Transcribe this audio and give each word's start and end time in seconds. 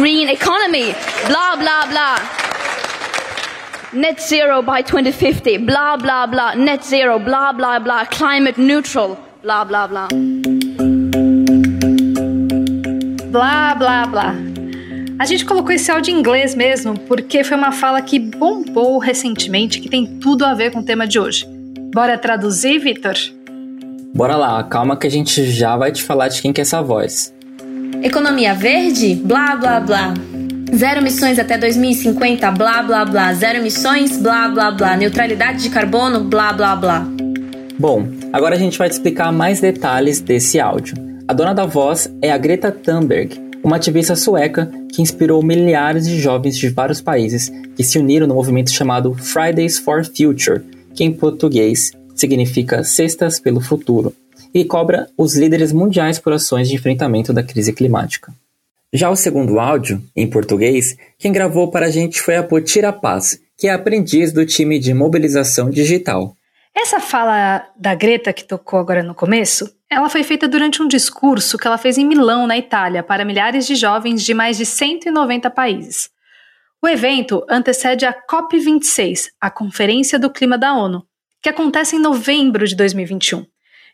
green 0.00 0.30
economy, 0.30 0.94
blah, 1.28 1.56
blah, 1.56 1.84
blah. 1.84 2.16
Net 3.92 4.18
zero 4.18 4.62
by 4.62 4.80
2050, 4.80 5.58
blah, 5.58 5.98
blah, 5.98 6.26
blah. 6.26 6.54
Net 6.54 6.82
zero, 6.82 7.18
blah, 7.18 7.52
blah, 7.52 7.78
blah. 7.78 8.06
Climate 8.06 8.56
neutral, 8.56 9.18
blah, 9.42 9.62
blah, 9.62 9.86
blah. 9.86 10.08
Blá, 13.30 13.74
blá, 13.74 14.06
blá. 14.06 14.34
A 15.18 15.26
gente 15.26 15.44
colocou 15.44 15.72
esse 15.72 15.90
áudio 15.90 16.14
em 16.14 16.18
inglês 16.18 16.54
mesmo 16.54 16.98
porque 17.00 17.44
foi 17.44 17.58
uma 17.58 17.70
fala 17.70 18.00
que 18.00 18.18
bombou 18.18 18.96
recentemente, 18.96 19.80
que 19.80 19.90
tem 19.90 20.06
tudo 20.18 20.46
a 20.46 20.54
ver 20.54 20.72
com 20.72 20.78
o 20.78 20.82
tema 20.82 21.06
de 21.06 21.20
hoje. 21.20 21.46
Bora 21.92 22.16
traduzir, 22.16 22.78
Vitor? 22.78 23.16
Bora 24.14 24.34
lá, 24.34 24.64
calma 24.64 24.96
que 24.96 25.06
a 25.06 25.10
gente 25.10 25.44
já 25.50 25.76
vai 25.76 25.92
te 25.92 26.02
falar 26.02 26.28
de 26.28 26.40
quem 26.40 26.54
que 26.54 26.60
é 26.60 26.62
essa 26.62 26.80
voz. 26.80 27.34
Economia 28.02 28.54
verde? 28.54 29.14
Blá, 29.14 29.56
blá, 29.56 29.80
blá. 29.80 30.14
Zero 30.74 31.00
emissões 31.00 31.38
até 31.38 31.58
2050, 31.58 32.50
blá, 32.52 32.82
blá, 32.82 33.04
blá. 33.04 33.34
Zero 33.34 33.58
emissões, 33.58 34.16
blá, 34.16 34.48
blá, 34.48 34.70
blá. 34.70 34.96
Neutralidade 34.96 35.62
de 35.62 35.70
carbono, 35.70 36.24
blá, 36.24 36.52
blá, 36.52 36.76
blá. 36.76 37.06
Bom, 37.78 38.06
agora 38.32 38.54
a 38.56 38.58
gente 38.58 38.78
vai 38.78 38.88
te 38.88 38.92
explicar 38.92 39.32
mais 39.32 39.60
detalhes 39.60 40.20
desse 40.20 40.60
áudio. 40.60 40.94
A 41.26 41.32
dona 41.32 41.52
da 41.52 41.64
voz 41.64 42.12
é 42.20 42.30
a 42.30 42.38
Greta 42.38 42.70
Thunberg, 42.70 43.40
uma 43.62 43.76
ativista 43.76 44.16
sueca 44.16 44.70
que 44.92 45.02
inspirou 45.02 45.42
milhares 45.42 46.06
de 46.06 46.20
jovens 46.20 46.56
de 46.56 46.68
vários 46.68 47.00
países 47.00 47.50
que 47.76 47.84
se 47.84 47.98
uniram 47.98 48.26
no 48.26 48.34
movimento 48.34 48.70
chamado 48.70 49.14
Fridays 49.14 49.78
for 49.78 50.04
Future, 50.04 50.62
que 50.94 51.04
em 51.04 51.12
português 51.12 51.92
significa 52.14 52.84
Cestas 52.84 53.38
pelo 53.40 53.60
Futuro, 53.60 54.14
e 54.54 54.64
cobra 54.64 55.08
os 55.16 55.36
líderes 55.36 55.72
mundiais 55.72 56.18
por 56.18 56.32
ações 56.32 56.68
de 56.68 56.74
enfrentamento 56.74 57.32
da 57.32 57.42
crise 57.42 57.72
climática. 57.72 58.32
Já 58.92 59.08
o 59.08 59.16
segundo 59.16 59.60
áudio, 59.60 60.02
em 60.16 60.28
português, 60.28 60.96
quem 61.16 61.30
gravou 61.30 61.70
para 61.70 61.86
a 61.86 61.90
gente 61.90 62.20
foi 62.20 62.36
a 62.36 62.42
Potira 62.42 62.92
Paz, 62.92 63.40
que 63.56 63.68
é 63.68 63.72
aprendiz 63.72 64.32
do 64.32 64.44
time 64.44 64.80
de 64.80 64.92
mobilização 64.92 65.70
digital. 65.70 66.34
Essa 66.74 66.98
fala 66.98 67.68
da 67.76 67.94
Greta 67.94 68.32
que 68.32 68.42
tocou 68.42 68.80
agora 68.80 69.02
no 69.02 69.14
começo, 69.14 69.72
ela 69.88 70.08
foi 70.08 70.24
feita 70.24 70.48
durante 70.48 70.82
um 70.82 70.88
discurso 70.88 71.56
que 71.56 71.66
ela 71.66 71.78
fez 71.78 71.98
em 71.98 72.04
Milão, 72.04 72.46
na 72.46 72.58
Itália, 72.58 73.02
para 73.02 73.24
milhares 73.24 73.66
de 73.66 73.76
jovens 73.76 74.24
de 74.24 74.34
mais 74.34 74.56
de 74.56 74.66
190 74.66 75.50
países. 75.50 76.10
O 76.82 76.88
evento 76.88 77.44
antecede 77.48 78.06
a 78.06 78.14
COP26, 78.28 79.28
a 79.40 79.50
Conferência 79.50 80.18
do 80.18 80.30
Clima 80.30 80.56
da 80.56 80.74
ONU, 80.74 81.04
que 81.42 81.48
acontece 81.48 81.96
em 81.96 82.00
novembro 82.00 82.66
de 82.66 82.74
2021 82.74 83.44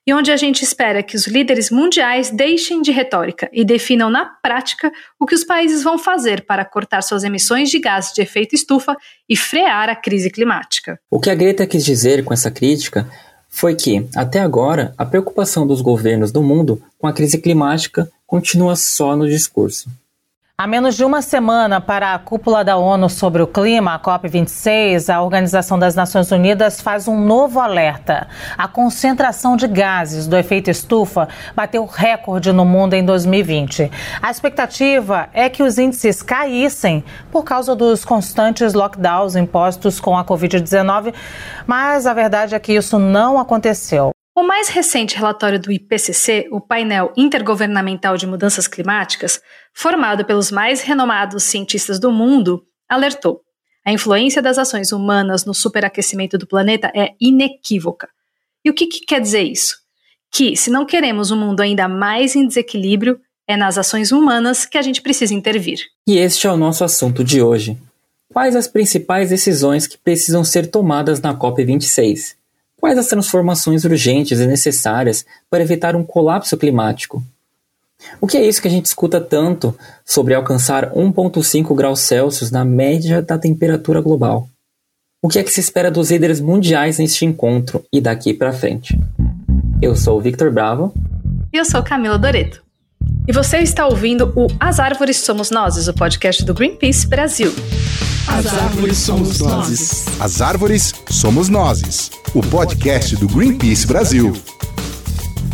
e 0.06 0.14
onde 0.14 0.30
a 0.30 0.36
gente 0.36 0.62
espera 0.62 1.02
que 1.02 1.16
os 1.16 1.26
líderes 1.26 1.70
mundiais 1.70 2.30
deixem 2.30 2.80
de 2.80 2.92
retórica 2.92 3.50
e 3.52 3.64
definam 3.64 4.08
na 4.08 4.24
prática 4.24 4.92
o 5.18 5.26
que 5.26 5.34
os 5.34 5.42
países 5.42 5.82
vão 5.82 5.98
fazer 5.98 6.46
para 6.46 6.64
cortar 6.64 7.02
suas 7.02 7.24
emissões 7.24 7.70
de 7.70 7.80
gases 7.80 8.12
de 8.12 8.22
efeito 8.22 8.54
estufa 8.54 8.96
e 9.28 9.36
frear 9.36 9.88
a 9.88 9.96
crise 9.96 10.30
climática. 10.30 10.98
O 11.10 11.18
que 11.18 11.28
a 11.28 11.34
Greta 11.34 11.66
quis 11.66 11.84
dizer 11.84 12.24
com 12.24 12.32
essa 12.32 12.50
crítica 12.50 13.08
foi 13.48 13.74
que, 13.74 14.06
até 14.14 14.38
agora, 14.40 14.94
a 14.96 15.04
preocupação 15.04 15.66
dos 15.66 15.80
governos 15.80 16.30
do 16.30 16.42
mundo 16.42 16.80
com 16.98 17.06
a 17.06 17.12
crise 17.12 17.38
climática 17.38 18.08
continua 18.26 18.76
só 18.76 19.16
no 19.16 19.28
discurso. 19.28 19.90
Há 20.58 20.66
menos 20.66 20.96
de 20.96 21.04
uma 21.04 21.20
semana 21.20 21.82
para 21.82 22.14
a 22.14 22.18
cúpula 22.18 22.64
da 22.64 22.78
ONU 22.78 23.10
sobre 23.10 23.42
o 23.42 23.46
clima, 23.46 23.94
a 23.94 23.98
COP26, 23.98 25.14
a 25.14 25.20
Organização 25.20 25.78
das 25.78 25.94
Nações 25.94 26.32
Unidas 26.32 26.80
faz 26.80 27.06
um 27.06 27.20
novo 27.20 27.60
alerta. 27.60 28.26
A 28.56 28.66
concentração 28.66 29.54
de 29.54 29.68
gases 29.68 30.26
do 30.26 30.34
efeito 30.34 30.70
estufa 30.70 31.28
bateu 31.54 31.84
recorde 31.84 32.54
no 32.54 32.64
mundo 32.64 32.94
em 32.94 33.04
2020. 33.04 33.90
A 34.22 34.30
expectativa 34.30 35.28
é 35.34 35.50
que 35.50 35.62
os 35.62 35.76
índices 35.76 36.22
caíssem 36.22 37.04
por 37.30 37.44
causa 37.44 37.76
dos 37.76 38.02
constantes 38.02 38.72
lockdowns 38.72 39.36
impostos 39.36 40.00
com 40.00 40.16
a 40.16 40.24
Covid-19, 40.24 41.12
mas 41.66 42.06
a 42.06 42.14
verdade 42.14 42.54
é 42.54 42.58
que 42.58 42.72
isso 42.72 42.98
não 42.98 43.38
aconteceu. 43.38 44.10
O 44.38 44.42
mais 44.42 44.68
recente 44.68 45.16
relatório 45.16 45.58
do 45.58 45.72
IPCC, 45.72 46.46
o 46.52 46.60
painel 46.60 47.10
intergovernamental 47.16 48.18
de 48.18 48.26
mudanças 48.26 48.68
climáticas, 48.68 49.40
formado 49.72 50.26
pelos 50.26 50.50
mais 50.50 50.82
renomados 50.82 51.42
cientistas 51.44 51.98
do 51.98 52.12
mundo, 52.12 52.62
alertou: 52.86 53.40
a 53.82 53.90
influência 53.90 54.42
das 54.42 54.58
ações 54.58 54.92
humanas 54.92 55.46
no 55.46 55.54
superaquecimento 55.54 56.36
do 56.36 56.46
planeta 56.46 56.92
é 56.94 57.14
inequívoca. 57.18 58.10
E 58.62 58.68
o 58.68 58.74
que, 58.74 58.86
que 58.86 59.06
quer 59.06 59.22
dizer 59.22 59.42
isso? 59.42 59.78
Que, 60.30 60.54
se 60.54 60.68
não 60.68 60.84
queremos 60.84 61.30
um 61.30 61.36
mundo 61.38 61.62
ainda 61.62 61.88
mais 61.88 62.36
em 62.36 62.46
desequilíbrio, 62.46 63.18
é 63.48 63.56
nas 63.56 63.78
ações 63.78 64.12
humanas 64.12 64.66
que 64.66 64.76
a 64.76 64.82
gente 64.82 65.00
precisa 65.00 65.32
intervir. 65.32 65.78
E 66.06 66.18
este 66.18 66.46
é 66.46 66.52
o 66.52 66.58
nosso 66.58 66.84
assunto 66.84 67.24
de 67.24 67.40
hoje. 67.40 67.78
Quais 68.30 68.54
as 68.54 68.68
principais 68.68 69.30
decisões 69.30 69.86
que 69.86 69.96
precisam 69.96 70.44
ser 70.44 70.66
tomadas 70.66 71.22
na 71.22 71.34
COP26? 71.34 72.35
Quais 72.78 72.98
as 72.98 73.06
transformações 73.06 73.84
urgentes 73.84 74.38
e 74.38 74.46
necessárias 74.46 75.24
para 75.50 75.62
evitar 75.62 75.96
um 75.96 76.04
colapso 76.04 76.56
climático? 76.56 77.22
O 78.20 78.26
que 78.26 78.36
é 78.36 78.46
isso 78.46 78.60
que 78.60 78.68
a 78.68 78.70
gente 78.70 78.86
escuta 78.86 79.20
tanto 79.20 79.74
sobre 80.04 80.34
alcançar 80.34 80.92
1,5 80.92 81.74
graus 81.74 82.00
Celsius 82.00 82.50
na 82.50 82.64
média 82.64 83.22
da 83.22 83.38
temperatura 83.38 84.00
global? 84.00 84.48
O 85.22 85.28
que 85.28 85.38
é 85.38 85.42
que 85.42 85.50
se 85.50 85.60
espera 85.60 85.90
dos 85.90 86.10
líderes 86.10 86.40
mundiais 86.40 86.98
neste 86.98 87.24
encontro 87.24 87.84
e 87.92 88.00
daqui 88.00 88.34
para 88.34 88.52
frente? 88.52 88.98
Eu 89.80 89.96
sou 89.96 90.18
o 90.18 90.20
Victor 90.20 90.52
Bravo. 90.52 90.92
E 91.52 91.56
eu 91.56 91.64
sou 91.64 91.82
Camila 91.82 92.18
Doreto. 92.18 92.62
E 93.26 93.32
você 93.32 93.58
está 93.58 93.86
ouvindo 93.86 94.32
o 94.36 94.46
As 94.60 94.78
Árvores 94.78 95.16
Somos 95.16 95.50
Nós, 95.50 95.88
o 95.88 95.94
podcast 95.94 96.44
do 96.44 96.54
Greenpeace 96.54 97.08
Brasil. 97.08 97.50
As 98.28 98.46
árvores 98.46 98.98
somos 98.98 99.40
nós. 99.40 100.06
As 100.20 100.40
árvores 100.40 100.94
somos 101.08 101.48
nós. 101.48 102.10
O 102.34 102.42
podcast 102.42 103.14
do 103.16 103.28
Greenpeace 103.28 103.86
Brasil. 103.86 104.32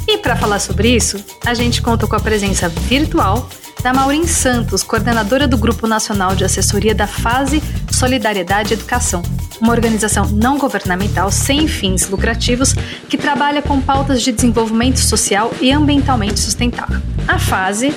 E 0.09 0.19
para 0.19 0.35
falar 0.37 0.59
sobre 0.59 0.89
isso, 0.89 1.23
a 1.45 1.55
gente 1.55 1.83
conta 1.83 2.07
com 2.07 2.17
a 2.17 2.21
presença 2.21 2.69
virtual 2.69 3.49
da 3.83 3.93
Maureen 3.93 4.27
Santos, 4.27 4.83
coordenadora 4.83 5.47
do 5.47 5.59
Grupo 5.59 5.87
Nacional 5.87 6.35
de 6.35 6.45
Assessoria 6.45 6.95
da 6.95 7.07
Fase 7.07 7.63
Solidariedade 7.91 8.73
e 8.73 8.75
Educação, 8.75 9.23
uma 9.61 9.73
organização 9.73 10.27
não 10.27 10.57
governamental 10.57 11.31
sem 11.31 11.69
fins 11.69 12.09
lucrativos 12.09 12.75
que 13.09 13.19
trabalha 13.19 13.61
com 13.61 13.81
pautas 13.81 14.23
de 14.23 14.33
desenvolvimento 14.33 14.99
social 14.99 15.53
e 15.61 15.71
ambientalmente 15.71 16.41
sustentável. 16.41 17.01
A 17.29 17.39
Fase 17.39 17.95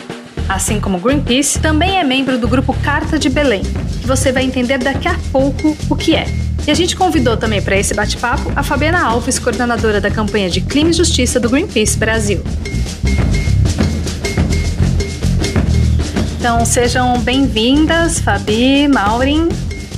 assim 0.48 0.80
como 0.80 1.00
Greenpeace, 1.00 1.60
também 1.60 1.98
é 1.98 2.04
membro 2.04 2.38
do 2.38 2.48
grupo 2.48 2.74
Carta 2.82 3.18
de 3.18 3.30
Belém, 3.30 3.64
que 4.02 4.08
você 4.08 4.32
vai 4.32 4.44
entender 4.44 4.78
daqui 4.78 5.08
a 5.08 5.18
pouco 5.32 5.76
o 5.90 5.96
que 5.96 6.16
é. 6.16 6.26
E 6.68 6.72
a 6.72 6.74
gente 6.74 6.96
convidou 6.96 7.38
também 7.38 7.62
para 7.62 7.78
esse 7.78 7.94
bate-papo 7.94 8.52
a 8.56 8.64
Fabiana 8.64 9.04
Alves, 9.04 9.38
coordenadora 9.38 10.02
da 10.02 10.10
campanha 10.10 10.50
de 10.50 10.62
Clima 10.62 10.90
e 10.90 10.94
Justiça 10.94 11.40
do 11.40 11.50
Greenpeace 11.50 11.98
Brasil. 11.98 12.42
Então 16.40 16.66
sejam 16.66 17.20
bem-vindas, 17.20 18.20
Fabi, 18.20 18.88
Maureen. 18.88 19.50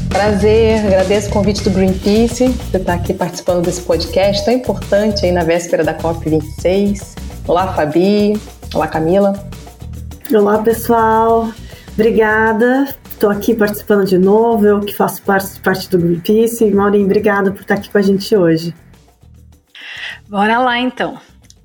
Prazer, 0.10 0.86
agradeço 0.86 1.28
o 1.30 1.32
convite 1.32 1.62
do 1.64 1.70
Greenpeace 1.70 2.50
por 2.72 2.80
estar 2.80 2.94
aqui 2.94 3.14
participando 3.14 3.66
desse 3.66 3.82
podcast 3.82 4.44
tão 4.46 4.54
importante 4.54 5.26
aí 5.26 5.32
na 5.32 5.44
véspera 5.44 5.84
da 5.84 5.94
COP26. 5.94 7.16
Olá, 7.46 7.74
Fabi. 7.74 8.40
Olá, 8.74 8.88
Camila. 8.88 9.34
Olá, 10.34 10.62
pessoal. 10.62 11.54
Obrigada. 11.94 12.84
Estou 13.10 13.30
aqui 13.30 13.56
participando 13.56 14.06
de 14.06 14.18
novo, 14.18 14.66
eu 14.66 14.82
que 14.82 14.94
faço 14.94 15.22
parte, 15.24 15.58
parte 15.62 15.90
do 15.90 15.98
Greenpeace. 15.98 16.70
Maureen, 16.70 17.06
obrigada 17.06 17.50
por 17.52 17.62
estar 17.62 17.76
aqui 17.76 17.90
com 17.90 17.98
a 17.98 18.02
gente 18.02 18.36
hoje. 18.36 18.76
Bora 20.28 20.60
lá, 20.60 20.78
então. 20.78 21.18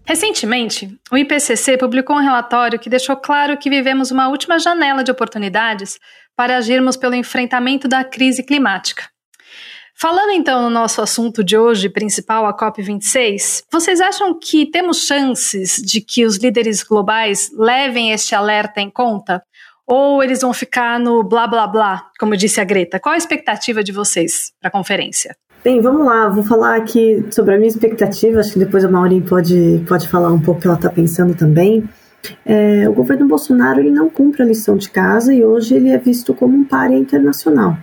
Recentemente, 0.07 0.97
o 1.11 1.17
IPCC 1.17 1.77
publicou 1.77 2.17
um 2.17 2.21
relatório 2.21 2.79
que 2.79 2.89
deixou 2.89 3.17
claro 3.17 3.59
que 3.59 3.69
vivemos 3.69 4.13
uma 4.13 4.29
última 4.29 4.61
janela 4.61 5.03
de 5.03 5.11
oportunidades 5.11 5.99
para 6.37 6.57
agirmos 6.57 6.97
pelo 6.97 7.17
enfrentamento 7.17 7.89
da 7.89 8.05
crise 8.05 8.45
climática. 8.45 9.12
Falando 10.03 10.33
então 10.33 10.61
no 10.63 10.69
nosso 10.69 11.01
assunto 11.01 11.45
de 11.45 11.57
hoje 11.57 11.89
principal, 11.89 12.45
a 12.45 12.53
COP26, 12.53 13.63
vocês 13.71 14.01
acham 14.01 14.37
que 14.37 14.67
temos 14.67 15.07
chances 15.07 15.77
de 15.77 16.01
que 16.01 16.27
os 16.27 16.39
líderes 16.39 16.83
globais 16.83 17.53
levem 17.57 18.11
este 18.11 18.35
alerta 18.35 18.81
em 18.81 18.91
conta? 18.91 19.41
Ou 19.87 20.21
eles 20.21 20.41
vão 20.41 20.53
ficar 20.53 20.99
no 20.99 21.23
blá 21.23 21.47
blá 21.47 21.69
blá, 21.69 22.07
como 22.19 22.37
disse 22.37 22.61
a 22.61 22.65
Greta? 22.65 22.99
Qual 22.99 23.15
a 23.15 23.17
expectativa 23.17 23.85
de 23.85 23.93
vocês 23.93 24.51
para 24.61 24.71
a 24.71 24.73
conferência? 24.73 25.37
Bem, 25.63 25.81
vamos 25.81 26.05
lá, 26.05 26.29
vou 26.29 26.43
falar 26.43 26.75
aqui 26.79 27.25
sobre 27.31 27.55
a 27.55 27.57
minha 27.57 27.69
expectativa, 27.69 28.41
acho 28.41 28.55
que 28.55 28.59
depois 28.59 28.85
a 28.85 28.91
Maureen 28.91 29.21
pode, 29.21 29.85
pode 29.89 30.09
falar 30.09 30.33
um 30.33 30.41
pouco 30.41 30.59
o 30.59 30.63
que 30.63 30.67
ela 30.67 30.77
está 30.77 30.91
pensando 30.91 31.37
também. 31.37 31.89
É, 32.45 32.89
o 32.89 32.93
governo 32.93 33.29
Bolsonaro 33.29 33.79
ele 33.79 33.93
não 33.93 34.11
cumpre 34.11 34.43
a 34.43 34.47
lição 34.47 34.77
de 34.77 34.91
casa 34.91 35.33
e 35.33 35.45
hoje 35.45 35.77
ele 35.77 35.91
é 35.91 35.99
visto 35.99 36.35
como 36.35 36.59
um 36.59 36.65
páreo 36.65 36.99
internacional. 36.99 37.77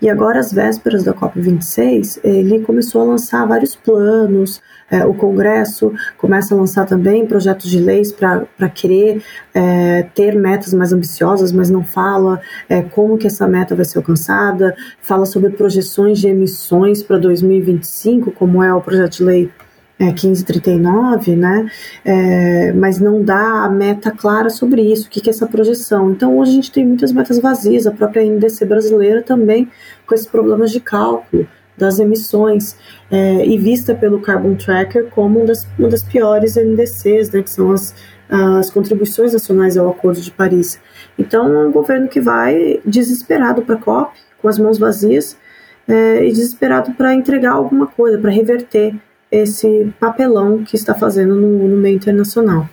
E 0.00 0.10
agora, 0.10 0.40
às 0.40 0.52
vésperas 0.52 1.04
da 1.04 1.14
COP26, 1.14 2.20
ele 2.22 2.60
começou 2.60 3.00
a 3.00 3.04
lançar 3.04 3.46
vários 3.46 3.74
planos. 3.74 4.60
É, 4.90 5.06
o 5.06 5.14
Congresso 5.14 5.90
começa 6.18 6.54
a 6.54 6.58
lançar 6.58 6.84
também 6.84 7.26
projetos 7.26 7.70
de 7.70 7.80
leis 7.80 8.12
para 8.12 8.68
querer 8.74 9.22
é, 9.54 10.02
ter 10.14 10.36
metas 10.36 10.74
mais 10.74 10.92
ambiciosas, 10.92 11.50
mas 11.50 11.70
não 11.70 11.82
fala 11.82 12.38
é, 12.68 12.82
como 12.82 13.16
que 13.16 13.26
essa 13.26 13.48
meta 13.48 13.74
vai 13.74 13.86
ser 13.86 13.96
alcançada. 13.96 14.76
Fala 15.00 15.24
sobre 15.24 15.50
projeções 15.50 16.18
de 16.18 16.28
emissões 16.28 17.02
para 17.02 17.16
2025, 17.16 18.32
como 18.32 18.62
é 18.62 18.74
o 18.74 18.82
projeto 18.82 19.16
de 19.16 19.24
lei 19.24 19.50
é, 19.98 20.04
1539, 20.04 21.36
né? 21.36 21.70
É, 22.04 22.72
mas 22.72 22.98
não 22.98 23.22
dá 23.22 23.64
a 23.64 23.68
meta 23.68 24.10
clara 24.10 24.50
sobre 24.50 24.82
isso, 24.82 25.06
o 25.06 25.10
que, 25.10 25.20
que 25.20 25.30
é 25.30 25.32
essa 25.32 25.46
projeção. 25.46 26.10
Então 26.10 26.36
hoje 26.38 26.50
a 26.50 26.54
gente 26.54 26.72
tem 26.72 26.86
muitas 26.86 27.12
metas 27.12 27.38
vazias, 27.38 27.86
a 27.86 27.90
própria 27.90 28.22
NDC 28.22 28.64
brasileira 28.66 29.22
também 29.22 29.70
com 30.06 30.14
esses 30.14 30.26
problemas 30.26 30.70
de 30.70 30.80
cálculo 30.80 31.46
das 31.76 31.98
emissões 31.98 32.76
é, 33.10 33.44
e 33.44 33.58
vista 33.58 33.94
pelo 33.94 34.20
Carbon 34.20 34.54
Tracker 34.54 35.08
como 35.10 35.40
uma 35.40 35.46
das, 35.46 35.66
uma 35.78 35.88
das 35.88 36.02
piores 36.02 36.56
NDCs, 36.56 37.30
né, 37.30 37.42
que 37.42 37.50
são 37.50 37.70
as, 37.72 37.94
as 38.28 38.70
contribuições 38.70 39.32
nacionais 39.32 39.76
ao 39.76 39.90
Acordo 39.90 40.20
de 40.20 40.30
Paris. 40.30 40.80
Então 41.18 41.46
é 41.52 41.68
um 41.68 41.72
governo 41.72 42.08
que 42.08 42.20
vai 42.20 42.80
desesperado 42.84 43.62
para 43.62 43.74
a 43.74 43.78
COP, 43.78 44.18
com 44.40 44.48
as 44.48 44.58
mãos 44.58 44.78
vazias, 44.78 45.36
é, 45.86 46.24
e 46.24 46.32
desesperado 46.32 46.92
para 46.92 47.14
entregar 47.14 47.52
alguma 47.52 47.86
coisa, 47.86 48.18
para 48.18 48.30
reverter 48.30 48.94
esse 49.30 49.92
papelão 49.98 50.64
que 50.64 50.76
está 50.76 50.94
fazendo 50.94 51.34
no, 51.34 51.68
no, 51.68 51.76
meio 51.76 51.96
internacional. 51.96 52.68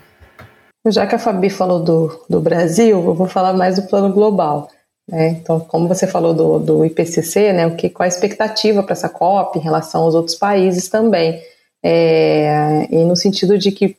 Já 0.88 1.08
que 1.08 1.16
a 1.16 1.20
Fabi 1.20 1.50
falou 1.50 1.82
do, 1.82 2.26
do 2.30 2.42
Brasil, 2.42 3.04
eu 3.04 3.14
vou 3.14 3.28
falar 3.28 3.54
mais 3.54 3.78
do 3.78 3.88
plano 3.88 4.14
global. 4.14 4.70
Né? 5.10 5.30
Então, 5.30 5.60
como 5.60 5.88
você 5.88 6.06
falou 6.06 6.34
do, 6.34 6.60
do 6.60 6.86
IPCC, 6.86 7.54
né, 7.54 7.68
o 7.68 7.76
que, 7.76 7.90
qual 7.90 8.06
a 8.06 8.08
expectativa 8.08 8.84
para 8.84 8.94
essa 8.94 9.10
COP 9.10 9.60
em 9.60 9.62
relação 9.62 10.04
aos 10.04 10.16
outros 10.16 10.36
países 10.36 10.90
também? 10.90 11.42
É, 11.84 12.88
e 12.90 13.04
no 13.04 13.16
sentido 13.16 13.58
de 13.58 13.72
que, 13.72 13.98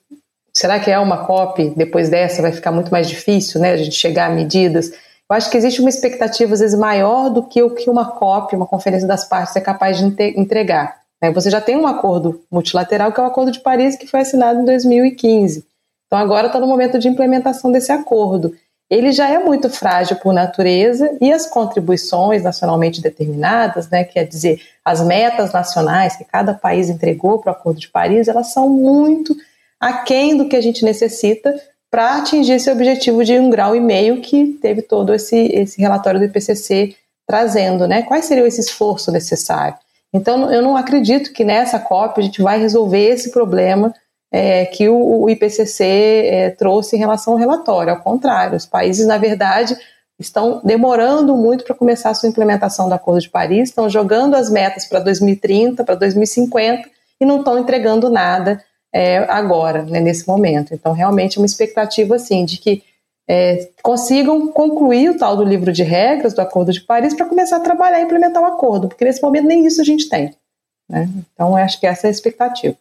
será 0.55 0.79
que 0.79 0.91
é 0.91 0.99
uma 0.99 1.27
COP, 1.27 1.75
depois 1.77 2.09
dessa 2.09 2.41
vai 2.41 2.53
ficar 2.53 2.73
muito 2.73 2.91
mais 2.91 3.09
difícil 3.09 3.61
né, 3.61 3.73
a 3.73 3.77
gente 3.77 3.95
chegar 3.95 4.31
a 4.31 4.35
medidas? 4.35 4.91
Eu 4.91 5.37
acho 5.37 5.51
que 5.51 5.57
existe 5.57 5.81
uma 5.81 5.89
expectativa, 5.89 6.53
às 6.53 6.61
vezes, 6.61 6.79
maior 6.79 7.31
do 7.31 7.43
que 7.43 7.63
o 7.63 7.71
que 7.71 7.89
uma 7.89 8.11
COP, 8.13 8.55
uma 8.55 8.67
Conferência 8.67 9.09
das 9.09 9.27
Partes, 9.27 9.57
é 9.57 9.61
capaz 9.61 9.99
de 9.99 10.05
entregar. 10.39 11.04
Você 11.31 11.51
já 11.51 11.61
tem 11.61 11.77
um 11.77 11.87
acordo 11.87 12.43
multilateral, 12.51 13.13
que 13.13 13.21
é 13.21 13.23
o 13.23 13.27
Acordo 13.27 13.51
de 13.51 13.61
Paris, 13.61 13.97
que 13.97 14.07
foi 14.07 14.21
assinado 14.21 14.61
em 14.61 14.65
2015. 14.65 15.65
Então, 16.07 16.19
agora 16.19 16.47
está 16.49 16.61
no 16.61 16.67
momento 16.67 16.99
de 16.99 17.09
implementação 17.09 17.73
desse 17.73 17.93
acordo. 17.93 18.55
Ele 18.91 19.13
já 19.13 19.29
é 19.29 19.39
muito 19.39 19.71
frágil 19.71 20.17
por 20.17 20.33
natureza 20.33 21.17
e 21.21 21.33
as 21.33 21.47
contribuições 21.47 22.43
nacionalmente 22.43 23.01
determinadas, 23.01 23.89
né, 23.89 24.05
quer 24.05 24.25
dizer, 24.25 24.61
as 24.85 25.01
metas 25.01 25.53
nacionais 25.53 26.17
que 26.17 26.25
cada 26.25 26.53
país 26.53 26.91
entregou 26.91 27.39
para 27.39 27.53
o 27.53 27.55
Acordo 27.55 27.81
de 27.81 27.89
Paris, 27.89 28.29
elas 28.29 28.53
são 28.53 28.69
muito 28.69 29.35
aquém 29.81 30.37
do 30.37 30.49
que 30.49 30.57
a 30.57 30.61
gente 30.61 30.85
necessita 30.85 31.55
para 31.91 32.17
atingir 32.17 32.53
esse 32.53 32.71
objetivo 32.71 33.25
de 33.25 33.39
um 33.39 33.49
grau 33.49 33.75
e 33.75 33.81
meio 33.81 34.21
que 34.21 34.59
teve 34.61 34.83
todo 34.83 35.15
esse, 35.15 35.37
esse 35.37 35.81
relatório 35.81 36.21
do 36.21 36.27
IPCC 36.27 36.95
trazendo, 37.27 37.87
né? 37.87 38.03
Quais 38.03 38.27
seriam 38.27 38.47
esse 38.47 38.61
esforço 38.61 39.11
necessário? 39.11 39.77
Então, 40.15 40.51
eu 40.53 40.63
não 40.63 40.77
acredito 40.77 41.33
que 41.33 41.45
nessa 41.45 41.81
COP 41.81 42.21
a 42.21 42.23
gente 42.23 42.41
vai 42.41 42.57
resolver 42.61 43.09
esse 43.09 43.33
problema 43.33 43.93
é, 44.33 44.65
que 44.65 44.89
o, 44.89 45.23
o 45.23 45.29
IPCC 45.29 45.85
é, 45.85 46.51
trouxe 46.51 46.95
em 46.95 46.99
relação 47.01 47.33
ao 47.33 47.39
relatório. 47.39 47.93
Ao 47.93 48.01
contrário, 48.01 48.57
os 48.57 48.65
países, 48.65 49.05
na 49.07 49.19
verdade, 49.19 49.77
estão 50.17 50.61
demorando 50.65 51.37
muito 51.37 51.65
para 51.65 51.75
começar 51.75 52.11
a 52.11 52.15
sua 52.15 52.29
implementação 52.29 52.89
do 52.89 52.95
Acordo 52.95 53.23
de 53.23 53.29
Paris, 53.29 53.71
estão 53.71 53.91
jogando 53.91 54.35
as 54.35 54.49
metas 54.49 54.85
para 54.85 55.01
2030, 55.01 55.83
para 55.83 55.97
2050 55.97 56.89
e 57.21 57.27
não 57.27 57.41
estão 57.41 57.59
entregando 57.59 58.09
nada 58.09 58.63
é, 58.93 59.19
agora, 59.29 59.83
né, 59.83 59.99
nesse 59.99 60.29
momento. 60.29 60.73
Então, 60.73 60.93
realmente 60.93 61.39
é 61.39 61.41
uma 61.41 61.47
expectativa 61.47 62.15
assim 62.15 62.45
de 62.45 62.59
que 62.59 62.85
é, 63.29 63.71
consigam 63.83 64.49
concluir 64.49 65.11
o 65.11 65.19
tal 65.19 65.37
do 65.37 65.45
livro 65.45 65.73
de 65.73 65.83
regras 65.83 66.35
do 66.35 66.41
Acordo 66.41 66.73
de 66.73 66.81
Paris 66.81 67.15
para 67.15 67.27
começar 67.27 67.57
a 67.57 67.61
trabalhar 67.61 68.01
e 68.01 68.05
implementar 68.05 68.43
o 68.43 68.47
acordo, 68.47 68.89
porque 68.89 69.05
nesse 69.05 69.23
momento 69.23 69.47
nem 69.47 69.67
isso 69.67 69.81
a 69.81 69.85
gente 69.85 70.09
tem. 70.09 70.35
Né? 70.89 71.09
Então, 71.33 71.57
acho 71.57 71.81
que 71.81 71.87
essa 71.87 72.07
é 72.07 72.09
a 72.09 72.11
expectativa. 72.11 72.77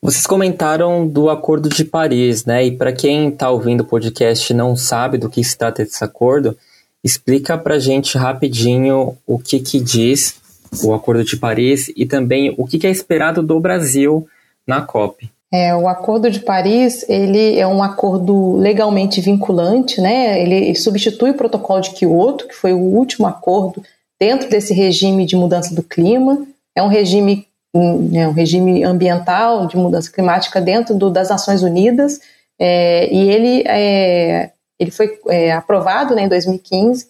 Vocês 0.00 0.26
comentaram 0.26 1.06
do 1.06 1.28
Acordo 1.28 1.68
de 1.68 1.84
Paris, 1.84 2.44
né? 2.44 2.64
E 2.64 2.76
para 2.76 2.92
quem 2.92 3.28
está 3.28 3.50
ouvindo 3.50 3.80
o 3.80 3.84
podcast 3.84 4.52
e 4.52 4.56
não 4.56 4.76
sabe 4.76 5.18
do 5.18 5.28
que 5.28 5.42
se 5.42 5.56
trata 5.56 5.82
esse 5.82 6.04
acordo, 6.04 6.56
explica 7.02 7.58
para 7.58 7.78
gente 7.78 8.16
rapidinho 8.16 9.16
o 9.26 9.38
que, 9.38 9.58
que 9.58 9.80
diz 9.80 10.36
o 10.84 10.94
Acordo 10.94 11.24
de 11.24 11.36
Paris 11.36 11.90
e 11.96 12.06
também 12.06 12.54
o 12.56 12.66
que, 12.66 12.78
que 12.78 12.86
é 12.86 12.90
esperado 12.90 13.42
do 13.42 13.58
Brasil 13.58 14.28
na 14.66 14.82
COP. 14.82 15.30
É, 15.52 15.74
o 15.74 15.86
Acordo 15.86 16.30
de 16.30 16.40
Paris 16.40 17.08
ele 17.08 17.58
é 17.58 17.66
um 17.66 17.82
acordo 17.82 18.56
legalmente 18.56 19.20
vinculante, 19.20 20.00
né? 20.00 20.42
Ele 20.42 20.74
substitui 20.74 21.30
o 21.30 21.34
Protocolo 21.34 21.80
de 21.80 21.90
Kyoto, 21.90 22.48
que 22.48 22.54
foi 22.54 22.72
o 22.72 22.80
último 22.80 23.26
acordo 23.26 23.82
dentro 24.20 24.48
desse 24.48 24.74
regime 24.74 25.24
de 25.24 25.36
mudança 25.36 25.74
do 25.74 25.82
clima. 25.82 26.44
É 26.74 26.82
um 26.82 26.88
regime, 26.88 27.46
é 27.74 28.26
um 28.26 28.32
regime 28.32 28.82
ambiental 28.82 29.66
de 29.66 29.76
mudança 29.76 30.10
climática 30.10 30.60
dentro 30.60 30.94
do, 30.94 31.10
das 31.10 31.28
Nações 31.28 31.62
Unidas 31.62 32.20
é, 32.58 33.12
e 33.12 33.30
ele, 33.30 33.62
é, 33.66 34.50
ele 34.78 34.90
foi 34.90 35.18
é, 35.28 35.52
aprovado 35.52 36.14
né, 36.14 36.22
em 36.22 36.28
2015. 36.28 37.08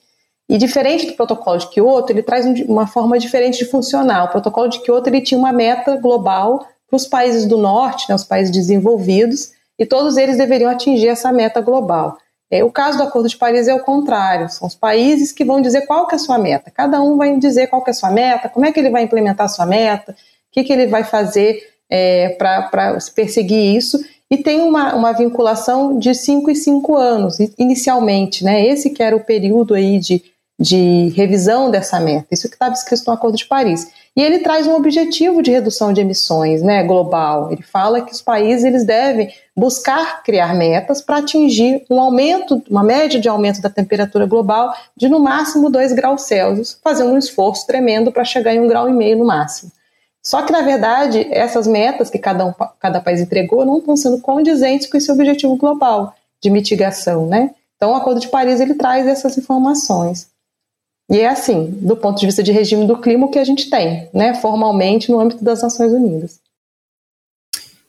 E 0.48 0.58
diferente 0.58 1.06
do 1.06 1.14
Protocolo 1.14 1.58
de 1.58 1.68
Kyoto, 1.68 2.12
ele 2.12 2.22
traz 2.22 2.46
uma 2.68 2.86
forma 2.86 3.18
diferente 3.18 3.58
de 3.58 3.64
funcionar. 3.64 4.24
O 4.24 4.28
Protocolo 4.28 4.68
de 4.68 4.80
Kyoto 4.80 5.08
ele 5.08 5.20
tinha 5.20 5.38
uma 5.38 5.52
meta 5.52 5.96
global 5.96 6.66
para 6.88 6.96
os 6.96 7.06
países 7.06 7.46
do 7.46 7.58
norte, 7.58 8.06
né, 8.08 8.14
os 8.14 8.24
países 8.24 8.52
desenvolvidos, 8.52 9.52
e 9.78 9.84
todos 9.84 10.16
eles 10.16 10.38
deveriam 10.38 10.70
atingir 10.70 11.08
essa 11.08 11.32
meta 11.32 11.60
global. 11.60 12.16
É, 12.50 12.62
o 12.62 12.70
caso 12.70 12.96
do 12.96 13.04
Acordo 13.04 13.28
de 13.28 13.36
Paris 13.36 13.66
é 13.66 13.74
o 13.74 13.82
contrário, 13.82 14.48
são 14.48 14.68
os 14.68 14.74
países 14.74 15.32
que 15.32 15.44
vão 15.44 15.60
dizer 15.60 15.82
qual 15.82 16.06
que 16.06 16.14
é 16.14 16.16
a 16.16 16.20
sua 16.20 16.38
meta. 16.38 16.70
Cada 16.70 17.00
um 17.02 17.16
vai 17.16 17.36
dizer 17.38 17.66
qual 17.66 17.82
que 17.82 17.90
é 17.90 17.92
a 17.92 17.94
sua 17.94 18.10
meta, 18.10 18.48
como 18.48 18.64
é 18.64 18.72
que 18.72 18.78
ele 18.78 18.90
vai 18.90 19.02
implementar 19.02 19.46
a 19.46 19.48
sua 19.48 19.66
meta, 19.66 20.12
o 20.12 20.14
que, 20.52 20.62
que 20.62 20.72
ele 20.72 20.86
vai 20.86 21.02
fazer 21.02 21.60
é, 21.90 22.30
para 22.30 22.98
perseguir 23.14 23.76
isso, 23.76 23.98
e 24.30 24.36
tem 24.36 24.60
uma, 24.60 24.94
uma 24.94 25.12
vinculação 25.12 25.98
de 25.98 26.14
5 26.14 26.50
e 26.50 26.56
5 26.56 26.96
anos, 26.96 27.38
inicialmente, 27.58 28.44
né? 28.44 28.64
Esse 28.66 28.90
que 28.90 29.02
era 29.02 29.14
o 29.14 29.24
período 29.24 29.74
aí 29.74 29.98
de, 30.00 30.22
de 30.58 31.12
revisão 31.16 31.70
dessa 31.70 32.00
meta, 32.00 32.26
isso 32.32 32.48
que 32.48 32.54
estava 32.54 32.74
escrito 32.74 33.04
no 33.06 33.12
Acordo 33.12 33.36
de 33.36 33.46
Paris. 33.46 33.88
E 34.16 34.22
ele 34.22 34.38
traz 34.38 34.66
um 34.66 34.74
objetivo 34.74 35.42
de 35.42 35.50
redução 35.50 35.92
de 35.92 36.00
emissões 36.00 36.62
né, 36.62 36.82
global. 36.82 37.52
Ele 37.52 37.62
fala 37.62 38.00
que 38.00 38.12
os 38.12 38.22
países 38.22 38.64
eles 38.64 38.82
devem 38.82 39.30
buscar 39.54 40.22
criar 40.22 40.54
metas 40.54 41.02
para 41.02 41.18
atingir 41.18 41.84
um 41.90 42.00
aumento, 42.00 42.62
uma 42.70 42.82
média 42.82 43.20
de 43.20 43.28
aumento 43.28 43.60
da 43.60 43.68
temperatura 43.68 44.24
global 44.24 44.74
de 44.96 45.06
no 45.06 45.20
máximo 45.20 45.68
2 45.68 45.92
graus 45.92 46.22
Celsius, 46.22 46.80
fazendo 46.82 47.10
um 47.10 47.18
esforço 47.18 47.66
tremendo 47.66 48.10
para 48.10 48.24
chegar 48.24 48.54
em 48.54 48.60
um 48.60 48.66
grau 48.66 48.88
e 48.88 48.92
meio 48.92 49.18
no 49.18 49.26
máximo. 49.26 49.70
Só 50.22 50.42
que, 50.42 50.50
na 50.50 50.62
verdade, 50.62 51.28
essas 51.30 51.66
metas 51.66 52.08
que 52.08 52.18
cada, 52.18 52.44
um, 52.44 52.54
cada 52.80 53.00
país 53.00 53.20
entregou 53.20 53.64
não 53.66 53.78
estão 53.78 53.96
sendo 53.96 54.18
condizentes 54.20 54.88
com 54.88 54.96
esse 54.96 55.12
objetivo 55.12 55.56
global 55.56 56.14
de 56.42 56.48
mitigação. 56.50 57.26
Né? 57.26 57.50
Então, 57.76 57.92
o 57.92 57.94
Acordo 57.94 58.18
de 58.18 58.28
Paris 58.28 58.60
ele 58.60 58.74
traz 58.74 59.06
essas 59.06 59.36
informações. 59.36 60.28
E 61.10 61.20
é 61.20 61.28
assim, 61.28 61.70
do 61.80 61.96
ponto 61.96 62.18
de 62.18 62.26
vista 62.26 62.42
de 62.42 62.50
regime 62.50 62.86
do 62.86 63.00
clima, 63.00 63.26
o 63.26 63.30
que 63.30 63.38
a 63.38 63.44
gente 63.44 63.70
tem, 63.70 64.08
né, 64.12 64.34
formalmente 64.34 65.10
no 65.10 65.20
âmbito 65.20 65.44
das 65.44 65.62
Nações 65.62 65.92
Unidas. 65.92 66.40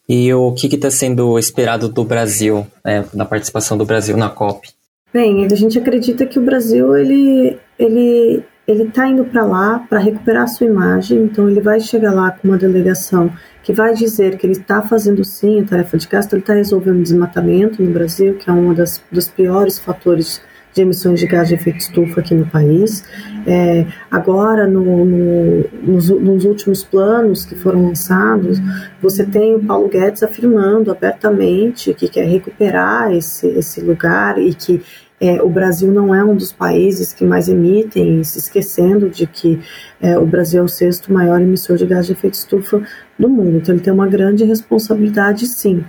E 0.08 0.34
o 0.34 0.54
que 0.54 0.68
está 0.68 0.90
sendo 0.90 1.38
esperado 1.38 1.90
do 1.90 2.04
Brasil, 2.04 2.66
né, 2.86 3.06
na 3.14 3.26
participação 3.26 3.78
do 3.78 3.86
Brasil 3.86 4.16
na 4.16 4.30
COP? 4.30 4.70
Bem, 5.12 5.46
a 5.46 5.56
gente 5.56 5.80
acredita 5.80 6.26
que 6.26 6.38
o 6.38 6.44
Brasil 6.44 6.96
ele 6.96 7.58
ele 7.80 8.44
ele 8.68 8.84
está 8.84 9.08
indo 9.08 9.24
para 9.24 9.46
lá 9.46 9.80
para 9.90 9.98
recuperar 9.98 10.44
a 10.44 10.48
sua 10.48 10.68
imagem, 10.68 11.24
então 11.24 11.50
ele 11.50 11.62
vai 11.62 11.80
chegar 11.80 12.14
lá 12.14 12.32
com 12.32 12.50
uma 12.50 12.58
delegação 12.58 13.32
que 13.64 13.74
vai 13.74 13.94
dizer 13.94 14.38
que 14.38 14.46
ele 14.46 14.54
está 14.54 14.82
fazendo 14.82 15.24
sim 15.24 15.62
a 15.62 15.66
tarefa 15.66 15.98
de 15.98 16.08
gasto, 16.08 16.34
ele 16.34 16.42
está 16.42 16.54
resolvendo 16.54 17.02
desmatamento 17.02 17.82
no 17.82 17.92
Brasil, 17.92 18.36
que 18.36 18.50
é 18.50 18.54
um 18.54 18.74
dos 18.74 19.30
piores 19.30 19.80
fatores 19.80 20.42
de 20.78 20.84
emissões 20.84 21.20
de 21.20 21.28
gás 21.28 21.50
de 21.50 21.56
efeito 21.56 21.80
estufa 21.80 22.22
aqui 22.22 22.34
no 22.34 22.46
país. 22.46 23.04
É, 23.46 23.86
agora, 24.10 24.68
no, 24.68 25.06
no, 25.06 25.66
nos, 25.84 26.10
nos, 26.10 26.46
últimos 26.46 26.84
planos 26.84 27.46
que 27.46 27.56
foram 27.56 27.88
lançados, 27.88 28.60
você 29.02 29.26
tem 29.26 29.56
o 29.56 29.60
Paulo 29.64 29.90
Guedes 29.90 30.24
afirmando 30.24 30.92
abertamente 30.92 31.94
que 31.94 32.08
quer 32.08 32.28
recuperar 32.28 33.12
esse, 33.12 33.48
esse 33.48 33.82
lugar 33.82 34.38
e 34.38 34.54
que 34.54 34.82
é, 35.20 35.42
o 35.42 35.50
Brasil 35.50 35.92
não 35.92 36.14
é 36.14 36.24
um 36.24 36.36
dos 36.36 36.52
países 36.52 37.12
que 37.12 37.26
mais 37.26 37.50
emitem, 37.50 38.24
se 38.24 38.38
esquecendo 38.38 39.10
de 39.10 39.26
que 39.26 39.60
é, 40.00 40.18
o 40.18 40.26
Brasil 40.26 40.62
é 40.62 40.64
o 40.64 40.68
sexto 40.68 41.12
maior 41.12 41.42
emissor 41.42 41.76
de 41.76 41.88
gás 41.88 42.06
de 42.06 42.12
efeito 42.12 42.36
estufa 42.36 42.82
do 43.18 43.28
mundo. 43.28 43.58
Então, 43.58 43.74
ele 43.74 43.84
tem 43.84 43.92
uma 43.92 44.08
grande 44.08 44.46
responsabilidade, 44.46 45.48
sim. 45.48 45.84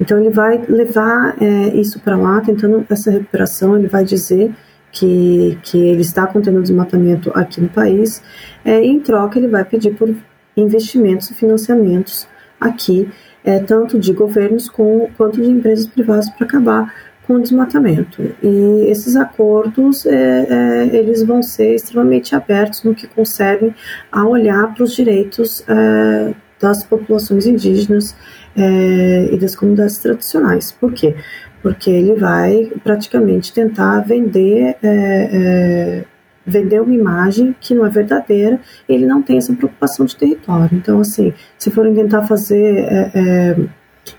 Então 0.00 0.18
ele 0.18 0.30
vai 0.30 0.62
levar 0.68 1.36
é, 1.40 1.68
isso 1.74 2.00
para 2.00 2.16
lá, 2.16 2.40
tentando 2.40 2.84
essa 2.88 3.10
recuperação. 3.10 3.76
Ele 3.76 3.88
vai 3.88 4.04
dizer 4.04 4.52
que, 4.92 5.58
que 5.62 5.78
ele 5.78 6.02
está 6.02 6.26
contendo 6.26 6.60
desmatamento 6.60 7.32
aqui 7.34 7.60
no 7.60 7.68
país, 7.68 8.22
é, 8.64 8.80
em 8.80 9.00
troca 9.00 9.38
ele 9.38 9.48
vai 9.48 9.64
pedir 9.64 9.94
por 9.94 10.14
investimentos 10.56 11.30
e 11.30 11.34
financiamentos 11.34 12.28
aqui, 12.60 13.08
é, 13.42 13.58
tanto 13.58 13.98
de 13.98 14.12
governos 14.12 14.68
com, 14.68 15.08
quanto 15.16 15.40
de 15.40 15.48
empresas 15.48 15.86
privadas 15.86 16.28
para 16.30 16.46
acabar 16.46 16.94
com 17.26 17.34
o 17.34 17.40
desmatamento. 17.40 18.22
E 18.42 18.86
esses 18.88 19.16
acordos, 19.16 20.04
é, 20.06 20.12
é, 20.12 20.96
eles 20.96 21.22
vão 21.22 21.42
ser 21.42 21.74
extremamente 21.74 22.34
abertos 22.34 22.82
no 22.84 22.94
que 22.94 23.06
concerne 23.06 23.74
a 24.10 24.26
olhar 24.26 24.74
para 24.74 24.84
os 24.84 24.94
direitos 24.94 25.64
é, 25.68 26.34
das 26.62 26.84
populações 26.84 27.44
indígenas 27.44 28.16
é, 28.56 29.28
e 29.32 29.36
das 29.36 29.56
comunidades 29.56 29.98
tradicionais. 29.98 30.70
Por 30.70 30.92
quê? 30.92 31.16
Porque 31.60 31.90
ele 31.90 32.14
vai 32.14 32.70
praticamente 32.84 33.52
tentar 33.52 34.00
vender 34.00 34.76
é, 34.82 34.84
é, 34.84 36.04
vender 36.46 36.80
uma 36.80 36.94
imagem 36.94 37.54
que 37.60 37.74
não 37.74 37.86
é 37.86 37.88
verdadeira, 37.88 38.60
ele 38.88 39.06
não 39.06 39.22
tem 39.22 39.38
essa 39.38 39.52
preocupação 39.52 40.06
de 40.06 40.16
território. 40.16 40.70
Então, 40.72 41.00
assim, 41.00 41.32
se 41.56 41.70
forem 41.70 41.94
tentar 41.94 42.22
fazer, 42.22 42.78
é, 42.78 43.10
é, 43.14 43.56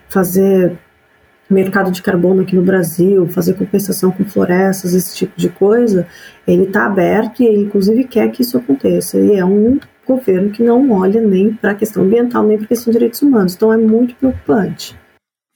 fazer 0.09 0.77
mercado 1.49 1.91
de 1.91 2.01
carbono 2.01 2.41
aqui 2.41 2.55
no 2.55 2.61
Brasil, 2.61 3.27
fazer 3.27 3.53
compensação 3.55 4.09
com 4.09 4.23
florestas, 4.23 4.93
esse 4.93 5.15
tipo 5.15 5.33
de 5.37 5.49
coisa, 5.49 6.07
ele 6.47 6.63
está 6.63 6.85
aberto 6.85 7.43
e 7.43 7.45
ele, 7.45 7.63
inclusive, 7.63 8.05
quer 8.05 8.31
que 8.31 8.41
isso 8.41 8.57
aconteça. 8.57 9.19
E 9.19 9.37
é 9.37 9.43
um 9.43 9.79
governo 10.05 10.51
que 10.51 10.63
não 10.63 10.91
olha 10.91 11.21
nem 11.21 11.53
para 11.53 11.71
a 11.71 11.75
questão 11.75 12.03
ambiental, 12.03 12.43
nem 12.43 12.57
para 12.57 12.65
a 12.65 12.69
questão 12.69 12.91
de 12.91 12.97
direitos 12.97 13.21
humanos. 13.21 13.55
Então, 13.55 13.71
é 13.71 13.77
muito 13.77 14.15
preocupante. 14.15 14.97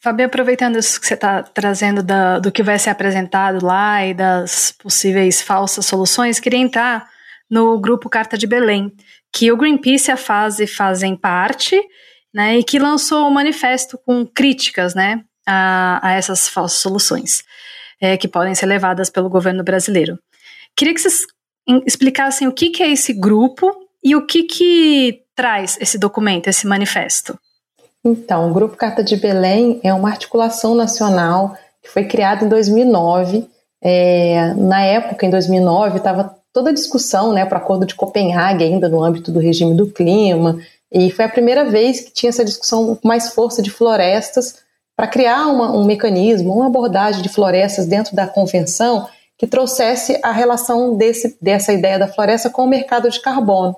Fabi, 0.01 0.24
aproveitando 0.24 0.77
isso 0.77 1.01
que 1.01 1.08
você 1.08 1.16
está 1.16 1.42
trazendo 1.42 2.04
da, 2.04 2.39
do 2.39 2.51
que 2.51 2.62
vai 2.62 2.77
ser 2.77 2.92
apresentado 2.92 3.66
lá 3.66 4.06
e 4.06 4.13
das 4.13 4.72
possíveis 4.72 5.42
falsas 5.42 5.86
soluções, 5.86 6.39
queria 6.39 6.60
entrar 6.60 7.10
no 7.50 7.80
grupo 7.80 8.10
Carta 8.10 8.38
de 8.38 8.46
Belém, 8.46 8.92
que 9.34 9.51
o 9.51 9.58
Greenpeace 9.58 10.12
e 10.12 10.13
a 10.13 10.18
Fase 10.18 10.68
fazem 10.68 11.16
parte, 11.16 11.82
né, 12.34 12.58
e 12.58 12.63
que 12.63 12.77
lançou 12.77 13.27
um 13.27 13.32
manifesto 13.32 13.98
com 14.06 14.25
críticas, 14.25 14.94
né, 14.94 15.24
a, 15.48 16.00
a 16.08 16.13
essas 16.13 16.48
falsas 16.48 16.80
soluções, 16.80 17.44
é, 18.00 18.18
que 18.18 18.27
podem 18.27 18.54
ser 18.54 18.66
levadas 18.68 19.10
pelo 19.10 19.30
governo 19.30 19.63
brasileiro. 19.63 20.20
Queria 20.75 20.94
que 20.94 21.01
vocês 21.01 21.25
explicassem 21.86 22.48
o 22.48 22.54
que, 22.54 22.70
que 22.70 22.84
é 22.84 22.92
esse 22.92 23.13
grupo 23.13 23.72
e 24.04 24.16
o 24.16 24.25
que, 24.25 24.44
que 24.44 25.24
traz 25.36 25.77
esse 25.80 25.98
documento, 25.98 26.48
esse 26.48 26.66
manifesto. 26.66 27.38
Então, 28.04 28.50
o 28.50 28.54
Grupo 28.54 28.77
Carta 28.77 29.04
de 29.04 29.16
Belém 29.16 29.80
é 29.84 29.94
uma 29.94 30.10
articulação 30.10 30.74
nacional 30.74 31.56
que 31.82 31.89
foi 31.89 32.06
criada 32.06 32.46
em 32.46 32.50
2009. 32.50 33.48
É, 33.82 34.54
na 34.56 34.82
época, 34.82 35.25
em 35.25 35.30
2009, 35.30 35.98
estava 35.98 36.36
toda 36.54 36.70
a 36.72 36.74
discussão 36.74 37.34
né, 37.34 37.46
para 37.46 37.60
o 37.60 37.62
Acordo 37.62 37.86
de 37.86 37.96
Copenhague, 37.96 38.63
ainda 38.63 38.89
no 38.89 39.04
âmbito 39.04 39.32
do 39.32 39.39
regime 39.39 39.75
do 39.75 39.88
clima, 39.88 40.58
e 40.92 41.12
foi 41.12 41.25
a 41.25 41.30
primeira 41.30 41.66
vez 41.66 42.00
que 42.00 42.12
tinha 42.12 42.30
essa 42.30 42.46
discussão 42.46 42.96
com 42.96 43.08
mais 43.08 43.30
força 43.34 43.62
de 43.62 43.70
florestas 43.70 44.56
para 44.96 45.08
criar 45.08 45.48
uma, 45.48 45.72
um 45.72 45.86
mecanismo, 45.86 46.54
uma 46.54 46.68
abordagem 46.68 47.22
de 47.22 47.30
florestas 47.30 47.86
dentro 47.86 48.16
da 48.16 48.25
convenção 48.25 49.08
que 49.38 49.46
trouxesse 49.46 50.20
a 50.24 50.32
relação 50.32 50.98
desse, 50.98 51.38
dessa 51.39 51.72
ideia 51.72 52.00
da 52.00 52.08
floresta 52.08 52.50
com 52.50 52.63
o 52.63 52.68
mercado 52.68 53.10
de 53.10 53.22
carbono. 53.22 53.75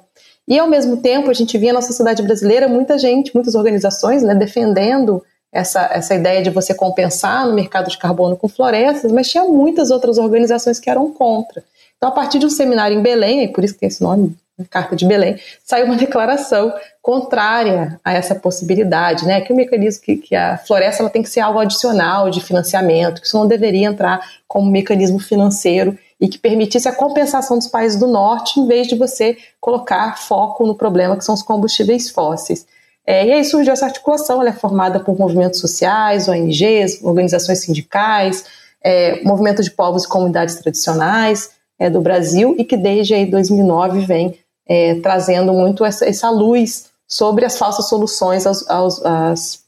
E, 0.50 0.58
ao 0.58 0.68
mesmo 0.68 0.98
tempo, 0.98 1.30
a 1.30 1.34
gente 1.34 1.56
via 1.60 1.72
na 1.72 1.82
sociedade 1.82 2.24
brasileira 2.24 2.68
muita 2.68 2.98
gente, 2.98 3.32
muitas 3.36 3.54
organizações 3.54 4.24
né, 4.24 4.34
defendendo 4.34 5.24
essa, 5.52 5.88
essa 5.94 6.16
ideia 6.16 6.42
de 6.42 6.50
você 6.50 6.74
compensar 6.74 7.46
no 7.46 7.54
mercado 7.54 7.88
de 7.88 7.98
carbono 8.00 8.36
com 8.36 8.48
florestas, 8.48 9.12
mas 9.12 9.30
tinha 9.30 9.44
muitas 9.44 9.92
outras 9.92 10.18
organizações 10.18 10.80
que 10.80 10.90
eram 10.90 11.12
contra. 11.12 11.64
Então, 11.98 12.10
a 12.10 12.12
partir 12.12 12.40
de 12.40 12.48
um 12.48 12.50
seminário 12.50 12.98
em 12.98 13.02
Belém, 13.02 13.44
e 13.44 13.48
por 13.48 13.64
isso 13.64 13.76
que 13.76 13.82
tem 13.82 13.90
esse 13.90 14.02
nome, 14.02 14.36
né, 14.58 14.66
Carta 14.70 14.96
de 14.96 15.06
Belém, 15.06 15.38
saiu 15.64 15.86
uma 15.86 15.96
declaração 15.98 16.74
contrária 17.00 18.00
a 18.04 18.14
essa 18.14 18.34
possibilidade, 18.34 19.26
né? 19.26 19.42
Que 19.42 19.54
o 19.54 19.56
mecanismo 19.56 20.02
que, 20.04 20.18
que 20.18 20.36
a 20.36 20.58
floresta 20.58 21.04
ela 21.04 21.10
tem 21.10 21.22
que 21.22 21.30
ser 21.30 21.42
algo 21.42 21.60
adicional 21.60 22.30
de 22.30 22.42
financiamento, 22.42 23.22
que 23.22 23.28
isso 23.28 23.38
não 23.38 23.48
deveria 23.48 23.88
entrar 23.88 24.20
como 24.48 24.70
mecanismo 24.70 25.20
financeiro 25.20 25.98
e 26.20 26.28
que 26.28 26.38
permitisse 26.38 26.88
a 26.88 26.96
compensação 26.96 27.58
dos 27.58 27.68
países 27.68 27.98
do 27.98 28.08
norte, 28.08 28.60
em 28.60 28.68
vez 28.68 28.88
de 28.88 28.96
você 28.96 29.38
colocar 29.60 30.18
foco 30.18 30.66
no 30.66 30.76
problema 30.76 31.16
que 31.16 31.24
são 31.24 31.34
os 31.34 31.42
combustíveis 31.42 32.10
fósseis. 32.10 32.66
É, 33.06 33.26
e 33.26 33.32
aí 33.32 33.44
surgiu 33.46 33.74
essa 33.74 33.86
articulação, 33.86 34.42
ela 34.42 34.50
é 34.50 34.54
formada 34.54 35.00
por 35.00 35.18
movimentos 35.18 35.60
sociais, 35.60 36.28
ONGs, 36.28 37.02
organizações 37.02 37.60
sindicais, 37.60 38.46
é, 38.84 39.24
movimento 39.24 39.64
de 39.64 39.72
povos 39.72 40.04
e 40.04 40.08
comunidades 40.08 40.56
tradicionais 40.56 41.52
é, 41.78 41.90
do 41.90 42.02
Brasil 42.02 42.56
e 42.58 42.64
que 42.64 42.78
desde 42.78 43.14
aí 43.14 43.26
2009 43.26 44.06
vem 44.06 44.38
é, 44.68 44.96
trazendo 45.02 45.54
muito 45.54 45.84
essa, 45.84 46.08
essa, 46.08 46.30
luz 46.30 46.90
sobre 47.08 47.46
as 47.46 47.58
falsas 47.58 47.90
soluções 47.90 48.46
aos, 48.46 48.70
aos, 48.70 49.04
aos, 49.04 49.66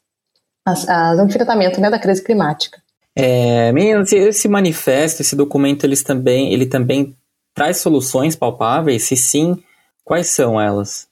ao 0.87 1.25
enfrentamento 1.25 1.81
né, 1.81 1.89
da 1.89 1.97
crise 1.97 2.23
climática. 2.23 2.80
É, 3.15 3.71
esse 4.13 4.47
manifesto, 4.47 5.21
esse 5.21 5.35
documento, 5.35 5.85
eles 5.85 6.03
também, 6.03 6.53
ele 6.53 6.65
também 6.65 7.15
traz 7.53 7.77
soluções 7.77 8.35
palpáveis? 8.35 9.03
Se 9.03 9.15
sim, 9.15 9.61
quais 10.03 10.27
são 10.27 10.59
elas? 10.59 11.07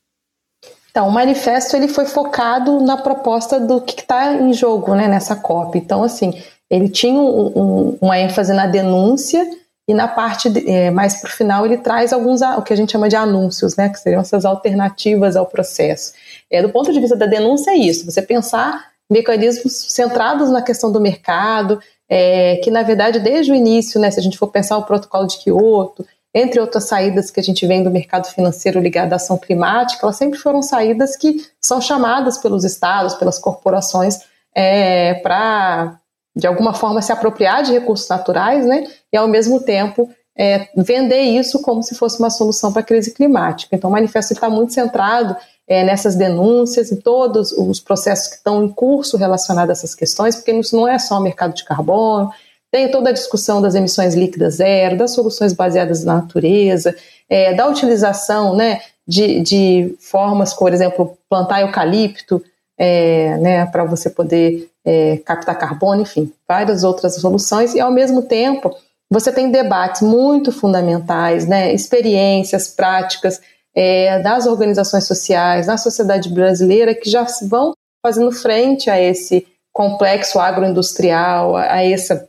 Então, 0.92 1.08
o 1.08 1.12
manifesto 1.12 1.76
ele 1.76 1.88
foi 1.88 2.06
focado 2.06 2.82
na 2.82 2.98
proposta 2.98 3.60
do 3.60 3.82
que 3.82 4.00
está 4.02 4.34
em 4.34 4.54
jogo 4.54 4.96
né, 4.96 5.08
nessa 5.08 5.36
COP. 5.36 5.78
Então, 5.78 6.04
assim, 6.04 6.34
ele 6.70 6.90
tinha 6.90 7.20
um, 7.20 7.48
um, 7.56 7.98
uma 8.02 8.20
ênfase 8.20 8.54
na 8.54 8.66
denúncia 8.66 9.46
e 9.88 9.94
na 9.94 10.08
parte 10.08 10.50
de, 10.50 10.70
é, 10.70 10.92
mais 10.92 11.20
para 11.22 11.30
o 11.30 11.32
final 11.32 11.66
ele 11.66 11.78
traz 11.78 12.14
alguns 12.14 12.42
o 12.42 12.62
que 12.62 12.74
a 12.74 12.76
gente 12.76 12.92
chama 12.92 13.10
de 13.10 13.16
anúncios, 13.16 13.76
né, 13.76 13.90
que 13.90 14.00
seriam 14.00 14.22
essas 14.22 14.46
alternativas 14.46 15.36
ao 15.36 15.46
processo. 15.46 16.14
É, 16.50 16.62
do 16.62 16.70
ponto 16.70 16.92
de 16.92 17.00
vista 17.00 17.16
da 17.16 17.26
denúncia 17.26 17.72
é 17.72 17.76
isso, 17.76 18.06
você 18.06 18.22
pensar 18.22 18.89
mecanismos 19.10 19.74
centrados 19.90 20.50
na 20.50 20.62
questão 20.62 20.92
do 20.92 21.02
mercado, 21.02 21.80
é, 22.08 22.58
que 22.58 22.70
na 22.70 22.84
verdade 22.84 23.20
desde 23.20 23.52
o 23.52 23.56
início, 23.56 24.00
né, 24.00 24.12
se 24.12 24.20
a 24.20 24.24
gente 24.24 24.38
for 24.38 24.48
pensar 24.48 24.78
o 24.78 24.84
protocolo 24.84 25.28
de 25.28 25.38
Kyoto, 25.40 26.06
entre 26.34 26.60
outras 26.60 26.88
saídas 26.88 27.32
que 27.32 27.40
a 27.40 27.44
gente 27.44 27.66
vem 27.66 27.84
do 27.84 27.90
mercado 27.90 28.28
financeiro 28.28 28.80
ligado 28.80 29.14
à 29.14 29.16
ação 29.16 29.38
climática, 29.38 30.06
elas 30.06 30.16
sempre 30.16 30.38
foram 30.38 30.62
saídas 30.62 31.16
que 31.16 31.44
são 31.60 31.82
chamadas 31.82 32.38
pelos 32.38 32.64
estados, 32.64 33.16
pelas 33.16 33.40
corporações, 33.40 34.20
é, 34.54 35.16
para 35.16 36.00
de 36.36 36.46
alguma 36.46 36.74
forma 36.74 37.02
se 37.02 37.12
apropriar 37.12 37.64
de 37.64 37.72
recursos 37.72 38.08
naturais, 38.08 38.66
né, 38.66 38.86
e 39.12 39.18
ao 39.18 39.28
mesmo 39.28 39.60
tempo 39.62 40.10
é, 40.38 40.70
vender 40.78 41.22
isso 41.22 41.62
como 41.62 41.84
se 41.84 41.96
fosse 41.96 42.18
uma 42.18 42.30
solução 42.30 42.72
para 42.72 42.82
a 42.82 42.86
crise 42.86 43.14
climática. 43.14 43.76
Então, 43.76 43.90
o 43.90 43.94
manifesto 43.94 44.32
está 44.32 44.50
muito 44.50 44.74
centrado 44.74 45.36
é, 45.70 45.84
nessas 45.84 46.16
denúncias, 46.16 46.92
em 46.92 46.96
todos 46.96 47.52
os 47.52 47.80
processos 47.80 48.28
que 48.28 48.36
estão 48.38 48.66
em 48.66 48.70
curso 48.70 49.16
relacionados 49.18 49.70
a 49.70 49.74
essas 49.74 49.94
questões, 49.94 50.36
porque 50.36 50.52
isso 50.52 50.76
não 50.76 50.88
é 50.88 50.98
só 50.98 51.20
o 51.20 51.22
mercado 51.22 51.54
de 51.54 51.64
carbono, 51.64 52.32
tem 52.72 52.90
toda 52.90 53.12
a 53.12 53.14
discussão 53.14 53.62
das 53.62 53.76
emissões 53.76 54.16
líquidas 54.16 54.56
zero, 54.56 54.98
das 54.98 55.12
soluções 55.12 55.54
baseadas 55.54 56.04
na 56.04 56.16
natureza, 56.16 56.96
é, 57.30 57.54
da 57.54 57.68
utilização 57.68 58.56
né, 58.56 58.82
de, 59.08 59.42
de, 59.42 59.96
formas, 60.00 60.56
por 60.56 60.74
exemplo, 60.74 61.16
plantar 61.30 61.62
eucalipto 61.62 62.44
é, 62.76 63.38
né, 63.38 63.66
para 63.68 63.84
você 63.84 64.10
poder 64.10 64.70
é, 64.84 65.18
captar 65.18 65.58
carbono, 65.58 66.02
enfim, 66.02 66.32
várias 66.48 66.84
outras 66.84 67.14
soluções, 67.16 67.76
e 67.76 67.80
ao 67.80 67.92
mesmo 67.92 68.24
tempo 68.24 68.76
você 69.12 69.32
tem 69.32 69.52
debates 69.52 70.02
muito 70.02 70.52
fundamentais, 70.52 71.48
né, 71.48 71.74
experiências, 71.74 72.68
práticas 72.68 73.40
é, 73.76 74.20
das 74.20 74.46
organizações 74.46 75.06
sociais, 75.06 75.68
da 75.68 75.78
sociedade 75.78 76.30
brasileira, 76.30 76.96
que 76.96 77.10
já 77.10 77.26
vão 77.48 77.74
fazendo 78.02 78.32
frente 78.32 78.90
a 78.90 79.00
esse 79.00 79.46
complexo 79.72 80.40
agroindustrial, 80.40 81.56
a, 81.56 81.74
a, 81.74 81.84
essa, 81.84 82.28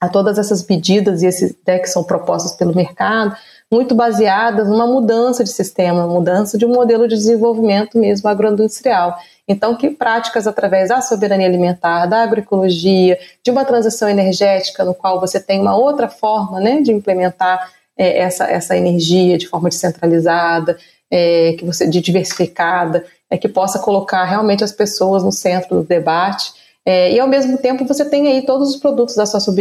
a 0.00 0.08
todas 0.08 0.38
essas 0.38 0.66
medidas 0.66 1.22
e 1.22 1.26
esses 1.26 1.54
né, 1.66 1.78
que 1.78 1.88
são 1.88 2.02
propostas 2.04 2.52
pelo 2.52 2.74
mercado, 2.74 3.36
muito 3.72 3.94
baseadas 3.94 4.68
numa 4.68 4.86
mudança 4.86 5.44
de 5.44 5.50
sistema, 5.50 6.06
mudança 6.06 6.58
de 6.58 6.66
um 6.66 6.74
modelo 6.74 7.06
de 7.06 7.14
desenvolvimento 7.14 7.96
mesmo 7.96 8.28
agroindustrial. 8.28 9.16
Então, 9.46 9.76
que 9.76 9.90
práticas 9.90 10.46
através 10.46 10.88
da 10.88 11.00
soberania 11.00 11.46
alimentar, 11.46 12.06
da 12.06 12.22
agroecologia, 12.22 13.18
de 13.44 13.50
uma 13.50 13.64
transição 13.64 14.08
energética, 14.08 14.84
no 14.84 14.94
qual 14.94 15.20
você 15.20 15.40
tem 15.40 15.60
uma 15.60 15.76
outra 15.76 16.08
forma 16.08 16.60
né, 16.60 16.80
de 16.80 16.92
implementar 16.92 17.70
é, 18.00 18.20
essa, 18.20 18.44
essa 18.44 18.74
energia 18.74 19.36
de 19.36 19.46
forma 19.46 19.68
descentralizada, 19.68 20.78
é, 21.10 21.54
que 21.58 21.66
você 21.66 21.86
de 21.86 22.00
diversificada, 22.00 23.04
é, 23.28 23.36
que 23.36 23.46
possa 23.46 23.78
colocar 23.78 24.24
realmente 24.24 24.64
as 24.64 24.72
pessoas 24.72 25.22
no 25.22 25.30
centro 25.30 25.76
do 25.76 25.86
debate. 25.86 26.50
É, 26.86 27.12
e 27.12 27.20
ao 27.20 27.28
mesmo 27.28 27.58
tempo 27.58 27.84
você 27.84 28.06
tem 28.06 28.26
aí 28.26 28.40
todos 28.46 28.70
os 28.70 28.76
produtos 28.76 29.14
da 29.14 29.26
sua 29.26 29.54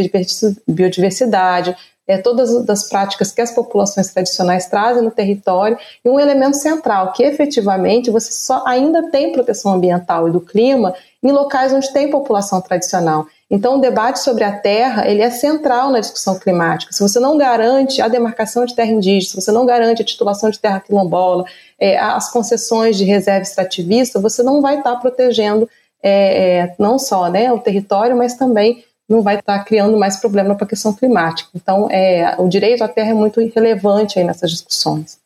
biodiversidade, 0.66 1.76
é, 2.08 2.18
todas 2.18 2.70
as 2.70 2.88
práticas 2.88 3.34
que 3.34 3.42
as 3.42 3.52
populações 3.52 4.08
tradicionais 4.08 4.68
trazem 4.68 5.04
no 5.04 5.12
território 5.12 5.78
e 6.04 6.10
um 6.10 6.18
elemento 6.18 6.56
central 6.56 7.12
que 7.12 7.24
efetivamente 7.24 8.10
você 8.10 8.32
só 8.32 8.64
ainda 8.66 9.12
tem 9.12 9.34
proteção 9.34 9.74
ambiental 9.74 10.30
e 10.30 10.32
do 10.32 10.40
clima 10.40 10.94
em 11.22 11.32
locais 11.34 11.74
onde 11.74 11.92
tem 11.92 12.10
população 12.10 12.62
tradicional. 12.62 13.28
Então, 13.50 13.78
o 13.78 13.82
debate 13.82 14.20
sobre 14.20 14.44
a 14.44 14.56
terra 14.56 15.10
ele 15.10 15.24
é 15.24 15.30
central 15.32 15.90
na 15.90 16.00
discussão 16.00 16.38
climática. 16.38 16.94
Se 16.94 17.02
você 17.02 17.20
não 17.20 17.36
garante 17.36 18.00
a 18.00 18.08
demarcação 18.08 18.64
de 18.64 18.76
terra 18.76 18.92
indígena, 18.92 19.32
se 19.32 19.36
você 19.36 19.52
não 19.52 19.66
garante 19.66 20.02
a 20.02 20.06
titulação 20.06 20.52
de 20.52 20.60
terra 20.60 20.80
quilombola, 20.80 21.46
é, 21.80 21.98
as 21.98 22.32
concessões 22.32 22.96
de 22.96 23.06
reserva 23.06 23.42
extrativista, 23.42 24.20
você 24.20 24.44
não 24.44 24.62
vai 24.62 24.78
estar 24.78 24.96
protegendo 24.98 25.68
é, 26.02 26.60
é, 26.60 26.76
não 26.78 27.00
só 27.00 27.30
né, 27.30 27.52
o 27.52 27.60
território, 27.60 28.16
mas 28.16 28.36
também 28.36 28.84
não 29.10 29.24
vai 29.24 29.40
estar 29.40 29.64
criando 29.64 29.98
mais 29.98 30.18
problema 30.18 30.54
para 30.54 30.66
a 30.66 30.70
questão 30.70 30.94
climática. 30.94 31.50
Então, 31.56 31.90
é, 31.90 32.36
o 32.38 32.48
direito 32.48 32.84
à 32.84 32.88
terra 32.88 33.10
é 33.10 33.16
muito 33.16 33.42
relevante 33.56 34.20
aí 34.20 34.26
nessas 34.26 34.52
discussões. 34.52 35.18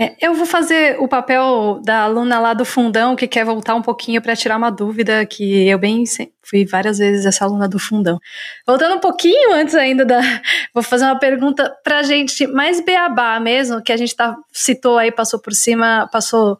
É, 0.00 0.14
eu 0.20 0.32
vou 0.32 0.46
fazer 0.46 0.96
o 1.00 1.08
papel 1.08 1.80
da 1.84 2.02
aluna 2.02 2.38
lá 2.38 2.54
do 2.54 2.64
fundão 2.64 3.16
que 3.16 3.26
quer 3.26 3.44
voltar 3.44 3.74
um 3.74 3.82
pouquinho 3.82 4.22
para 4.22 4.36
tirar 4.36 4.56
uma 4.56 4.70
dúvida 4.70 5.26
que 5.26 5.66
eu 5.68 5.76
bem 5.76 6.04
fui 6.40 6.64
várias 6.64 6.98
vezes 6.98 7.26
essa 7.26 7.44
aluna 7.44 7.68
do 7.68 7.80
fundão. 7.80 8.16
Voltando 8.64 8.94
um 8.94 9.00
pouquinho 9.00 9.52
antes 9.52 9.74
ainda 9.74 10.04
da, 10.04 10.20
vou 10.72 10.84
fazer 10.84 11.04
uma 11.04 11.18
pergunta 11.18 11.76
para 11.82 12.04
gente 12.04 12.46
mais 12.46 12.80
beabá 12.80 13.40
mesmo 13.40 13.82
que 13.82 13.90
a 13.90 13.96
gente 13.96 14.14
tá, 14.14 14.36
citou 14.52 14.98
aí 14.98 15.10
passou 15.10 15.40
por 15.40 15.52
cima, 15.52 16.08
passou 16.12 16.58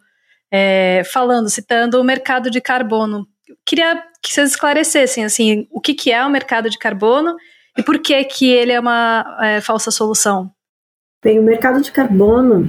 é, 0.50 1.02
falando, 1.04 1.48
citando 1.48 2.00
o 2.00 2.04
mercado 2.04 2.50
de 2.50 2.60
carbono. 2.60 3.24
Queria 3.64 4.02
que 4.20 4.32
vocês 4.32 4.50
esclarecessem 4.50 5.24
assim 5.24 5.68
o 5.70 5.80
que, 5.80 5.94
que 5.94 6.10
é 6.10 6.24
o 6.26 6.30
mercado 6.30 6.68
de 6.68 6.76
carbono 6.76 7.36
e 7.76 7.84
por 7.84 8.00
que 8.00 8.24
que 8.24 8.50
ele 8.50 8.72
é 8.72 8.80
uma 8.80 9.38
é, 9.40 9.60
falsa 9.60 9.92
solução. 9.92 10.50
Bem, 11.22 11.38
o 11.38 11.42
mercado 11.44 11.80
de 11.80 11.92
carbono 11.92 12.68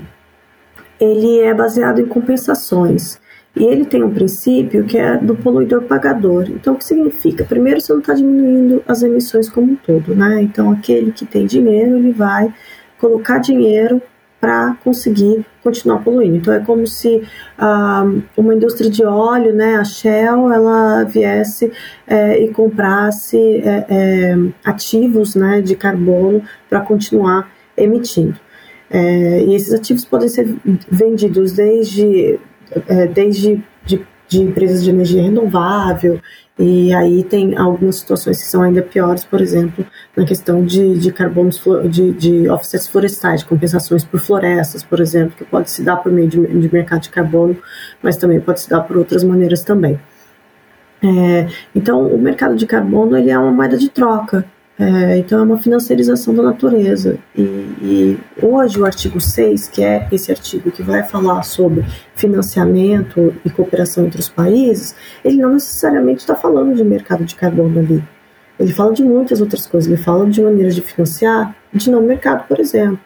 ele 0.99 1.39
é 1.39 1.53
baseado 1.53 1.99
em 1.99 2.05
compensações. 2.05 3.19
E 3.55 3.63
ele 3.63 3.85
tem 3.85 4.03
um 4.03 4.13
princípio 4.13 4.85
que 4.85 4.97
é 4.97 5.17
do 5.17 5.35
poluidor 5.35 5.83
pagador. 5.83 6.45
Então, 6.49 6.75
o 6.75 6.77
que 6.77 6.85
significa? 6.85 7.43
Primeiro, 7.43 7.81
você 7.81 7.91
não 7.91 7.99
está 7.99 8.13
diminuindo 8.13 8.83
as 8.87 9.01
emissões 9.01 9.49
como 9.49 9.71
um 9.71 9.75
todo, 9.75 10.15
né? 10.15 10.41
Então, 10.41 10.71
aquele 10.71 11.11
que 11.11 11.25
tem 11.25 11.45
dinheiro, 11.45 11.97
ele 11.97 12.11
vai 12.11 12.53
colocar 12.97 13.39
dinheiro 13.39 14.01
para 14.39 14.77
conseguir 14.83 15.45
continuar 15.61 15.99
poluindo. 15.99 16.37
Então, 16.37 16.53
é 16.53 16.59
como 16.59 16.87
se 16.87 17.21
ah, 17.57 18.05
uma 18.37 18.53
indústria 18.53 18.89
de 18.89 19.03
óleo, 19.03 19.53
né, 19.53 19.75
a 19.75 19.83
Shell, 19.83 20.51
ela 20.51 21.03
viesse 21.03 21.71
é, 22.07 22.41
e 22.41 22.47
comprasse 22.53 23.37
é, 23.37 23.85
é, 23.89 24.37
ativos 24.63 25.35
né, 25.35 25.61
de 25.61 25.75
carbono 25.75 26.41
para 26.69 26.79
continuar 26.81 27.51
emitindo. 27.75 28.39
É, 28.89 29.43
e 29.43 29.55
esses 29.55 29.74
ativos 29.74 30.03
podem 30.03 30.27
ser 30.27 30.48
vendidos 30.89 31.53
desde, 31.53 32.39
é, 32.88 33.08
desde 33.08 33.63
de, 33.86 34.05
de, 34.27 34.41
empresas 34.41 34.84
de 34.84 34.89
energia 34.89 35.22
renovável, 35.22 36.19
e 36.58 36.93
aí 36.93 37.24
tem 37.24 37.58
algumas 37.58 37.98
situações 37.98 38.41
que 38.41 38.50
são 38.50 38.62
ainda 38.62 38.81
piores, 38.81 39.24
por 39.24 39.39
exemplo, 39.39 39.86
na 40.15 40.25
questão 40.25 40.65
de, 40.65 40.98
de 40.98 41.12
carbonos, 41.12 41.62
de, 41.89 42.12
de 42.12 42.50
offsets 42.50 42.88
florestais, 42.88 43.41
de 43.41 43.46
compensações 43.46 44.03
por 44.03 44.19
florestas, 44.19 44.84
por 44.84 45.00
exemplo, 45.00 45.36
que 45.38 45.46
pode 45.46 45.72
se 45.72 45.84
dar 45.84 45.98
por 45.98 46.12
meio 46.12 46.27
de, 46.27 46.46
de 46.46 46.74
mercado 46.74 47.01
de 47.01 47.10
carbono, 47.10 47.55
mas 48.01 48.17
também 48.17 48.41
pode 48.41 48.60
se 48.62 48.69
dar 48.69 48.81
por 48.81 48.98
outras 48.98 49.24
maneiras 49.24 49.62
também. 49.62 50.00
É, 51.01 51.48
então, 51.74 52.05
o 52.08 52.17
mercado 52.17 52.55
de 52.55 52.65
carbono 52.65 53.17
ele 53.17 53.29
é 53.29 53.39
uma 53.39 53.51
moeda 53.51 53.77
de 53.77 53.89
troca, 53.89 54.46
é, 54.81 55.17
então, 55.17 55.39
é 55.39 55.43
uma 55.43 55.57
financiarização 55.57 56.33
da 56.33 56.41
natureza. 56.41 57.19
E, 57.36 57.41
e, 57.41 58.17
hoje, 58.41 58.79
o 58.79 58.86
artigo 58.86 59.19
6, 59.19 59.67
que 59.67 59.83
é 59.83 60.07
esse 60.09 60.31
artigo 60.31 60.71
que 60.71 60.81
vai 60.81 61.03
falar 61.03 61.43
sobre 61.43 61.83
financiamento 62.15 63.36
e 63.43 63.50
cooperação 63.50 64.05
entre 64.05 64.21
os 64.21 64.29
países, 64.29 64.95
ele 65.24 65.36
não 65.36 65.51
necessariamente 65.51 66.21
está 66.21 66.33
falando 66.33 66.74
de 66.74 66.83
mercado 66.86 67.25
de 67.25 67.36
carbono 67.36 67.77
ali. 67.77 68.01
Ele 68.57 68.71
fala 68.71 68.93
de 68.93 69.03
muitas 69.03 69.41
outras 69.41 69.67
coisas. 69.67 69.91
Ele 69.91 70.01
fala 70.01 70.25
de 70.25 70.41
maneiras 70.41 70.74
de 70.74 70.81
financiar, 70.81 71.53
de 71.74 71.91
não 71.91 72.01
mercado, 72.01 72.48
por 72.48 72.57
exemplo. 72.57 73.00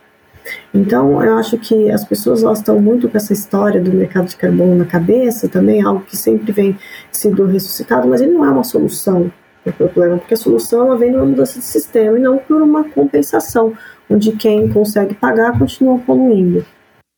Então, 0.72 1.24
eu 1.24 1.38
acho 1.38 1.58
que 1.58 1.90
as 1.90 2.06
pessoas 2.06 2.44
elas 2.44 2.60
estão 2.60 2.80
muito 2.80 3.10
com 3.10 3.18
essa 3.18 3.34
história 3.34 3.82
do 3.82 3.92
mercado 3.92 4.28
de 4.28 4.36
carbono 4.36 4.76
na 4.76 4.86
cabeça, 4.86 5.50
também 5.50 5.82
algo 5.82 6.02
que 6.02 6.16
sempre 6.16 6.52
vem 6.52 6.78
sendo 7.12 7.46
ressuscitado, 7.46 8.08
mas 8.08 8.22
ele 8.22 8.34
não 8.34 8.46
é 8.46 8.50
uma 8.50 8.64
solução 8.64 9.32
o 9.70 9.74
problema, 9.74 10.18
porque 10.18 10.34
a 10.34 10.38
solução 10.38 10.86
ela 10.88 10.98
vem 10.98 11.12
numa 11.12 11.26
mudança 11.26 11.60
de 11.60 11.66
sistema 11.66 12.18
e 12.18 12.22
não 12.22 12.38
por 12.38 12.62
uma 12.62 12.90
compensação, 12.90 13.74
onde 14.10 14.34
quem 14.34 14.70
consegue 14.72 15.14
pagar 15.14 15.58
continua 15.58 16.00
poluindo. 16.00 16.66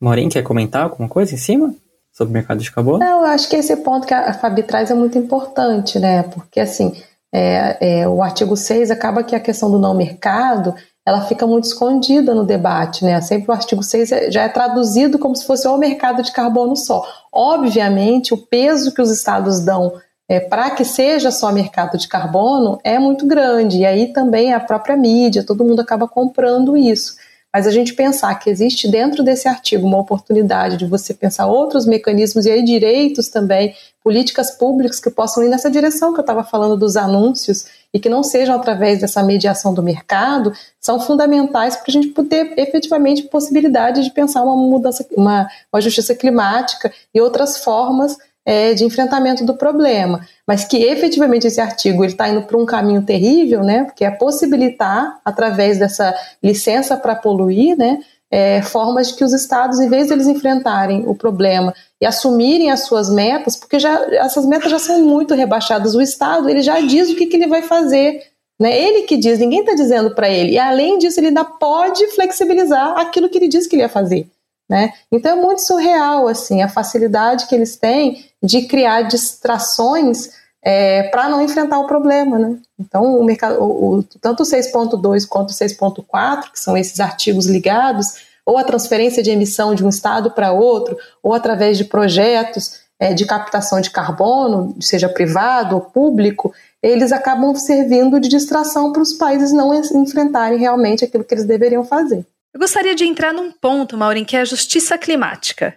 Morim, 0.00 0.28
quer 0.28 0.42
comentar 0.42 0.84
alguma 0.84 1.08
coisa 1.08 1.34
em 1.34 1.38
cima? 1.38 1.74
Sobre 2.12 2.30
o 2.30 2.34
mercado 2.34 2.62
de 2.62 2.70
carbono? 2.70 2.98
Não, 2.98 3.20
eu 3.20 3.26
acho 3.26 3.48
que 3.48 3.56
esse 3.56 3.76
ponto 3.76 4.06
que 4.06 4.14
a 4.14 4.32
Fabi 4.32 4.62
traz 4.62 4.90
é 4.90 4.94
muito 4.94 5.18
importante, 5.18 5.98
né? 5.98 6.22
Porque, 6.22 6.60
assim, 6.60 6.92
é, 7.32 8.00
é, 8.00 8.08
o 8.08 8.22
artigo 8.22 8.56
6 8.56 8.90
acaba 8.90 9.22
que 9.22 9.36
a 9.36 9.40
questão 9.40 9.70
do 9.70 9.78
não 9.78 9.94
mercado 9.94 10.74
ela 11.06 11.20
fica 11.20 11.46
muito 11.46 11.64
escondida 11.64 12.34
no 12.34 12.44
debate, 12.44 13.04
né? 13.04 13.20
Sempre 13.20 13.50
o 13.50 13.54
artigo 13.54 13.82
6 13.82 14.12
é, 14.12 14.30
já 14.30 14.42
é 14.42 14.48
traduzido 14.48 15.20
como 15.20 15.36
se 15.36 15.46
fosse 15.46 15.68
o 15.68 15.78
mercado 15.78 16.20
de 16.20 16.32
carbono 16.32 16.74
só. 16.74 17.06
Obviamente, 17.32 18.34
o 18.34 18.38
peso 18.38 18.92
que 18.92 19.00
os 19.00 19.10
estados 19.10 19.60
dão 19.60 19.92
é, 20.28 20.40
para 20.40 20.70
que 20.70 20.84
seja 20.84 21.30
só 21.30 21.52
mercado 21.52 21.96
de 21.96 22.08
carbono 22.08 22.78
é 22.82 22.98
muito 22.98 23.26
grande. 23.26 23.78
E 23.78 23.86
aí 23.86 24.12
também 24.12 24.52
a 24.52 24.60
própria 24.60 24.96
mídia, 24.96 25.44
todo 25.44 25.64
mundo 25.64 25.80
acaba 25.80 26.08
comprando 26.08 26.76
isso. 26.76 27.14
Mas 27.56 27.66
a 27.66 27.70
gente 27.70 27.94
pensar 27.94 28.34
que 28.34 28.50
existe 28.50 28.86
dentro 28.86 29.22
desse 29.22 29.48
artigo 29.48 29.86
uma 29.86 29.98
oportunidade 29.98 30.76
de 30.76 30.84
você 30.84 31.14
pensar 31.14 31.46
outros 31.46 31.86
mecanismos 31.86 32.44
e 32.44 32.50
aí 32.50 32.62
direitos 32.62 33.28
também, 33.28 33.74
políticas 34.04 34.50
públicas 34.50 35.00
que 35.00 35.08
possam 35.10 35.42
ir 35.42 35.48
nessa 35.48 35.70
direção 35.70 36.12
que 36.12 36.20
eu 36.20 36.22
estava 36.22 36.44
falando 36.44 36.76
dos 36.76 36.98
anúncios 36.98 37.64
e 37.94 37.98
que 37.98 38.10
não 38.10 38.22
sejam 38.22 38.56
através 38.56 39.00
dessa 39.00 39.22
mediação 39.22 39.72
do 39.72 39.82
mercado, 39.82 40.52
são 40.78 41.00
fundamentais 41.00 41.76
para 41.76 41.86
a 41.88 41.92
gente 41.92 42.08
poder 42.08 42.52
efetivamente 42.58 43.22
possibilidade 43.22 44.04
de 44.04 44.10
pensar 44.10 44.42
uma 44.42 44.54
mudança, 44.54 45.06
uma, 45.16 45.48
uma 45.72 45.80
justiça 45.80 46.14
climática 46.14 46.92
e 47.14 47.22
outras 47.22 47.56
formas 47.56 48.18
é, 48.46 48.72
de 48.74 48.84
enfrentamento 48.84 49.44
do 49.44 49.56
problema, 49.56 50.20
mas 50.46 50.64
que 50.64 50.76
efetivamente 50.76 51.48
esse 51.48 51.60
artigo 51.60 52.04
está 52.04 52.28
indo 52.28 52.42
para 52.42 52.56
um 52.56 52.64
caminho 52.64 53.02
terrível, 53.02 53.64
né, 53.64 53.82
porque 53.82 54.04
é 54.04 54.10
possibilitar, 54.10 55.18
através 55.24 55.78
dessa 55.78 56.14
licença 56.40 56.96
para 56.96 57.16
poluir, 57.16 57.76
né, 57.76 57.98
é, 58.30 58.62
formas 58.62 59.08
de 59.08 59.14
que 59.14 59.24
os 59.24 59.32
estados, 59.32 59.80
em 59.80 59.88
vez 59.88 60.06
de 60.06 60.12
eles 60.12 60.28
enfrentarem 60.28 61.04
o 61.06 61.14
problema 61.14 61.74
e 62.00 62.06
assumirem 62.06 62.70
as 62.70 62.84
suas 62.84 63.10
metas, 63.10 63.56
porque 63.56 63.80
já, 63.80 64.00
essas 64.14 64.46
metas 64.46 64.70
já 64.70 64.78
são 64.78 65.02
muito 65.02 65.34
rebaixadas, 65.34 65.94
o 65.94 66.00
estado 66.00 66.48
ele 66.48 66.62
já 66.62 66.80
diz 66.80 67.10
o 67.10 67.16
que, 67.16 67.26
que 67.26 67.36
ele 67.36 67.48
vai 67.48 67.62
fazer, 67.62 68.22
né? 68.58 68.76
Ele 68.76 69.02
que 69.02 69.16
diz, 69.16 69.38
ninguém 69.38 69.60
está 69.60 69.74
dizendo 69.74 70.14
para 70.14 70.30
ele. 70.30 70.52
E 70.52 70.58
além 70.58 70.98
disso, 70.98 71.20
ele 71.20 71.28
ainda 71.28 71.44
pode 71.44 72.06
flexibilizar 72.14 72.98
aquilo 72.98 73.28
que 73.28 73.36
ele 73.36 73.48
disse 73.48 73.68
que 73.68 73.76
ele 73.76 73.82
ia 73.82 73.88
fazer. 73.88 74.26
Né? 74.68 74.92
Então 75.12 75.38
é 75.38 75.40
muito 75.40 75.62
surreal 75.62 76.26
assim 76.26 76.60
a 76.60 76.68
facilidade 76.68 77.46
que 77.46 77.54
eles 77.54 77.76
têm 77.76 78.26
de 78.42 78.62
criar 78.62 79.02
distrações 79.02 80.30
é, 80.66 81.04
para 81.04 81.28
não 81.28 81.40
enfrentar 81.40 81.78
o 81.78 81.86
problema. 81.86 82.38
Né? 82.38 82.58
Então, 82.76 83.16
o 83.16 83.24
mercado, 83.24 83.62
o, 83.62 83.98
o, 83.98 84.02
tanto 84.20 84.42
o 84.42 84.46
6.2 84.46 85.24
quanto 85.28 85.50
o 85.50 85.54
6.4, 85.54 86.50
que 86.52 86.58
são 86.58 86.76
esses 86.76 86.98
artigos 86.98 87.46
ligados, 87.46 88.26
ou 88.44 88.58
a 88.58 88.64
transferência 88.64 89.22
de 89.22 89.30
emissão 89.30 89.76
de 89.76 89.84
um 89.84 89.88
estado 89.88 90.32
para 90.32 90.50
outro, 90.50 90.96
ou 91.22 91.32
através 91.32 91.78
de 91.78 91.84
projetos 91.84 92.80
é, 92.98 93.14
de 93.14 93.24
captação 93.24 93.80
de 93.80 93.90
carbono, 93.90 94.74
seja 94.80 95.08
privado 95.08 95.76
ou 95.76 95.80
público, 95.80 96.52
eles 96.82 97.12
acabam 97.12 97.54
servindo 97.54 98.18
de 98.18 98.28
distração 98.28 98.92
para 98.92 99.02
os 99.02 99.12
países 99.12 99.52
não 99.52 99.72
enfrentarem 99.74 100.58
realmente 100.58 101.04
aquilo 101.04 101.24
que 101.24 101.34
eles 101.34 101.44
deveriam 101.44 101.84
fazer. 101.84 102.26
Eu 102.56 102.60
gostaria 102.60 102.94
de 102.94 103.04
entrar 103.04 103.34
num 103.34 103.52
ponto, 103.52 103.98
Maureen, 103.98 104.24
que 104.24 104.34
é 104.34 104.40
a 104.40 104.44
justiça 104.46 104.96
climática. 104.96 105.76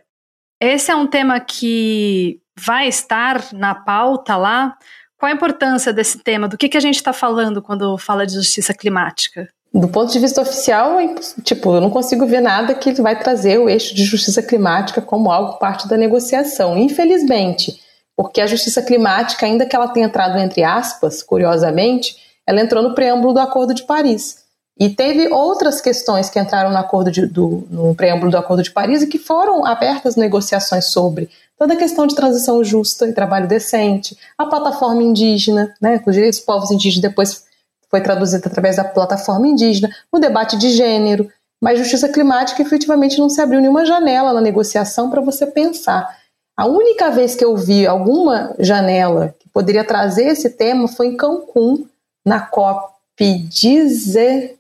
Esse 0.62 0.90
é 0.90 0.96
um 0.96 1.06
tema 1.06 1.38
que 1.38 2.40
vai 2.58 2.88
estar 2.88 3.52
na 3.52 3.76
pauta 3.76 4.38
lá. 4.38 4.78
Qual 5.18 5.30
a 5.30 5.36
importância 5.36 5.92
desse 5.92 6.20
tema? 6.20 6.48
Do 6.48 6.58
que, 6.58 6.70
que 6.70 6.78
a 6.78 6.80
gente 6.80 6.96
está 6.96 7.12
falando 7.12 7.62
quando 7.62 7.98
fala 7.98 8.26
de 8.26 8.36
justiça 8.36 8.74
climática? 8.74 9.50
Do 9.74 9.90
ponto 9.90 10.14
de 10.14 10.20
vista 10.20 10.42
oficial, 10.42 10.96
tipo, 11.44 11.76
eu 11.76 11.82
não 11.82 11.90
consigo 11.90 12.26
ver 12.26 12.40
nada 12.40 12.74
que 12.74 12.94
vai 13.02 13.20
trazer 13.20 13.60
o 13.60 13.68
eixo 13.68 13.94
de 13.94 14.06
justiça 14.06 14.42
climática 14.42 15.02
como 15.02 15.34
algo 15.34 15.60
parte 15.60 15.86
da 15.86 15.98
negociação. 15.98 16.78
Infelizmente, 16.78 17.78
porque 18.16 18.40
a 18.40 18.48
justiça 18.48 18.82
climática, 18.82 19.46
ainda 19.46 19.66
que 19.66 19.76
ela 19.76 19.90
tenha 19.90 20.06
entrado 20.06 20.38
entre 20.38 20.64
aspas, 20.64 21.22
curiosamente, 21.22 22.16
ela 22.48 22.62
entrou 22.62 22.82
no 22.82 22.96
preâmbulo 22.96 23.34
do 23.34 23.42
Acordo 23.42 23.74
de 23.74 23.84
Paris. 23.84 24.48
E 24.80 24.90
teve 24.90 25.28
outras 25.28 25.82
questões 25.82 26.30
que 26.30 26.40
entraram 26.40 26.72
no, 26.72 26.78
acordo 26.78 27.12
de, 27.12 27.26
do, 27.26 27.68
no 27.70 27.94
preâmbulo 27.94 28.32
do 28.32 28.38
Acordo 28.38 28.64
de 28.64 28.72
Paris 28.72 29.02
e 29.02 29.08
que 29.08 29.20
foram 29.20 29.66
abertas 29.66 30.16
negociações 30.16 30.86
sobre 30.86 31.30
toda 31.58 31.74
a 31.74 31.78
questão 31.78 32.08
de 32.08 32.16
transição 32.16 32.64
justa 32.64 33.06
e 33.06 33.12
trabalho 33.12 33.46
decente, 33.46 34.18
a 34.38 34.46
plataforma 34.46 35.04
indígena, 35.04 35.76
né, 35.82 36.02
os 36.08 36.14
direitos 36.14 36.40
dos 36.40 36.46
povos 36.46 36.72
indígenas 36.72 37.02
depois 37.02 37.44
foi 37.90 38.00
traduzida 38.00 38.48
através 38.48 38.78
da 38.78 38.86
plataforma 38.86 39.46
indígena, 39.46 39.94
o 40.10 40.20
debate 40.20 40.58
de 40.58 40.70
gênero, 40.70 41.30
mas 41.62 41.78
justiça 41.78 42.08
climática 42.08 42.62
efetivamente 42.62 43.20
não 43.20 43.30
se 43.30 43.42
abriu 43.42 43.60
nenhuma 43.60 43.86
janela 43.86 44.32
na 44.32 44.40
negociação 44.40 45.10
para 45.10 45.20
você 45.20 45.46
pensar. 45.46 46.18
A 46.56 46.66
única 46.66 47.12
vez 47.12 47.36
que 47.36 47.44
eu 47.44 47.58
vi 47.58 47.86
alguma 47.86 48.56
janela 48.60 49.36
que 49.38 49.50
poderia 49.50 49.84
trazer 49.84 50.28
esse 50.28 50.50
tema 50.52 50.88
foi 50.88 51.08
em 51.08 51.18
Cancún, 51.18 51.86
na 52.26 52.40
COP, 52.40 52.99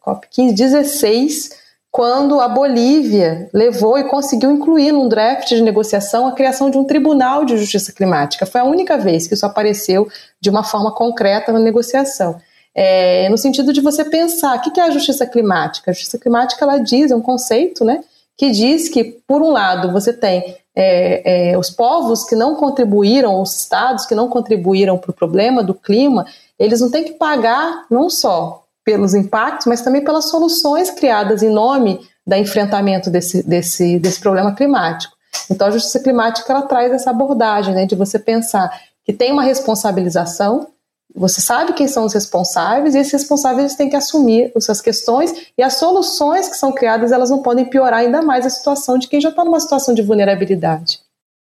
COP 0.01 0.27
15, 0.27 0.53
16, 0.53 1.51
quando 1.89 2.41
a 2.41 2.47
Bolívia 2.49 3.49
levou 3.53 3.97
e 3.97 4.03
conseguiu 4.03 4.51
incluir 4.51 4.91
num 4.91 5.07
draft 5.07 5.47
de 5.47 5.61
negociação 5.61 6.27
a 6.27 6.33
criação 6.33 6.69
de 6.69 6.77
um 6.77 6.83
tribunal 6.83 7.45
de 7.45 7.57
justiça 7.57 7.93
climática. 7.93 8.45
Foi 8.45 8.59
a 8.59 8.65
única 8.65 8.97
vez 8.97 9.27
que 9.27 9.33
isso 9.33 9.45
apareceu 9.45 10.09
de 10.41 10.49
uma 10.49 10.63
forma 10.63 10.93
concreta 10.93 11.53
na 11.53 11.59
negociação. 11.59 12.37
É, 12.75 13.29
no 13.29 13.37
sentido 13.37 13.71
de 13.71 13.79
você 13.79 14.03
pensar, 14.03 14.57
o 14.57 14.61
que 14.61 14.79
é 14.79 14.83
a 14.83 14.91
justiça 14.91 15.25
climática? 15.25 15.89
A 15.89 15.93
justiça 15.93 16.19
climática, 16.19 16.63
ela 16.63 16.79
diz, 16.79 17.11
é 17.11 17.15
um 17.15 17.21
conceito, 17.21 17.85
né, 17.85 18.03
que 18.37 18.51
diz 18.51 18.89
que, 18.89 19.03
por 19.25 19.41
um 19.41 19.51
lado, 19.51 19.91
você 19.91 20.13
tem 20.13 20.55
é, 20.75 21.51
é, 21.51 21.57
os 21.57 21.69
povos 21.69 22.23
que 22.23 22.35
não 22.35 22.55
contribuíram, 22.55 23.41
os 23.41 23.55
estados 23.55 24.05
que 24.05 24.15
não 24.15 24.27
contribuíram 24.29 24.97
para 24.97 25.11
o 25.11 25.13
problema 25.13 25.63
do 25.63 25.73
clima, 25.73 26.25
eles 26.59 26.81
não 26.81 26.91
têm 26.91 27.05
que 27.05 27.13
pagar 27.13 27.85
não 27.89 28.09
só 28.09 28.65
pelos 28.83 29.13
impactos, 29.13 29.67
mas 29.67 29.81
também 29.81 30.03
pelas 30.03 30.29
soluções 30.29 30.89
criadas 30.89 31.41
em 31.41 31.49
nome 31.49 31.99
do 32.25 32.35
enfrentamento 32.35 33.09
desse, 33.09 33.41
desse, 33.43 33.99
desse 33.99 34.19
problema 34.19 34.53
climático. 34.53 35.15
Então, 35.49 35.67
a 35.67 35.71
justiça 35.71 35.99
climática 35.99 36.51
ela 36.51 36.63
traz 36.63 36.91
essa 36.91 37.11
abordagem 37.11 37.73
né, 37.73 37.85
de 37.85 37.95
você 37.95 38.19
pensar 38.19 38.71
que 39.03 39.13
tem 39.13 39.31
uma 39.31 39.43
responsabilização, 39.43 40.67
você 41.15 41.41
sabe 41.41 41.73
quem 41.73 41.87
são 41.87 42.05
os 42.05 42.13
responsáveis 42.13 42.93
e 42.93 42.99
esses 42.99 43.13
responsáveis 43.13 43.75
têm 43.75 43.89
que 43.89 43.95
assumir 43.95 44.51
essas 44.55 44.79
questões 44.79 45.51
e 45.57 45.63
as 45.63 45.73
soluções 45.73 46.47
que 46.47 46.55
são 46.55 46.71
criadas 46.71 47.11
elas 47.11 47.31
não 47.31 47.41
podem 47.41 47.65
piorar 47.65 48.01
ainda 48.01 48.21
mais 48.21 48.45
a 48.45 48.49
situação 48.49 48.97
de 48.97 49.07
quem 49.07 49.19
já 49.19 49.29
está 49.29 49.43
numa 49.43 49.59
situação 49.59 49.95
de 49.95 50.03
vulnerabilidade. 50.03 50.99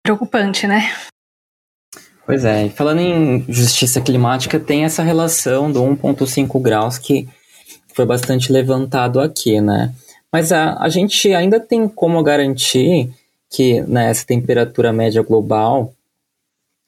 Preocupante, 0.02 0.66
né? 0.66 0.90
Pois 2.30 2.44
é, 2.44 2.66
e 2.66 2.70
falando 2.70 3.00
em 3.00 3.44
justiça 3.48 4.00
climática, 4.00 4.60
tem 4.60 4.84
essa 4.84 5.02
relação 5.02 5.70
do 5.72 5.82
1,5 5.82 6.60
graus 6.62 6.96
que 6.96 7.28
foi 7.92 8.06
bastante 8.06 8.52
levantado 8.52 9.18
aqui, 9.18 9.60
né? 9.60 9.92
Mas 10.32 10.52
a, 10.52 10.76
a 10.80 10.88
gente 10.88 11.34
ainda 11.34 11.58
tem 11.58 11.88
como 11.88 12.22
garantir 12.22 13.10
que 13.50 13.80
né, 13.80 14.10
essa 14.10 14.24
temperatura 14.24 14.92
média 14.92 15.20
global, 15.22 15.92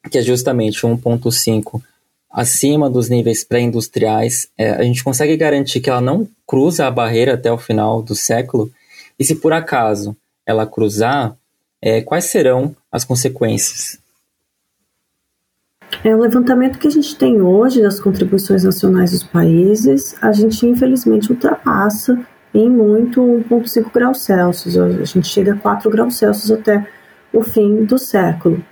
que 0.09 0.16
é 0.16 0.22
justamente 0.22 0.87
1,5 0.87 1.83
acima 2.31 2.88
dos 2.88 3.09
níveis 3.09 3.42
pré-industriais, 3.42 4.46
é, 4.57 4.70
a 4.70 4.85
gente 4.85 5.02
consegue 5.02 5.37
garantir 5.37 5.81
que 5.81 5.90
ela 5.90 6.00
não 6.00 6.28
cruza 6.46 6.87
a 6.87 6.90
barreira 6.90 7.35
até 7.35 7.50
o 7.50 7.59
final 7.59 8.00
do 8.00 8.14
século? 8.14 8.70
E 9.18 9.24
se 9.24 9.35
por 9.35 9.52
acaso 9.52 10.16
ela 10.46 10.68
cruzar, 10.68 11.37
é, 11.83 12.00
quais 12.00 12.26
serão 12.26 12.76
as 12.92 13.05
consequências? 13.05 14.00
É 16.04 16.14
o 16.16 16.20
levantamento 16.20 16.78
que 16.78 16.88
a 16.88 16.90
gente 16.90 17.14
tem 17.14 17.40
hoje 17.40 17.80
das 17.80 18.00
contribuições 18.00 18.64
nacionais 18.64 19.12
dos 19.12 19.22
países, 19.22 20.16
a 20.20 20.32
gente 20.32 20.66
infelizmente 20.66 21.30
ultrapassa 21.30 22.18
em 22.52 22.68
muito 22.68 23.20
1,5 23.20 23.92
graus 23.92 24.22
Celsius. 24.22 24.76
A 24.76 25.04
gente 25.04 25.28
chega 25.28 25.54
a 25.54 25.56
4 25.56 25.88
graus 25.88 26.16
Celsius 26.16 26.50
até 26.50 26.84
o 27.32 27.42
fim 27.42 27.84
do 27.84 27.98
século. 27.98 28.62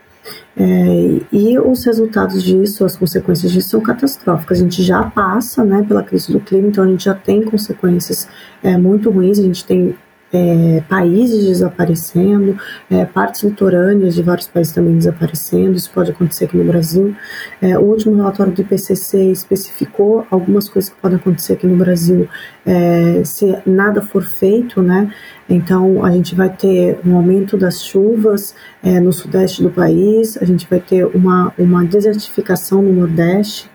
É, 0.57 1.21
e 1.33 1.59
os 1.59 1.85
resultados 1.85 2.43
disso, 2.43 2.85
as 2.85 2.97
consequências 2.97 3.53
disso 3.53 3.71
são 3.71 3.81
catastróficas. 3.81 4.59
A 4.59 4.63
gente 4.63 4.83
já 4.83 5.05
passa 5.05 5.65
né, 5.65 5.85
pela 5.87 6.03
crise 6.03 6.33
do 6.33 6.41
clima, 6.41 6.67
então 6.67 6.83
a 6.83 6.89
gente 6.89 7.05
já 7.05 7.15
tem 7.15 7.43
consequências 7.43 8.29
é, 8.61 8.77
muito 8.77 9.09
ruins. 9.09 9.39
A 9.39 9.43
gente 9.43 9.65
tem 9.65 9.95
é, 10.33 10.83
países 10.89 11.45
desaparecendo, 11.45 12.57
é, 12.91 13.05
partes 13.05 13.43
litorâneas 13.43 14.15
de 14.15 14.23
vários 14.23 14.47
países 14.47 14.73
também 14.73 14.97
desaparecendo, 14.97 15.77
isso 15.77 15.91
pode 15.93 16.11
acontecer 16.11 16.45
aqui 16.45 16.57
no 16.57 16.65
Brasil. 16.65 17.15
É, 17.61 17.79
o 17.79 17.83
último 17.83 18.17
relatório 18.17 18.53
do 18.53 18.63
IPCC 18.63 19.31
especificou 19.31 20.27
algumas 20.31 20.69
coisas 20.69 20.91
que 20.91 21.01
podem 21.01 21.17
acontecer 21.19 21.55
aqui 21.55 21.67
no 21.67 21.77
Brasil 21.77 22.29
é, 22.65 23.23
se 23.25 23.57
nada 23.67 24.03
for 24.03 24.23
feito, 24.23 24.83
né? 24.83 25.13
Então, 25.49 26.05
a 26.05 26.11
gente 26.13 26.35
vai 26.35 26.49
ter 26.49 27.01
um 27.05 27.17
aumento 27.17 27.57
das 27.57 27.83
chuvas 27.83 28.55
é, 28.83 29.01
no 29.01 29.13
sudeste 29.13 29.63
do 29.63 29.71
país, 29.71 30.39
a 30.41 30.45
gente 30.45 30.67
vai 30.69 30.79
ter 30.79 31.05
uma, 31.07 31.53
uma 31.59 31.85
desertificação 31.85 32.81
no 32.83 32.93
nordeste, 32.93 33.70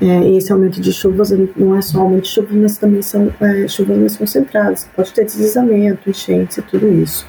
é, 0.00 0.30
esse 0.30 0.52
aumento 0.52 0.80
de 0.80 0.92
chuvas 0.92 1.32
não 1.56 1.74
é 1.74 1.82
só 1.82 2.02
aumento 2.02 2.22
de 2.22 2.28
chuvas, 2.28 2.52
mas 2.52 2.78
também 2.78 3.02
são 3.02 3.32
é, 3.40 3.66
chuvas 3.66 3.98
mais 3.98 4.16
concentradas. 4.16 4.88
Pode 4.94 5.12
ter 5.12 5.24
deslizamento, 5.24 6.08
enchentes 6.08 6.58
e 6.58 6.62
tudo 6.62 6.88
isso. 6.88 7.26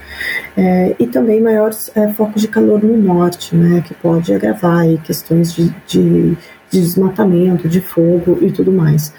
É, 0.55 0.95
e 0.99 1.08
também 1.08 1.41
maiores 1.41 1.91
é, 1.95 2.08
focos 2.13 2.41
de 2.41 2.47
calor 2.47 2.84
no 2.84 2.95
norte, 2.95 3.55
né, 3.55 3.82
que 3.82 3.95
pode 3.95 4.32
agravar 4.34 4.82
aí, 4.82 4.99
questões 4.99 5.51
de, 5.51 5.69
de, 5.88 6.36
de, 6.69 6.82
desmatamento, 6.82 7.67
de 7.67 7.82
fogo 7.82 8.38
e 8.41 8.51
tudo 8.51 8.71
mais, 8.71 9.13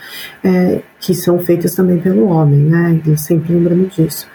é, 0.44 0.82
que 1.00 1.12
são 1.12 1.40
feitas 1.40 1.74
também 1.74 1.98
pelo 1.98 2.28
homem, 2.28 2.60
né, 2.60 3.00
sempre 3.16 3.52
lembrando 3.52 3.88
disso. 3.88 4.28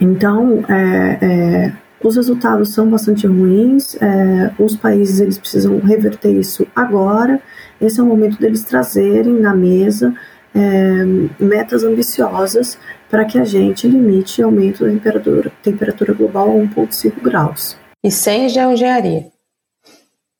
Então, 0.00 0.64
é, 0.68 1.18
é, 1.20 1.72
os 2.02 2.16
resultados 2.16 2.72
são 2.72 2.88
bastante 2.88 3.26
ruins, 3.26 3.94
é, 4.00 4.52
os 4.58 4.74
países 4.74 5.20
eles 5.20 5.38
precisam 5.38 5.78
reverter 5.80 6.32
isso 6.32 6.66
agora. 6.74 7.40
Esse 7.80 8.00
é 8.00 8.02
o 8.02 8.06
momento 8.06 8.38
deles 8.38 8.64
trazerem 8.64 9.34
na 9.34 9.54
mesa 9.54 10.14
é, 10.54 11.04
metas 11.38 11.84
ambiciosas 11.84 12.78
para 13.10 13.24
que 13.24 13.38
a 13.38 13.44
gente 13.44 13.86
limite 13.86 14.42
o 14.42 14.46
aumento 14.46 14.84
da 14.84 14.90
temperatura, 14.90 15.52
temperatura 15.62 16.14
global 16.14 16.50
a 16.50 16.54
1,5 16.54 17.20
graus. 17.22 17.76
E 18.02 18.10
sem 18.10 18.48
geoengenharia. 18.48 19.26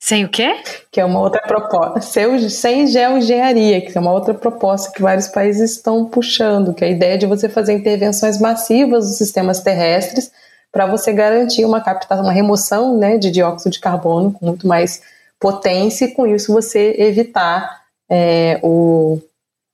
Sem 0.02 0.24
o 0.24 0.30
quê? 0.30 0.56
Que 0.90 0.98
é 0.98 1.04
uma 1.04 1.20
outra 1.20 1.42
proposta. 1.42 2.00
Sem 2.48 2.86
geoengenharia, 2.86 3.82
que 3.82 3.96
é 3.96 4.00
uma 4.00 4.12
outra 4.12 4.32
proposta 4.32 4.90
que 4.94 5.02
vários 5.02 5.28
países 5.28 5.72
estão 5.72 6.06
puxando, 6.06 6.72
que 6.72 6.82
é 6.82 6.88
a 6.88 6.90
ideia 6.90 7.18
de 7.18 7.26
você 7.26 7.50
fazer 7.50 7.74
intervenções 7.74 8.40
massivas 8.40 9.06
nos 9.06 9.18
sistemas 9.18 9.60
terrestres 9.60 10.32
para 10.72 10.86
você 10.86 11.12
garantir 11.12 11.64
uma 11.64 11.80
captação, 11.80 12.24
uma 12.24 12.32
remoção 12.32 12.96
né, 12.96 13.18
de 13.18 13.30
dióxido 13.30 13.72
de 13.72 13.80
carbono 13.80 14.32
com 14.32 14.46
muito 14.46 14.66
mais 14.66 15.02
potência 15.38 16.04
e 16.04 16.12
com 16.12 16.26
isso 16.26 16.52
você 16.52 16.94
evitar 16.98 17.80
é, 18.08 18.60
o, 18.62 19.18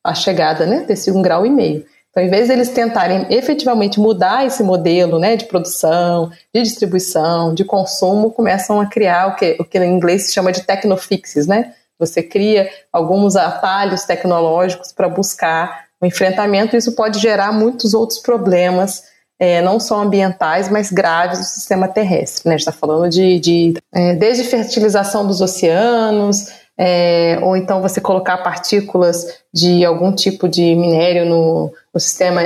a 0.02 0.14
chegada 0.14 0.64
né, 0.66 0.84
desse 0.86 1.10
um 1.10 1.20
grau 1.20 1.44
e 1.44 1.50
meio. 1.50 1.84
Então, 2.10 2.24
em 2.24 2.30
vez 2.30 2.48
deles 2.48 2.70
tentarem 2.70 3.26
efetivamente 3.28 4.00
mudar 4.00 4.46
esse 4.46 4.62
modelo 4.62 5.18
né, 5.18 5.36
de 5.36 5.44
produção, 5.44 6.30
de 6.54 6.62
distribuição, 6.62 7.52
de 7.52 7.62
consumo, 7.62 8.30
começam 8.30 8.80
a 8.80 8.86
criar 8.86 9.26
o 9.26 9.36
que, 9.36 9.56
o 9.60 9.64
que 9.64 9.76
em 9.78 9.94
inglês 9.94 10.26
se 10.26 10.32
chama 10.32 10.50
de 10.50 10.62
technofixes, 10.62 11.46
né? 11.46 11.74
Você 11.98 12.22
cria 12.22 12.70
alguns 12.90 13.36
atalhos 13.36 14.04
tecnológicos 14.04 14.92
para 14.92 15.10
buscar 15.10 15.86
o 16.00 16.06
enfrentamento, 16.06 16.74
e 16.74 16.78
isso 16.78 16.92
pode 16.92 17.18
gerar 17.18 17.52
muitos 17.52 17.92
outros 17.92 18.18
problemas 18.18 19.04
é, 19.38 19.60
não 19.60 19.78
só 19.78 20.00
ambientais, 20.00 20.68
mas 20.68 20.90
graves 20.90 21.38
do 21.38 21.44
sistema 21.44 21.88
terrestre. 21.88 22.48
Né? 22.48 22.54
A 22.54 22.58
gente 22.58 22.68
está 22.68 22.72
falando 22.72 23.10
de, 23.10 23.38
de 23.38 23.74
é, 23.94 24.14
desde 24.14 24.44
fertilização 24.44 25.26
dos 25.26 25.40
oceanos, 25.40 26.48
é, 26.78 27.38
ou 27.42 27.56
então 27.56 27.80
você 27.80 28.00
colocar 28.00 28.38
partículas 28.38 29.26
de 29.52 29.84
algum 29.84 30.12
tipo 30.12 30.48
de 30.48 30.74
minério 30.74 31.24
no, 31.24 31.72
no 31.92 32.00
sistema, 32.00 32.42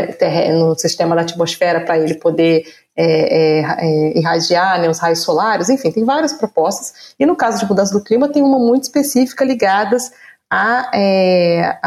no 0.53 0.79
sistema 0.79 1.17
da 1.17 1.23
atmosfera 1.23 1.81
para 1.81 1.99
ele 1.99 2.15
poder 2.15 2.65
é, 2.97 3.05
é, 3.05 3.61
é, 3.79 4.19
irradiar 4.19 4.81
né, 4.81 4.89
os 4.89 4.99
raios 4.99 5.23
solares, 5.23 5.69
enfim, 5.69 5.91
tem 5.91 6.05
várias 6.05 6.33
propostas. 6.33 7.15
E 7.19 7.25
no 7.25 7.35
caso 7.35 7.59
de 7.59 7.67
mudança 7.67 7.93
do 7.93 8.05
clima, 8.05 8.29
tem 8.29 8.43
uma 8.43 8.59
muito 8.59 8.85
específica 8.85 9.45
ligadas 9.45 10.13
à, 10.51 10.91
é, 10.95 11.79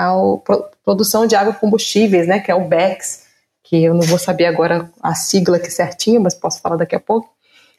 produção 0.84 1.28
de 1.28 1.36
agrocombustíveis, 1.36 2.28
né, 2.28 2.40
que 2.40 2.50
é 2.50 2.56
o 2.56 2.68
BECS, 2.68 3.24
que 3.64 3.84
eu 3.84 3.94
não 3.94 4.02
vou 4.02 4.20
saber 4.20 4.46
agora 4.46 4.92
a 5.02 5.16
sigla 5.16 5.58
aqui 5.58 5.72
certinho, 5.72 6.22
mas 6.22 6.36
posso 6.36 6.62
falar 6.62 6.76
daqui 6.76 6.96
a 6.96 7.00
pouco. 7.00 7.30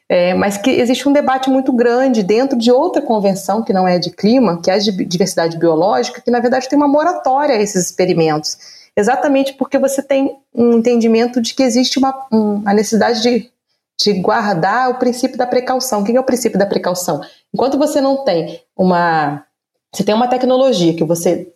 É, 0.07 0.35
mas 0.35 0.57
que 0.57 0.69
existe 0.69 1.07
um 1.09 1.13
debate 1.13 1.49
muito 1.49 1.73
grande 1.73 2.21
dentro 2.21 2.57
de 2.57 2.71
outra 2.71 3.01
convenção 3.01 3.63
que 3.63 3.73
não 3.73 3.87
é 3.87 3.97
de 3.97 4.11
clima, 4.11 4.61
que 4.61 4.69
é 4.69 4.77
de 4.77 4.91
diversidade 5.05 5.57
biológica, 5.57 6.21
que 6.21 6.29
na 6.29 6.39
verdade 6.39 6.69
tem 6.69 6.77
uma 6.77 6.87
moratória 6.87 7.55
a 7.55 7.61
esses 7.61 7.85
experimentos, 7.85 8.57
exatamente 8.95 9.53
porque 9.53 9.79
você 9.79 10.03
tem 10.03 10.37
um 10.53 10.73
entendimento 10.73 11.41
de 11.41 11.55
que 11.55 11.63
existe 11.63 11.97
uma, 11.97 12.27
um, 12.31 12.61
a 12.65 12.73
necessidade 12.73 13.21
de, 13.21 13.51
de 13.99 14.13
guardar 14.21 14.91
o 14.91 14.99
princípio 14.99 15.37
da 15.37 15.47
precaução. 15.47 16.01
O 16.01 16.05
que 16.05 16.15
é 16.15 16.19
o 16.19 16.23
princípio 16.23 16.59
da 16.59 16.67
precaução? 16.67 17.21
Enquanto 17.51 17.77
você 17.77 17.99
não 17.99 18.23
tem 18.23 18.61
uma, 18.77 19.43
você 19.91 20.03
tem 20.03 20.13
uma 20.13 20.27
tecnologia 20.27 20.93
que 20.93 21.03
você, 21.03 21.51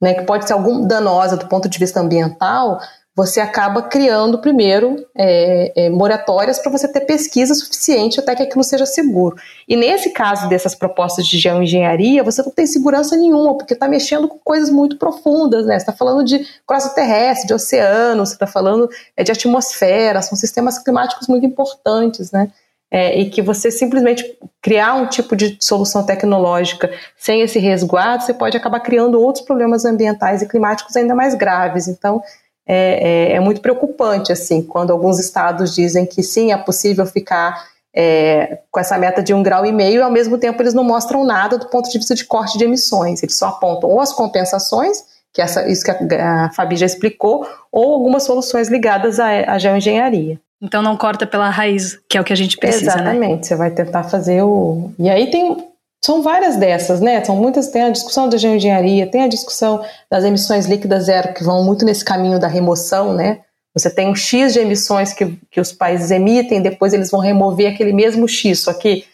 né, 0.00 0.14
que 0.14 0.22
pode 0.22 0.46
ser 0.46 0.52
algum 0.52 0.86
danosa 0.86 1.36
do 1.36 1.48
ponto 1.48 1.68
de 1.68 1.78
vista 1.80 1.98
ambiental, 1.98 2.78
você 3.18 3.40
acaba 3.40 3.82
criando 3.82 4.38
primeiro 4.38 5.04
é, 5.12 5.72
é, 5.74 5.90
moratórias 5.90 6.60
para 6.60 6.70
você 6.70 6.86
ter 6.86 7.00
pesquisa 7.00 7.52
suficiente 7.52 8.20
até 8.20 8.32
que 8.36 8.44
aquilo 8.44 8.62
seja 8.62 8.86
seguro. 8.86 9.34
E 9.66 9.74
nesse 9.74 10.10
caso 10.10 10.48
dessas 10.48 10.72
propostas 10.72 11.26
de 11.26 11.36
geoengenharia, 11.36 12.22
você 12.22 12.40
não 12.44 12.52
tem 12.52 12.64
segurança 12.64 13.16
nenhuma, 13.16 13.56
porque 13.56 13.74
está 13.74 13.88
mexendo 13.88 14.28
com 14.28 14.38
coisas 14.38 14.70
muito 14.70 14.98
profundas, 14.98 15.66
né? 15.66 15.76
Você 15.76 15.82
está 15.82 15.92
falando 15.92 16.24
de 16.24 16.46
crosta 16.64 16.90
terrestre, 16.90 17.48
de 17.48 17.54
oceano, 17.54 18.24
você 18.24 18.34
está 18.34 18.46
falando 18.46 18.88
é, 19.16 19.24
de 19.24 19.32
atmosfera, 19.32 20.22
são 20.22 20.38
sistemas 20.38 20.78
climáticos 20.78 21.26
muito 21.26 21.44
importantes, 21.44 22.30
né? 22.30 22.52
é, 22.88 23.18
e 23.18 23.28
que 23.28 23.42
você 23.42 23.68
simplesmente 23.68 24.24
criar 24.62 24.94
um 24.94 25.06
tipo 25.06 25.34
de 25.34 25.58
solução 25.60 26.06
tecnológica 26.06 26.88
sem 27.16 27.42
esse 27.42 27.58
resguardo, 27.58 28.22
você 28.22 28.32
pode 28.32 28.56
acabar 28.56 28.78
criando 28.78 29.20
outros 29.20 29.44
problemas 29.44 29.84
ambientais 29.84 30.40
e 30.40 30.48
climáticos 30.48 30.96
ainda 30.96 31.16
mais 31.16 31.34
graves. 31.34 31.88
Então, 31.88 32.22
é, 32.68 33.30
é, 33.30 33.32
é 33.32 33.40
muito 33.40 33.62
preocupante, 33.62 34.30
assim, 34.30 34.62
quando 34.62 34.92
alguns 34.92 35.18
estados 35.18 35.74
dizem 35.74 36.04
que 36.04 36.22
sim, 36.22 36.52
é 36.52 36.56
possível 36.58 37.06
ficar 37.06 37.66
é, 37.96 38.58
com 38.70 38.78
essa 38.78 38.98
meta 38.98 39.22
de 39.22 39.32
um 39.32 39.42
grau 39.42 39.64
e 39.64 39.72
meio, 39.72 40.00
e 40.00 40.02
ao 40.02 40.10
mesmo 40.10 40.36
tempo 40.36 40.62
eles 40.62 40.74
não 40.74 40.84
mostram 40.84 41.24
nada 41.24 41.56
do 41.56 41.66
ponto 41.66 41.90
de 41.90 41.96
vista 41.96 42.14
de 42.14 42.24
corte 42.24 42.58
de 42.58 42.64
emissões, 42.64 43.22
eles 43.22 43.36
só 43.36 43.48
apontam 43.48 43.88
ou 43.88 44.00
as 44.00 44.12
compensações, 44.12 45.02
que 45.32 45.40
essa, 45.40 45.66
isso 45.66 45.82
que 45.82 45.90
a, 45.90 46.44
a 46.44 46.50
Fabi 46.52 46.76
já 46.76 46.86
explicou, 46.86 47.48
ou 47.72 47.94
algumas 47.94 48.24
soluções 48.24 48.68
ligadas 48.68 49.18
à, 49.18 49.28
à 49.52 49.58
geoengenharia. 49.58 50.38
Então 50.60 50.82
não 50.82 50.96
corta 50.96 51.26
pela 51.26 51.48
raiz, 51.48 51.98
que 52.08 52.18
é 52.18 52.20
o 52.20 52.24
que 52.24 52.32
a 52.32 52.36
gente 52.36 52.58
precisa, 52.58 52.96
né? 52.96 53.02
Exatamente, 53.02 53.36
né? 53.36 53.42
você 53.42 53.56
vai 53.56 53.70
tentar 53.70 54.04
fazer 54.04 54.42
o... 54.42 54.90
E 54.98 55.08
aí 55.08 55.30
tem... 55.30 55.56
São 56.04 56.22
várias 56.22 56.56
dessas, 56.56 57.00
né? 57.00 57.22
São 57.24 57.36
muitas, 57.36 57.68
tem 57.68 57.82
a 57.82 57.90
discussão 57.90 58.28
da 58.28 58.38
geoengenharia, 58.38 59.10
tem 59.10 59.22
a 59.22 59.28
discussão 59.28 59.84
das 60.10 60.24
emissões 60.24 60.66
líquidas 60.66 61.04
zero, 61.04 61.34
que 61.34 61.42
vão 61.42 61.64
muito 61.64 61.84
nesse 61.84 62.04
caminho 62.04 62.38
da 62.38 62.46
remoção, 62.46 63.12
né? 63.12 63.40
Você 63.74 63.90
tem 63.90 64.08
um 64.08 64.14
X 64.14 64.52
de 64.52 64.60
emissões 64.60 65.12
que, 65.12 65.38
que 65.50 65.60
os 65.60 65.72
países 65.72 66.10
emitem, 66.10 66.62
depois 66.62 66.92
eles 66.92 67.10
vão 67.10 67.20
remover 67.20 67.72
aquele 67.72 67.92
mesmo 67.92 68.28
X, 68.28 68.60
só 68.60 68.72
que 68.72 69.04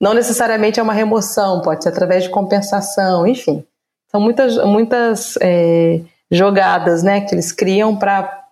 não 0.00 0.14
necessariamente 0.14 0.80
é 0.80 0.82
uma 0.82 0.92
remoção, 0.92 1.62
pode 1.62 1.82
ser 1.82 1.90
através 1.90 2.24
de 2.24 2.30
compensação, 2.30 3.26
enfim. 3.26 3.64
São 4.10 4.20
muitas, 4.20 4.56
muitas 4.64 5.38
é, 5.40 6.00
jogadas 6.30 7.02
né, 7.02 7.20
que 7.20 7.34
eles 7.34 7.52
criam 7.52 7.96
para 7.96 8.42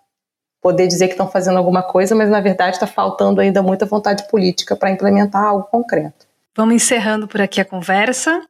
poder 0.61 0.87
dizer 0.87 1.07
que 1.07 1.13
estão 1.13 1.29
fazendo 1.29 1.57
alguma 1.57 1.83
coisa, 1.83 2.15
mas 2.15 2.29
na 2.29 2.39
verdade 2.39 2.75
está 2.75 2.87
faltando 2.87 3.41
ainda 3.41 3.61
muita 3.61 3.85
vontade 3.85 4.27
política 4.29 4.75
para 4.75 4.91
implementar 4.91 5.43
algo 5.43 5.63
concreto. 5.63 6.30
Vamos 6.55 6.75
encerrando 6.75 7.27
por 7.27 7.41
aqui 7.41 7.61
a 7.61 7.65
conversa. 7.65 8.41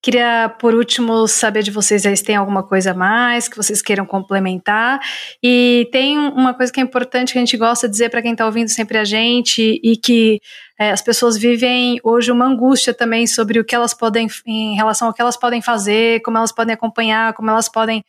Queria, 0.00 0.48
por 0.58 0.74
último, 0.74 1.28
saber 1.28 1.62
de 1.62 1.70
vocês 1.70 2.02
se 2.02 2.24
tem 2.24 2.34
alguma 2.34 2.64
coisa 2.64 2.90
a 2.90 2.94
mais 2.94 3.48
que 3.48 3.56
vocês 3.56 3.80
queiram 3.80 4.04
complementar. 4.04 5.00
E 5.40 5.88
tem 5.92 6.18
uma 6.18 6.54
coisa 6.54 6.72
que 6.72 6.80
é 6.80 6.82
importante 6.82 7.32
que 7.32 7.38
a 7.38 7.40
gente 7.40 7.56
gosta 7.56 7.86
de 7.86 7.92
dizer 7.92 8.10
para 8.10 8.20
quem 8.20 8.32
está 8.32 8.44
ouvindo 8.44 8.68
sempre 8.68 8.98
a 8.98 9.04
gente 9.04 9.80
e 9.82 9.96
que 9.96 10.40
é, 10.78 10.90
as 10.90 11.00
pessoas 11.00 11.38
vivem 11.38 12.00
hoje 12.02 12.32
uma 12.32 12.46
angústia 12.46 12.92
também 12.92 13.28
sobre 13.28 13.60
o 13.60 13.64
que 13.64 13.76
elas 13.76 13.94
podem, 13.94 14.28
em 14.44 14.74
relação 14.74 15.06
ao 15.06 15.14
que 15.14 15.22
elas 15.22 15.36
podem 15.36 15.62
fazer, 15.62 16.20
como 16.22 16.36
elas 16.36 16.52
podem 16.52 16.74
acompanhar, 16.74 17.32
como 17.34 17.50
elas 17.50 17.68
podem 17.68 18.04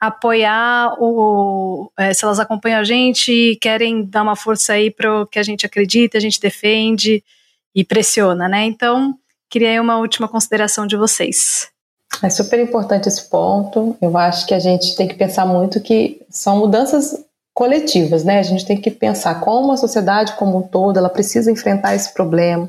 apoiar 0.00 0.92
é, 1.98 2.12
se 2.14 2.24
elas 2.24 2.40
acompanham 2.40 2.80
a 2.80 2.84
gente 2.84 3.56
querem 3.60 4.04
dar 4.04 4.22
uma 4.22 4.36
força 4.36 4.74
aí 4.74 4.90
para 4.90 5.22
o 5.22 5.26
que 5.26 5.38
a 5.38 5.42
gente 5.42 5.64
acredita, 5.64 6.16
a 6.18 6.20
gente 6.20 6.40
defende 6.40 7.22
e 7.74 7.84
pressiona, 7.84 8.48
né? 8.48 8.64
Então 8.64 9.18
Queria 9.54 9.70
aí 9.70 9.78
uma 9.78 9.98
última 9.98 10.26
consideração 10.26 10.84
de 10.84 10.96
vocês. 10.96 11.68
É 12.20 12.28
super 12.28 12.58
importante 12.58 13.08
esse 13.08 13.30
ponto. 13.30 13.96
Eu 14.02 14.18
acho 14.18 14.46
que 14.48 14.52
a 14.52 14.58
gente 14.58 14.96
tem 14.96 15.06
que 15.06 15.14
pensar 15.14 15.46
muito 15.46 15.80
que 15.80 16.20
são 16.28 16.58
mudanças 16.58 17.24
coletivas, 17.54 18.24
né? 18.24 18.40
A 18.40 18.42
gente 18.42 18.66
tem 18.66 18.80
que 18.80 18.90
pensar 18.90 19.40
como 19.40 19.70
a 19.70 19.76
sociedade 19.76 20.32
como 20.32 20.58
um 20.58 20.62
todo 20.62 20.98
ela 20.98 21.08
precisa 21.08 21.52
enfrentar 21.52 21.94
esse 21.94 22.12
problema, 22.12 22.68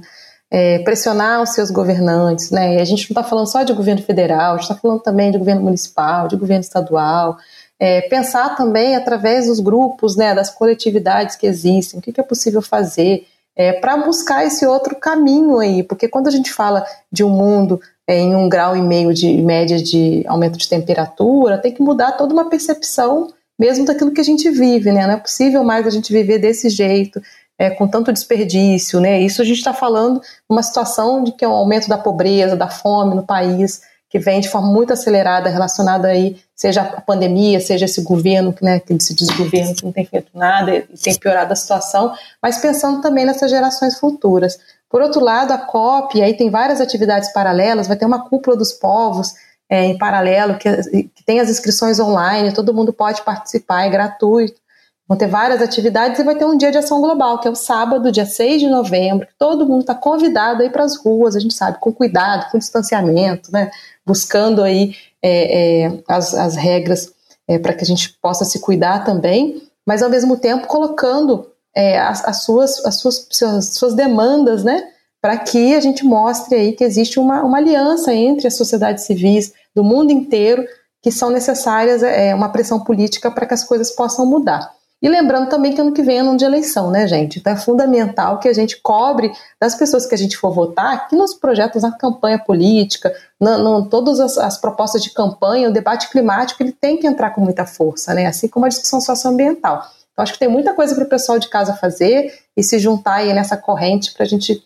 é, 0.51 0.77
pressionar 0.83 1.41
os 1.41 1.55
seus 1.55 1.71
governantes, 1.71 2.51
né? 2.51 2.75
E 2.75 2.79
a 2.79 2.85
gente 2.85 3.09
não 3.09 3.19
está 3.19 3.23
falando 3.27 3.47
só 3.47 3.63
de 3.63 3.73
governo 3.73 4.03
federal, 4.03 4.57
está 4.57 4.75
falando 4.75 4.99
também 4.99 5.31
de 5.31 5.39
governo 5.39 5.63
municipal, 5.63 6.27
de 6.27 6.35
governo 6.35 6.61
estadual. 6.61 7.35
É, 7.79 8.01
pensar 8.01 8.55
também 8.55 8.95
através 8.95 9.47
dos 9.47 9.59
grupos, 9.59 10.15
né, 10.15 10.35
das 10.35 10.51
coletividades 10.51 11.35
que 11.35 11.47
existem, 11.47 11.99
o 11.99 12.01
que, 12.03 12.13
que 12.13 12.21
é 12.21 12.23
possível 12.23 12.61
fazer 12.61 13.25
é, 13.55 13.73
para 13.73 13.97
buscar 13.97 14.45
esse 14.45 14.65
outro 14.65 14.95
caminho 14.95 15.59
aí, 15.59 15.81
porque 15.81 16.07
quando 16.07 16.27
a 16.27 16.31
gente 16.31 16.51
fala 16.51 16.85
de 17.11 17.23
um 17.23 17.29
mundo 17.29 17.79
é, 18.07 18.19
em 18.19 18.35
um 18.35 18.49
grau 18.49 18.75
e 18.75 18.81
meio 18.81 19.13
de 19.13 19.31
média 19.41 19.81
de 19.81 20.23
aumento 20.27 20.57
de 20.57 20.67
temperatura, 20.67 21.57
tem 21.57 21.71
que 21.71 21.81
mudar 21.81 22.13
toda 22.13 22.33
uma 22.33 22.49
percepção 22.49 23.29
mesmo 23.57 23.85
daquilo 23.85 24.11
que 24.11 24.21
a 24.21 24.25
gente 24.25 24.49
vive, 24.51 24.91
né? 24.91 25.07
Não 25.07 25.13
é 25.13 25.17
possível 25.17 25.63
mais 25.63 25.87
a 25.87 25.89
gente 25.89 26.11
viver 26.11 26.39
desse 26.39 26.69
jeito, 26.69 27.21
é, 27.57 27.69
com 27.69 27.87
tanto 27.87 28.11
desperdício, 28.11 28.99
né? 28.99 29.21
Isso 29.21 29.41
a 29.41 29.45
gente 29.45 29.57
está 29.57 29.73
falando 29.73 30.21
uma 30.49 30.61
situação 30.61 31.23
de 31.23 31.31
que 31.31 31.45
é 31.45 31.47
um 31.47 31.53
aumento 31.53 31.87
da 31.87 31.97
pobreza, 31.97 32.55
da 32.55 32.67
fome 32.67 33.15
no 33.15 33.23
país, 33.23 33.81
que 34.09 34.19
vem 34.19 34.39
de 34.39 34.49
forma 34.49 34.71
muito 34.71 34.93
acelerada 34.93 35.49
relacionada 35.49 36.07
aí, 36.07 36.37
seja 36.55 36.81
a 36.81 37.01
pandemia, 37.01 37.59
seja 37.59 37.85
esse 37.85 38.01
governo, 38.01 38.53
né, 38.61 38.79
que 38.79 38.97
se 39.01 39.13
diz 39.13 39.29
governo 39.29 39.75
que 39.75 39.83
não 39.83 39.91
tem 39.91 40.05
feito 40.05 40.29
nada 40.33 40.75
e 40.75 40.81
tem 40.97 41.15
piorado 41.15 41.51
a 41.51 41.55
situação, 41.55 42.13
mas 42.41 42.57
pensando 42.57 43.01
também 43.01 43.25
nessas 43.25 43.49
gerações 43.49 43.97
futuras. 43.97 44.57
Por 44.89 45.01
outro 45.01 45.19
lado, 45.19 45.51
a 45.51 45.57
COP, 45.57 46.21
aí 46.21 46.33
tem 46.33 46.49
várias 46.49 46.79
atividades 46.79 47.33
paralelas, 47.33 47.87
vai 47.87 47.97
ter 47.97 48.05
uma 48.05 48.29
cúpula 48.29 48.55
dos 48.55 48.71
povos 48.71 49.33
é, 49.69 49.85
em 49.85 49.97
paralelo, 49.97 50.57
que, 50.57 50.69
que 51.13 51.23
tem 51.25 51.39
as 51.39 51.49
inscrições 51.49 51.99
online, 51.99 52.53
todo 52.53 52.73
mundo 52.73 52.93
pode 52.93 53.21
participar, 53.23 53.85
é 53.85 53.89
gratuito. 53.89 54.64
Vão 55.07 55.17
ter 55.17 55.27
várias 55.27 55.61
atividades 55.61 56.19
e 56.19 56.23
vai 56.23 56.35
ter 56.35 56.45
um 56.45 56.57
dia 56.57 56.71
de 56.71 56.79
ação 56.79 56.99
global, 56.99 57.39
que 57.39 57.47
é 57.47 57.51
o 57.51 57.55
sábado, 57.55 58.11
dia 58.11 58.25
6 58.25 58.61
de 58.61 58.67
novembro, 58.67 59.27
todo 59.37 59.65
mundo 59.67 59.81
está 59.81 59.93
convidado 59.93 60.63
aí 60.63 60.69
para 60.69 60.83
as 60.83 60.97
ruas, 60.97 61.35
a 61.35 61.39
gente 61.39 61.53
sabe, 61.53 61.77
com 61.79 61.93
cuidado, 61.93 62.49
com 62.49 62.57
distanciamento, 62.57 63.51
né? 63.51 63.69
buscando 64.03 64.63
aí 64.63 64.95
é, 65.21 65.83
é, 65.83 66.03
as, 66.07 66.33
as, 66.33 66.55
regras 66.55 67.11
é, 67.47 67.59
para 67.59 67.73
que 67.73 67.83
a 67.83 67.87
gente 67.87 68.17
possa 68.19 68.45
se 68.45 68.59
cuidar 68.59 69.03
também, 69.03 69.61
mas 69.85 70.01
ao 70.01 70.09
mesmo 70.09 70.37
tempo 70.37 70.67
colocando 70.67 71.51
é, 71.75 71.99
as, 71.99 72.25
as, 72.25 72.43
suas, 72.43 72.83
as 72.83 72.99
suas, 72.99 73.27
suas, 73.29 73.69
suas 73.75 73.93
demandas, 73.93 74.63
né, 74.63 74.87
para 75.21 75.37
que 75.37 75.75
a 75.75 75.79
gente 75.79 76.03
mostre 76.03 76.55
aí 76.55 76.73
que 76.73 76.83
existe 76.83 77.19
uma, 77.19 77.43
uma 77.43 77.57
aliança 77.57 78.13
entre 78.13 78.47
as 78.47 78.55
sociedades 78.55 79.03
civis 79.05 79.53
do 79.75 79.83
mundo 79.83 80.11
inteiro 80.11 80.65
que 81.01 81.11
são 81.11 81.29
necessárias 81.29 82.01
é, 82.01 82.33
uma 82.33 82.49
pressão 82.49 82.83
política 82.83 83.29
para 83.29 83.45
que 83.45 83.53
as 83.53 83.63
coisas 83.63 83.91
possam 83.91 84.25
mudar. 84.25 84.73
E 85.05 85.07
lembrando 85.07 85.49
também 85.49 85.71
que 85.71 85.79
ano 85.79 85.91
que 85.91 86.01
vem 86.01 86.17
é 86.17 86.21
ano 86.21 86.35
de 86.35 86.43
eleição, 86.43 86.89
né, 86.89 87.07
gente? 87.07 87.37
Então 87.37 87.53
é 87.53 87.55
fundamental 87.55 88.39
que 88.39 88.47
a 88.47 88.53
gente 88.53 88.81
cobre 88.81 89.31
das 89.61 89.75
pessoas 89.75 90.07
que 90.07 90.15
a 90.15 90.17
gente 90.17 90.35
for 90.35 90.51
votar, 90.51 91.07
que 91.07 91.15
nos 91.15 91.35
projetos 91.35 91.83
na 91.83 91.91
campanha 91.91 92.39
política, 92.39 93.15
na, 93.39 93.55
na, 93.55 93.85
todas 93.85 94.19
as, 94.19 94.35
as, 94.35 94.57
propostas 94.57 95.03
de 95.03 95.11
campanha, 95.11 95.69
o 95.69 95.71
debate 95.71 96.09
climático, 96.09 96.63
ele 96.63 96.71
tem 96.71 96.97
que 96.97 97.05
entrar 97.05 97.29
com 97.29 97.41
muita 97.41 97.67
força, 97.67 98.15
né? 98.15 98.25
Assim 98.25 98.47
como 98.47 98.65
a 98.65 98.67
discussão 98.67 98.99
socioambiental. 98.99 99.87
Então 100.11 100.23
acho 100.23 100.33
que 100.33 100.39
tem 100.39 100.47
muita 100.47 100.73
coisa 100.73 100.95
para 100.95 101.03
o 101.03 101.07
pessoal 101.07 101.37
de 101.37 101.49
casa 101.49 101.75
fazer 101.75 102.33
e 102.57 102.63
se 102.63 102.79
juntar 102.79 103.17
aí 103.17 103.31
nessa 103.31 103.55
corrente 103.55 104.11
para 104.11 104.23
a 104.23 104.27
gente 104.27 104.59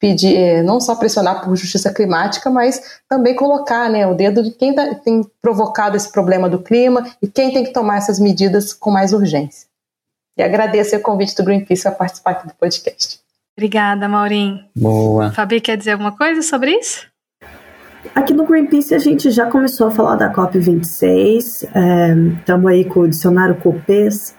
pedir, 0.00 0.36
eh, 0.36 0.62
não 0.64 0.80
só 0.80 0.96
pressionar 0.96 1.44
por 1.44 1.54
justiça 1.54 1.94
climática, 1.94 2.50
mas 2.50 2.82
também 3.08 3.36
colocar 3.36 3.88
né, 3.88 4.04
o 4.08 4.14
dedo 4.16 4.42
de 4.42 4.50
quem 4.50 4.74
tá, 4.74 4.92
tem 4.96 5.22
provocado 5.40 5.96
esse 5.96 6.10
problema 6.10 6.48
do 6.48 6.58
clima 6.58 7.06
e 7.22 7.28
quem 7.28 7.52
tem 7.52 7.62
que 7.62 7.72
tomar 7.72 7.98
essas 7.98 8.18
medidas 8.18 8.72
com 8.72 8.90
mais 8.90 9.12
urgência. 9.12 9.72
E 10.36 10.42
agradeço 10.42 10.96
o 10.96 11.00
convite 11.00 11.36
do 11.36 11.44
Greenpeace 11.44 11.82
para 11.82 11.92
participar 11.92 12.30
aqui 12.32 12.48
do 12.48 12.54
podcast. 12.54 13.20
Obrigada, 13.56 14.08
Maurim. 14.08 14.64
Boa. 14.76 15.30
Fabi, 15.30 15.60
quer 15.60 15.76
dizer 15.76 15.92
alguma 15.92 16.16
coisa 16.16 16.42
sobre 16.42 16.72
isso? 16.72 17.06
Aqui 18.14 18.34
no 18.34 18.44
Greenpeace 18.44 18.94
a 18.94 18.98
gente 18.98 19.30
já 19.30 19.46
começou 19.46 19.86
a 19.86 19.90
falar 19.90 20.16
da 20.16 20.32
COP26, 20.32 21.68
estamos 22.38 22.70
é, 22.70 22.74
aí 22.74 22.84
com 22.84 23.00
o 23.00 23.08
dicionário 23.08 23.54
COPES, 23.56 24.34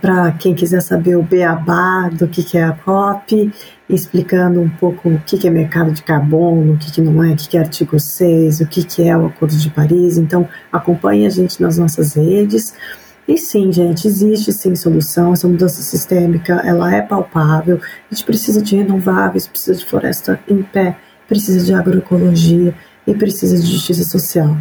para 0.00 0.32
quem 0.32 0.54
quiser 0.54 0.80
saber 0.80 1.16
o 1.16 1.22
beabá 1.22 2.08
do 2.08 2.26
que, 2.26 2.42
que 2.42 2.58
é 2.58 2.64
a 2.64 2.72
COP, 2.72 3.52
explicando 3.88 4.60
um 4.60 4.68
pouco 4.68 5.08
o 5.08 5.20
que, 5.20 5.38
que 5.38 5.46
é 5.46 5.50
mercado 5.50 5.92
de 5.92 6.02
carbono, 6.02 6.72
o 6.72 6.78
que, 6.78 6.90
que 6.90 7.00
não 7.00 7.22
é, 7.22 7.32
o 7.32 7.36
que, 7.36 7.48
que 7.48 7.56
é 7.56 7.60
artigo 7.60 8.00
6, 8.00 8.60
o 8.60 8.66
que, 8.66 8.82
que 8.82 9.08
é 9.08 9.16
o 9.16 9.26
Acordo 9.26 9.56
de 9.56 9.70
Paris. 9.70 10.18
Então, 10.18 10.48
acompanhe 10.72 11.26
a 11.26 11.30
gente 11.30 11.62
nas 11.62 11.78
nossas 11.78 12.14
redes. 12.14 12.74
E 13.28 13.36
sim, 13.36 13.72
gente, 13.72 14.06
existe 14.06 14.52
sim 14.52 14.76
solução. 14.76 15.32
Essa 15.32 15.48
mudança 15.48 15.82
sistêmica, 15.82 16.62
ela 16.64 16.94
é 16.94 17.02
palpável. 17.02 17.80
A 18.10 18.14
gente 18.14 18.24
precisa 18.24 18.62
de 18.62 18.76
renováveis, 18.76 19.48
precisa 19.48 19.76
de 19.76 19.84
floresta 19.84 20.38
em 20.48 20.62
pé, 20.62 20.96
precisa 21.26 21.64
de 21.64 21.74
agroecologia 21.74 22.72
e 23.04 23.14
precisa 23.14 23.58
de 23.58 23.66
justiça 23.66 24.04
social. 24.04 24.56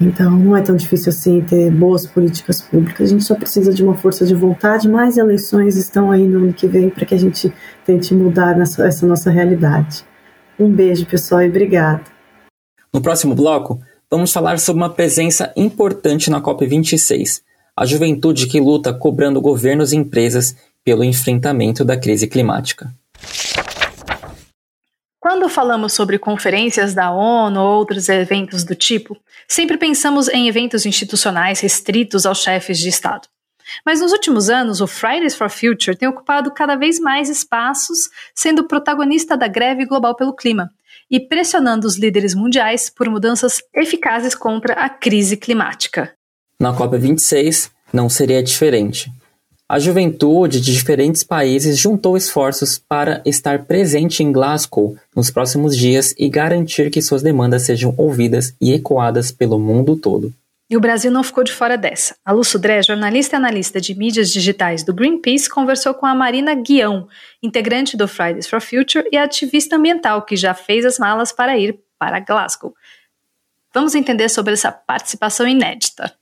Então, 0.00 0.30
não 0.30 0.56
é 0.56 0.62
tão 0.62 0.76
difícil 0.76 1.10
assim 1.10 1.42
ter 1.42 1.70
boas 1.70 2.06
políticas 2.06 2.62
públicas. 2.62 3.08
A 3.08 3.12
gente 3.12 3.24
só 3.24 3.34
precisa 3.34 3.72
de 3.72 3.82
uma 3.82 3.94
força 3.94 4.24
de 4.24 4.34
vontade. 4.34 4.88
Mais 4.88 5.18
eleições 5.18 5.76
estão 5.76 6.10
aí 6.10 6.26
no 6.26 6.38
ano 6.38 6.52
que 6.54 6.66
vem 6.66 6.88
para 6.88 7.04
que 7.04 7.14
a 7.14 7.18
gente 7.18 7.52
tente 7.84 8.14
mudar 8.14 8.58
essa 8.58 9.06
nossa 9.06 9.30
realidade. 9.30 10.04
Um 10.58 10.70
beijo, 10.70 11.04
pessoal, 11.04 11.42
e 11.42 11.48
obrigada. 11.48 12.02
No 12.92 13.00
próximo 13.02 13.34
bloco, 13.34 13.78
vamos 14.10 14.32
falar 14.32 14.58
sobre 14.58 14.82
uma 14.82 14.90
presença 14.92 15.52
importante 15.54 16.30
na 16.30 16.40
COP26 16.40 17.44
a 17.76 17.84
juventude 17.84 18.46
que 18.46 18.58
luta 18.58 18.94
cobrando 18.94 19.40
governos 19.40 19.92
e 19.92 19.96
empresas 19.96 20.56
pelo 20.82 21.04
enfrentamento 21.04 21.84
da 21.84 21.96
crise 21.96 22.26
climática. 22.26 22.90
Quando 25.20 25.48
falamos 25.48 25.92
sobre 25.92 26.18
conferências 26.18 26.94
da 26.94 27.10
ONU 27.10 27.60
ou 27.60 27.78
outros 27.78 28.08
eventos 28.08 28.62
do 28.64 28.74
tipo, 28.74 29.16
sempre 29.48 29.76
pensamos 29.76 30.28
em 30.28 30.48
eventos 30.48 30.86
institucionais 30.86 31.60
restritos 31.60 32.24
aos 32.24 32.42
chefes 32.42 32.78
de 32.78 32.88
Estado. 32.88 33.28
Mas 33.84 34.00
nos 34.00 34.12
últimos 34.12 34.48
anos, 34.48 34.80
o 34.80 34.86
Fridays 34.86 35.34
for 35.34 35.50
Future 35.50 35.96
tem 35.96 36.08
ocupado 36.08 36.52
cada 36.52 36.76
vez 36.76 37.00
mais 37.00 37.28
espaços, 37.28 38.08
sendo 38.34 38.68
protagonista 38.68 39.36
da 39.36 39.48
greve 39.48 39.84
global 39.84 40.14
pelo 40.14 40.34
clima 40.34 40.70
e 41.10 41.20
pressionando 41.20 41.86
os 41.86 41.98
líderes 41.98 42.34
mundiais 42.34 42.88
por 42.88 43.10
mudanças 43.10 43.60
eficazes 43.74 44.34
contra 44.34 44.74
a 44.74 44.88
crise 44.88 45.36
climática. 45.36 46.15
Na 46.58 46.74
COP26 46.74 47.70
não 47.92 48.08
seria 48.08 48.42
diferente. 48.42 49.12
A 49.68 49.78
juventude 49.78 50.60
de 50.60 50.72
diferentes 50.72 51.24
países 51.24 51.76
juntou 51.76 52.16
esforços 52.16 52.78
para 52.78 53.20
estar 53.26 53.64
presente 53.64 54.22
em 54.22 54.30
Glasgow 54.30 54.96
nos 55.14 55.28
próximos 55.28 55.76
dias 55.76 56.14
e 56.16 56.28
garantir 56.28 56.88
que 56.90 57.02
suas 57.02 57.20
demandas 57.20 57.62
sejam 57.62 57.92
ouvidas 57.98 58.54
e 58.60 58.72
ecoadas 58.72 59.32
pelo 59.32 59.58
mundo 59.58 59.96
todo. 59.96 60.32
E 60.70 60.76
o 60.76 60.80
Brasil 60.80 61.10
não 61.10 61.22
ficou 61.22 61.44
de 61.44 61.52
fora 61.52 61.76
dessa. 61.76 62.16
A 62.24 62.32
Lu 62.32 62.42
Sudré, 62.42 62.82
jornalista 62.82 63.36
e 63.36 63.38
analista 63.38 63.80
de 63.80 63.94
mídias 63.94 64.30
digitais 64.30 64.82
do 64.82 64.94
Greenpeace, 64.94 65.48
conversou 65.48 65.94
com 65.94 66.06
a 66.06 66.14
Marina 66.14 66.54
Guião, 66.54 67.08
integrante 67.42 67.96
do 67.96 68.08
Fridays 68.08 68.48
for 68.48 68.60
Future 68.60 69.08
e 69.12 69.16
ativista 69.16 69.76
ambiental, 69.76 70.22
que 70.22 70.36
já 70.36 70.54
fez 70.54 70.84
as 70.84 70.98
malas 70.98 71.32
para 71.32 71.58
ir 71.58 71.78
para 71.98 72.20
Glasgow. 72.20 72.74
Vamos 73.74 73.94
entender 73.94 74.28
sobre 74.28 74.54
essa 74.54 74.72
participação 74.72 75.46
inédita. 75.46 76.14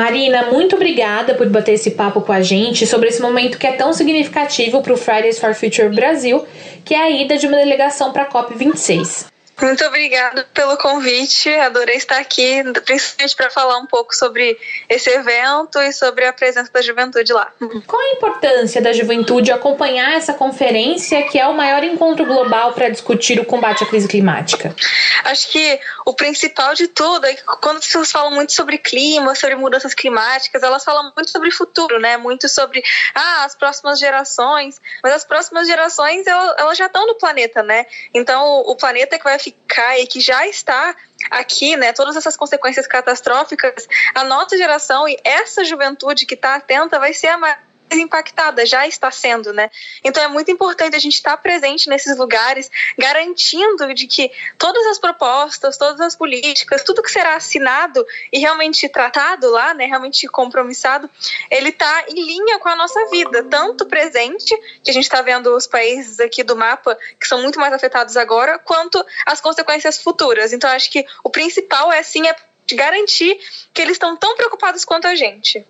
Marina, 0.00 0.50
muito 0.50 0.76
obrigada 0.76 1.34
por 1.34 1.48
bater 1.48 1.72
esse 1.72 1.90
papo 1.90 2.20
com 2.20 2.32
a 2.32 2.40
gente 2.40 2.86
sobre 2.86 3.08
esse 3.08 3.20
momento 3.20 3.58
que 3.58 3.66
é 3.66 3.72
tão 3.72 3.92
significativo 3.92 4.80
para 4.82 4.92
o 4.92 4.96
Fridays 4.96 5.38
for 5.38 5.54
Future 5.54 5.88
Brasil, 5.88 6.44
que 6.84 6.94
é 6.94 7.02
a 7.02 7.10
ida 7.10 7.36
de 7.36 7.46
uma 7.46 7.56
delegação 7.56 8.12
para 8.12 8.22
a 8.22 8.30
COP26. 8.30 9.29
Muito 9.62 9.84
obrigada 9.84 10.48
pelo 10.54 10.76
convite. 10.78 11.50
Adorei 11.50 11.96
estar 11.96 12.18
aqui, 12.18 12.62
principalmente 12.84 13.36
para 13.36 13.50
falar 13.50 13.76
um 13.78 13.86
pouco 13.86 14.16
sobre 14.16 14.58
esse 14.88 15.10
evento 15.10 15.78
e 15.80 15.92
sobre 15.92 16.24
a 16.24 16.32
presença 16.32 16.70
da 16.72 16.80
juventude 16.80 17.32
lá. 17.32 17.52
Qual 17.86 18.00
a 18.00 18.12
importância 18.12 18.80
da 18.80 18.92
juventude 18.92 19.52
acompanhar 19.52 20.14
essa 20.14 20.32
conferência, 20.32 21.22
que 21.24 21.38
é 21.38 21.46
o 21.46 21.54
maior 21.54 21.84
encontro 21.84 22.24
global 22.24 22.72
para 22.72 22.88
discutir 22.88 23.38
o 23.38 23.44
combate 23.44 23.84
à 23.84 23.86
crise 23.86 24.08
climática? 24.08 24.74
Acho 25.24 25.48
que 25.50 25.78
o 26.06 26.14
principal 26.14 26.74
de 26.74 26.88
tudo 26.88 27.26
é 27.26 27.34
que 27.34 27.42
quando 27.42 27.76
as 27.76 27.86
pessoas 27.86 28.10
falam 28.10 28.30
muito 28.30 28.52
sobre 28.52 28.78
clima, 28.78 29.34
sobre 29.34 29.56
mudanças 29.56 29.92
climáticas, 29.92 30.62
elas 30.62 30.82
falam 30.82 31.12
muito 31.14 31.30
sobre 31.30 31.50
futuro, 31.50 32.00
né? 32.00 32.16
Muito 32.16 32.48
sobre 32.48 32.82
ah, 33.14 33.44
as 33.44 33.54
próximas 33.54 33.98
gerações. 33.98 34.80
Mas 35.02 35.12
as 35.12 35.24
próximas 35.24 35.66
gerações 35.66 36.26
elas 36.26 36.78
já 36.78 36.86
estão 36.86 37.06
no 37.06 37.16
planeta, 37.16 37.62
né? 37.62 37.84
Então 38.14 38.62
o 38.66 38.74
planeta 38.74 39.18
que 39.18 39.24
vai 39.24 39.38
ficar 39.38 39.49
cai, 39.66 40.06
que 40.06 40.20
já 40.20 40.46
está 40.46 40.94
aqui, 41.30 41.76
né, 41.76 41.92
todas 41.92 42.16
essas 42.16 42.36
consequências 42.36 42.86
catastróficas, 42.86 43.88
a 44.14 44.24
nossa 44.24 44.56
geração 44.56 45.08
e 45.08 45.16
essa 45.22 45.64
juventude 45.64 46.26
que 46.26 46.34
está 46.34 46.56
atenta 46.56 46.98
vai 46.98 47.12
ser 47.12 47.28
a 47.28 47.58
impactada, 47.98 48.64
já 48.66 48.86
está 48.86 49.10
sendo, 49.10 49.52
né? 49.52 49.70
Então 50.04 50.22
é 50.22 50.28
muito 50.28 50.50
importante 50.50 50.94
a 50.94 50.98
gente 50.98 51.14
estar 51.14 51.36
presente 51.38 51.88
nesses 51.88 52.16
lugares, 52.16 52.70
garantindo 52.96 53.92
de 53.94 54.06
que 54.06 54.30
todas 54.58 54.86
as 54.86 54.98
propostas, 54.98 55.76
todas 55.76 56.00
as 56.00 56.14
políticas, 56.14 56.82
tudo 56.82 57.02
que 57.02 57.10
será 57.10 57.36
assinado 57.36 58.06
e 58.32 58.38
realmente 58.38 58.88
tratado 58.88 59.50
lá, 59.50 59.74
né, 59.74 59.86
realmente 59.86 60.26
compromissado, 60.28 61.08
ele 61.50 61.70
está 61.70 62.04
em 62.08 62.14
linha 62.14 62.58
com 62.58 62.68
a 62.68 62.76
nossa 62.76 63.06
vida, 63.06 63.44
tanto 63.44 63.86
presente, 63.86 64.56
que 64.82 64.90
a 64.90 64.94
gente 64.94 65.04
está 65.04 65.22
vendo 65.22 65.54
os 65.54 65.66
países 65.66 66.20
aqui 66.20 66.42
do 66.42 66.56
mapa 66.56 66.96
que 67.18 67.26
são 67.26 67.42
muito 67.42 67.58
mais 67.58 67.72
afetados 67.72 68.16
agora, 68.16 68.58
quanto 68.58 69.04
as 69.26 69.40
consequências 69.40 69.98
futuras. 69.98 70.52
Então 70.52 70.70
acho 70.70 70.90
que 70.90 71.04
o 71.24 71.30
principal 71.30 71.92
é 71.92 72.02
sim 72.02 72.26
é 72.26 72.34
garantir 72.74 73.38
que 73.72 73.82
eles 73.82 73.94
estão 73.94 74.16
tão 74.16 74.36
preocupados 74.36 74.84
quanto 74.84 75.06
a 75.06 75.14
gente. 75.14 75.64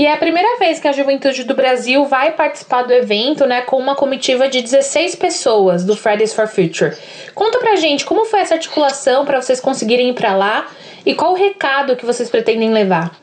E 0.00 0.06
é 0.06 0.14
a 0.14 0.16
primeira 0.16 0.58
vez 0.58 0.80
que 0.80 0.88
a 0.88 0.92
juventude 0.92 1.44
do 1.44 1.54
Brasil 1.54 2.06
vai 2.06 2.32
participar 2.32 2.84
do 2.84 2.90
evento, 2.90 3.44
né, 3.44 3.60
com 3.60 3.76
uma 3.76 3.94
comitiva 3.94 4.48
de 4.48 4.62
16 4.62 5.14
pessoas 5.14 5.84
do 5.84 5.94
Fridays 5.94 6.32
for 6.32 6.48
Future. 6.48 6.96
Conta 7.34 7.58
pra 7.58 7.76
gente 7.76 8.06
como 8.06 8.24
foi 8.24 8.40
essa 8.40 8.54
articulação 8.54 9.26
para 9.26 9.42
vocês 9.42 9.60
conseguirem 9.60 10.08
ir 10.08 10.14
para 10.14 10.34
lá 10.34 10.68
e 11.04 11.14
qual 11.14 11.32
o 11.32 11.36
recado 11.36 11.96
que 11.96 12.06
vocês 12.06 12.30
pretendem 12.30 12.72
levar. 12.72 13.14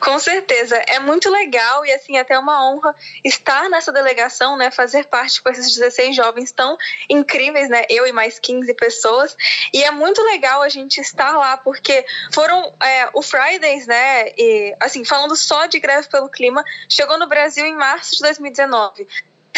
Com 0.00 0.18
certeza, 0.18 0.76
é 0.86 0.98
muito 0.98 1.30
legal 1.30 1.84
e 1.84 1.92
assim 1.92 2.18
até 2.18 2.38
uma 2.38 2.68
honra 2.68 2.94
estar 3.24 3.68
nessa 3.68 3.92
delegação, 3.92 4.56
né, 4.56 4.70
fazer 4.70 5.06
parte 5.06 5.42
com 5.42 5.48
esses 5.48 5.74
16 5.74 6.14
jovens 6.14 6.52
tão 6.52 6.76
incríveis, 7.08 7.68
né, 7.68 7.84
eu 7.88 8.06
e 8.06 8.12
mais 8.12 8.38
15 8.38 8.72
pessoas. 8.74 9.36
E 9.72 9.82
é 9.82 9.90
muito 9.90 10.22
legal 10.22 10.62
a 10.62 10.68
gente 10.68 11.00
estar 11.00 11.36
lá 11.36 11.56
porque 11.56 12.04
foram 12.32 12.74
é, 12.80 13.08
o 13.12 13.22
Fridays, 13.22 13.86
né, 13.86 14.28
e 14.36 14.76
assim 14.80 15.04
falando 15.04 15.36
só 15.36 15.66
de 15.66 15.78
greve 15.78 16.08
pelo 16.08 16.28
clima, 16.28 16.64
chegou 16.88 17.18
no 17.18 17.26
Brasil 17.26 17.66
em 17.66 17.76
março 17.76 18.16
de 18.16 18.22
2019 18.22 19.06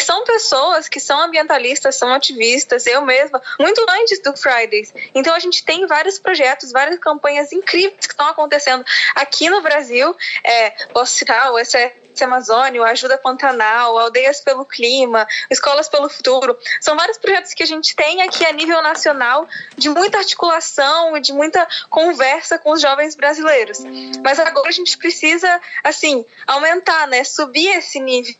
são 0.03 0.23
pessoas 0.23 0.87
que 0.87 0.99
são 0.99 1.19
ambientalistas, 1.21 1.95
são 1.95 2.13
ativistas, 2.13 2.85
eu 2.85 3.01
mesma, 3.01 3.41
muito 3.59 3.85
antes 3.89 4.19
do 4.19 4.35
Fridays. 4.35 4.93
Então 5.13 5.33
a 5.33 5.39
gente 5.39 5.63
tem 5.63 5.85
vários 5.87 6.19
projetos, 6.19 6.71
várias 6.71 6.99
campanhas 6.99 7.51
incríveis 7.51 8.07
que 8.07 8.13
estão 8.13 8.27
acontecendo 8.27 8.85
aqui 9.15 9.49
no 9.49 9.61
Brasil. 9.61 10.15
É, 10.43 10.71
posso 10.93 11.13
citar 11.13 11.51
o 11.51 11.57
SS 11.63 12.23
Amazônia, 12.23 12.83
Ajuda 12.83 13.17
Pantanal, 13.17 13.97
Aldeias 13.97 14.41
pelo 14.41 14.65
Clima, 14.65 15.27
Escolas 15.49 15.87
pelo 15.87 16.09
Futuro. 16.09 16.57
São 16.81 16.95
vários 16.95 17.17
projetos 17.17 17.53
que 17.53 17.63
a 17.63 17.65
gente 17.65 17.95
tem 17.95 18.21
aqui 18.21 18.45
a 18.45 18.51
nível 18.51 18.81
nacional 18.81 19.47
de 19.77 19.89
muita 19.89 20.17
articulação 20.17 21.15
e 21.15 21.21
de 21.21 21.33
muita 21.33 21.67
conversa 21.89 22.59
com 22.59 22.71
os 22.71 22.81
jovens 22.81 23.15
brasileiros. 23.15 23.79
Mas 24.23 24.39
agora 24.39 24.69
a 24.69 24.73
gente 24.73 24.97
precisa, 24.97 25.61
assim, 25.83 26.25
aumentar, 26.45 27.07
né? 27.07 27.23
Subir 27.23 27.69
esse 27.69 27.99
nível 27.99 28.35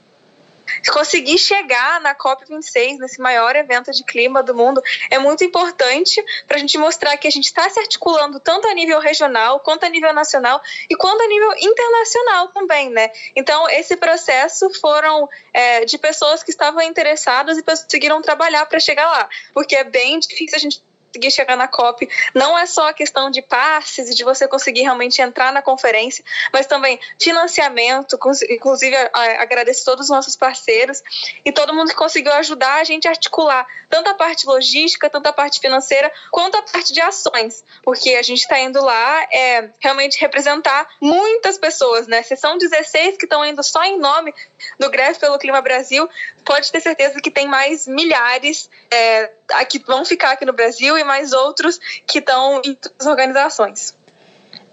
conseguir 0.92 1.38
chegar 1.38 2.00
na 2.02 2.16
COP26, 2.16 2.98
nesse 2.98 3.22
maior 3.22 3.56
evento 3.56 3.92
de 3.92 4.04
clima 4.04 4.42
do 4.44 4.56
mundo, 4.56 4.82
é 5.10 5.18
muito 5.20 5.44
importante 5.44 6.24
para 6.48 6.58
a 6.58 6.60
gente 6.60 6.78
mostrar 6.78 7.16
que 7.18 7.28
a 7.28 7.32
gente 7.32 7.46
está 7.46 7.70
se 7.70 7.80
articulando 7.80 8.40
tanto 8.40 8.68
a 8.68 8.74
nível 8.74 9.00
regional, 9.00 9.60
quanto 9.60 9.86
a 9.86 9.90
nível 9.90 10.14
nacional 10.14 10.62
e 10.90 10.96
quanto 10.96 11.22
a 11.22 11.28
nível 11.28 11.54
internacional 11.58 12.48
também, 12.50 12.90
né? 12.90 13.12
Então, 13.36 13.70
esse 13.70 13.96
processo 13.98 14.70
foram 14.80 15.28
é, 15.54 15.86
de 15.86 15.98
pessoas 15.98 16.44
que 16.44 16.52
estavam 16.52 16.82
interessadas 16.82 17.58
e 17.58 17.64
conseguiram 17.64 18.22
trabalhar 18.22 18.66
para 18.66 18.80
chegar 18.80 19.08
lá, 19.08 19.30
porque 19.54 19.76
é 19.76 19.84
bem 19.84 20.20
difícil 20.20 20.58
a 20.58 20.60
gente 20.60 20.89
conseguir 21.10 21.32
chegar 21.32 21.58
na 21.58 21.68
COP. 21.68 22.08
Não 22.34 22.58
é 22.58 22.66
só 22.66 22.90
a 22.90 22.94
questão 22.94 23.30
de 23.30 23.42
passes 23.42 24.10
e 24.10 24.16
de 24.16 24.24
você 24.24 24.48
conseguir 24.48 24.82
realmente 24.82 25.22
entrar 25.22 25.52
na 25.52 25.62
conferência, 25.62 26.24
mas 26.54 26.68
também 26.68 27.00
financiamento, 27.20 28.18
inclusive 28.50 28.96
agradeço 29.14 29.84
todos 29.84 30.06
os 30.06 30.10
nossos 30.10 30.36
parceiros 30.36 31.04
e 31.44 31.52
todo 31.52 31.74
mundo 31.74 31.90
que 31.90 31.96
conseguiu 31.96 32.32
ajudar 32.34 32.76
a 32.76 32.84
gente 32.84 33.08
a 33.08 33.12
articular 33.12 33.68
tanto 33.90 34.10
a 34.10 34.14
parte 34.14 34.46
logística, 34.46 35.10
tanto 35.10 35.28
a 35.28 35.34
parte 35.34 35.60
financeira, 35.60 36.12
quanto 36.32 36.58
a 36.58 36.62
parte 36.62 36.94
de 36.94 37.02
ações, 37.02 37.64
porque 37.84 38.12
a 38.12 38.22
gente 38.22 38.42
está 38.42 38.60
indo 38.60 38.84
lá 38.84 39.24
é, 39.32 39.72
realmente 39.80 40.20
representar 40.20 40.88
muitas 41.02 41.58
pessoas, 41.58 42.08
né? 42.08 42.22
Se 42.22 42.36
são 42.36 42.58
16 42.58 43.18
que 43.18 43.26
estão 43.26 43.44
indo 43.44 43.64
só 43.64 43.84
em 43.84 43.98
nome 43.98 44.34
do 44.78 44.90
Greve 44.90 45.20
pelo 45.20 45.40
Clima 45.40 45.62
Brasil, 45.62 46.08
pode 46.50 46.72
ter 46.72 46.82
certeza 46.82 47.22
que 47.22 47.30
tem 47.30 47.48
mais 47.48 47.86
milhares 47.86 48.72
é, 48.90 49.30
que 49.70 49.78
vão 49.78 50.04
ficar 50.04 50.32
aqui 50.32 50.46
no 50.46 50.52
Brasil 50.52 50.98
e 50.98 51.04
mais 51.04 51.32
outros 51.32 51.80
que 52.08 52.18
estão 52.18 52.60
em 52.66 52.74
todas 52.74 52.98
as 53.02 53.06
organizações. 53.06 53.96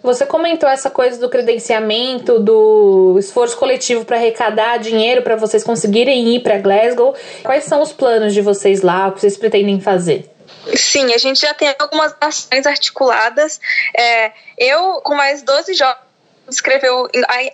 Você 0.02 0.24
comentou 0.24 0.66
essa 0.66 0.88
coisa 0.88 1.20
do 1.20 1.28
credenciamento, 1.28 2.38
do 2.38 3.16
esforço 3.18 3.58
coletivo 3.58 4.06
para 4.06 4.16
arrecadar 4.16 4.78
dinheiro 4.78 5.20
para 5.20 5.36
vocês 5.36 5.62
conseguirem 5.62 6.34
ir 6.34 6.40
para 6.40 6.56
Glasgow. 6.56 7.14
Quais 7.42 7.64
são 7.64 7.82
os 7.82 7.92
planos 7.92 8.32
de 8.32 8.40
vocês 8.40 8.80
lá? 8.80 9.08
O 9.08 9.12
que 9.12 9.20
vocês 9.20 9.36
pretendem 9.36 9.78
fazer? 9.78 10.30
Sim, 10.74 11.12
a 11.12 11.18
gente 11.18 11.42
já 11.42 11.52
tem 11.52 11.74
algumas 11.78 12.14
ações 12.18 12.66
articuladas. 12.66 13.60
É, 13.94 14.32
eu, 14.56 15.02
com 15.02 15.14
mais 15.14 15.42
12 15.42 15.74
jovens 15.74 16.05
escreveu, 16.48 17.08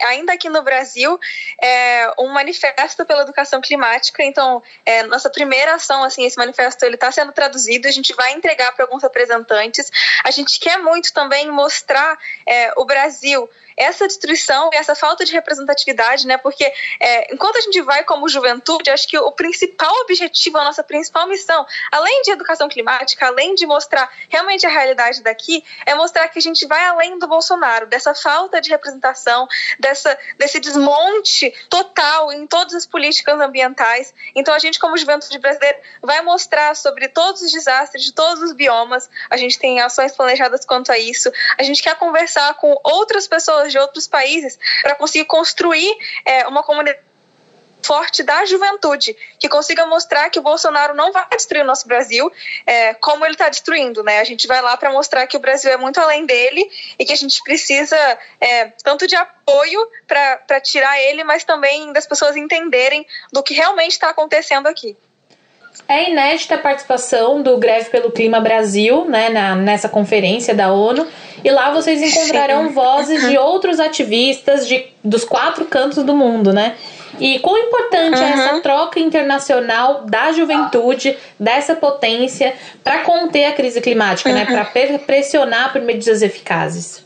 ainda 0.06 0.32
aqui 0.32 0.48
no 0.48 0.62
Brasil, 0.62 1.18
é, 1.62 2.12
um 2.18 2.28
manifesto 2.28 3.04
pela 3.04 3.22
educação 3.22 3.60
climática. 3.60 4.22
Então, 4.22 4.62
é, 4.84 5.02
nossa 5.04 5.30
primeira 5.30 5.74
ação, 5.74 6.02
assim, 6.02 6.24
esse 6.24 6.36
manifesto 6.36 6.84
ele 6.84 6.94
está 6.94 7.10
sendo 7.10 7.32
traduzido, 7.32 7.88
a 7.88 7.92
gente 7.92 8.14
vai 8.14 8.32
entregar 8.32 8.72
para 8.72 8.84
alguns 8.84 9.02
representantes. 9.02 9.90
A 10.24 10.30
gente 10.30 10.58
quer 10.58 10.78
muito 10.78 11.12
também 11.12 11.50
mostrar 11.50 12.18
é, 12.46 12.72
o 12.76 12.84
Brasil 12.84 13.48
essa 13.76 14.06
destruição 14.06 14.70
e 14.72 14.76
essa 14.76 14.94
falta 14.94 15.24
de 15.24 15.32
representatividade, 15.32 16.26
né? 16.26 16.36
Porque 16.36 16.64
é, 17.00 17.32
enquanto 17.32 17.56
a 17.56 17.60
gente 17.60 17.80
vai 17.82 18.04
como 18.04 18.28
juventude, 18.28 18.90
acho 18.90 19.08
que 19.08 19.18
o 19.18 19.32
principal 19.32 19.94
objetivo, 20.02 20.58
a 20.58 20.64
nossa 20.64 20.82
principal 20.82 21.26
missão, 21.26 21.66
além 21.90 22.22
de 22.22 22.32
educação 22.32 22.68
climática, 22.68 23.26
além 23.26 23.54
de 23.54 23.66
mostrar 23.66 24.10
realmente 24.28 24.66
a 24.66 24.70
realidade 24.70 25.22
daqui, 25.22 25.64
é 25.86 25.94
mostrar 25.94 26.28
que 26.28 26.38
a 26.38 26.42
gente 26.42 26.66
vai 26.66 26.84
além 26.84 27.18
do 27.18 27.26
Bolsonaro, 27.26 27.86
dessa 27.86 28.14
falta 28.14 28.60
de 28.60 28.70
representação, 28.70 29.48
dessa, 29.78 30.18
desse 30.38 30.60
desmonte 30.60 31.52
total 31.68 32.32
em 32.32 32.46
todas 32.46 32.74
as 32.74 32.86
políticas 32.86 33.38
ambientais. 33.40 34.14
Então 34.34 34.54
a 34.54 34.58
gente, 34.58 34.78
como 34.78 34.96
juventude 34.96 35.38
brasileira, 35.38 35.80
vai 36.00 36.22
mostrar 36.22 36.74
sobre 36.76 37.08
todos 37.08 37.42
os 37.42 37.50
desastres 37.50 38.04
de 38.04 38.12
todos 38.12 38.42
os 38.42 38.52
biomas. 38.52 39.08
A 39.30 39.36
gente 39.36 39.58
tem 39.58 39.80
ações 39.80 40.12
planejadas 40.12 40.64
quanto 40.64 40.92
a 40.92 40.98
isso. 40.98 41.30
A 41.58 41.62
gente 41.62 41.82
quer 41.82 41.96
conversar 41.96 42.54
com 42.54 42.78
outras 42.82 43.26
pessoas 43.26 43.61
de 43.70 43.78
outros 43.78 44.06
países 44.06 44.58
para 44.82 44.94
conseguir 44.94 45.24
construir 45.26 45.96
é, 46.24 46.46
uma 46.46 46.62
comunidade 46.62 46.98
forte 47.82 48.22
da 48.22 48.44
juventude, 48.44 49.16
que 49.38 49.48
consiga 49.48 49.84
mostrar 49.86 50.30
que 50.30 50.38
o 50.38 50.42
Bolsonaro 50.42 50.94
não 50.94 51.12
vai 51.12 51.26
destruir 51.30 51.62
o 51.62 51.66
nosso 51.66 51.86
Brasil 51.86 52.30
é, 52.64 52.94
como 52.94 53.24
ele 53.24 53.34
está 53.34 53.48
destruindo. 53.48 54.02
Né? 54.02 54.20
A 54.20 54.24
gente 54.24 54.46
vai 54.46 54.62
lá 54.62 54.76
para 54.76 54.92
mostrar 54.92 55.26
que 55.26 55.36
o 55.36 55.40
Brasil 55.40 55.70
é 55.70 55.76
muito 55.76 56.00
além 56.00 56.24
dele 56.24 56.70
e 56.98 57.04
que 57.04 57.12
a 57.12 57.16
gente 57.16 57.42
precisa 57.42 57.96
é, 58.40 58.66
tanto 58.82 59.06
de 59.06 59.16
apoio 59.16 59.86
para 60.06 60.60
tirar 60.60 61.00
ele, 61.00 61.24
mas 61.24 61.44
também 61.44 61.92
das 61.92 62.06
pessoas 62.06 62.36
entenderem 62.36 63.06
do 63.32 63.42
que 63.42 63.54
realmente 63.54 63.92
está 63.92 64.10
acontecendo 64.10 64.68
aqui. 64.68 64.96
É 65.88 66.10
inédita 66.10 66.54
a 66.54 66.58
participação 66.58 67.42
do 67.42 67.56
Greve 67.58 67.90
pelo 67.90 68.10
Clima 68.10 68.40
Brasil, 68.40 69.04
né, 69.06 69.28
na, 69.28 69.54
nessa 69.54 69.88
conferência 69.88 70.54
da 70.54 70.72
ONU. 70.72 71.06
E 71.44 71.50
lá 71.50 71.70
vocês 71.70 72.00
encontrarão 72.00 72.68
Sim. 72.68 72.74
vozes 72.74 73.28
de 73.28 73.36
outros 73.36 73.80
ativistas 73.80 74.66
de, 74.66 74.86
dos 75.02 75.24
quatro 75.24 75.64
cantos 75.64 76.02
do 76.04 76.14
mundo, 76.14 76.52
né? 76.52 76.76
E 77.20 77.38
quão 77.40 77.58
importante 77.58 78.18
uhum. 78.18 78.24
é 78.24 78.30
essa 78.30 78.60
troca 78.60 78.98
internacional 78.98 80.04
da 80.06 80.32
juventude, 80.32 81.16
dessa 81.38 81.74
potência, 81.74 82.54
para 82.82 83.00
conter 83.00 83.46
a 83.46 83.52
crise 83.52 83.80
climática, 83.80 84.30
uhum. 84.30 84.36
né? 84.36 84.46
Para 84.46 84.64
pressionar 84.98 85.72
por 85.72 85.82
medidas 85.82 86.22
eficazes. 86.22 87.04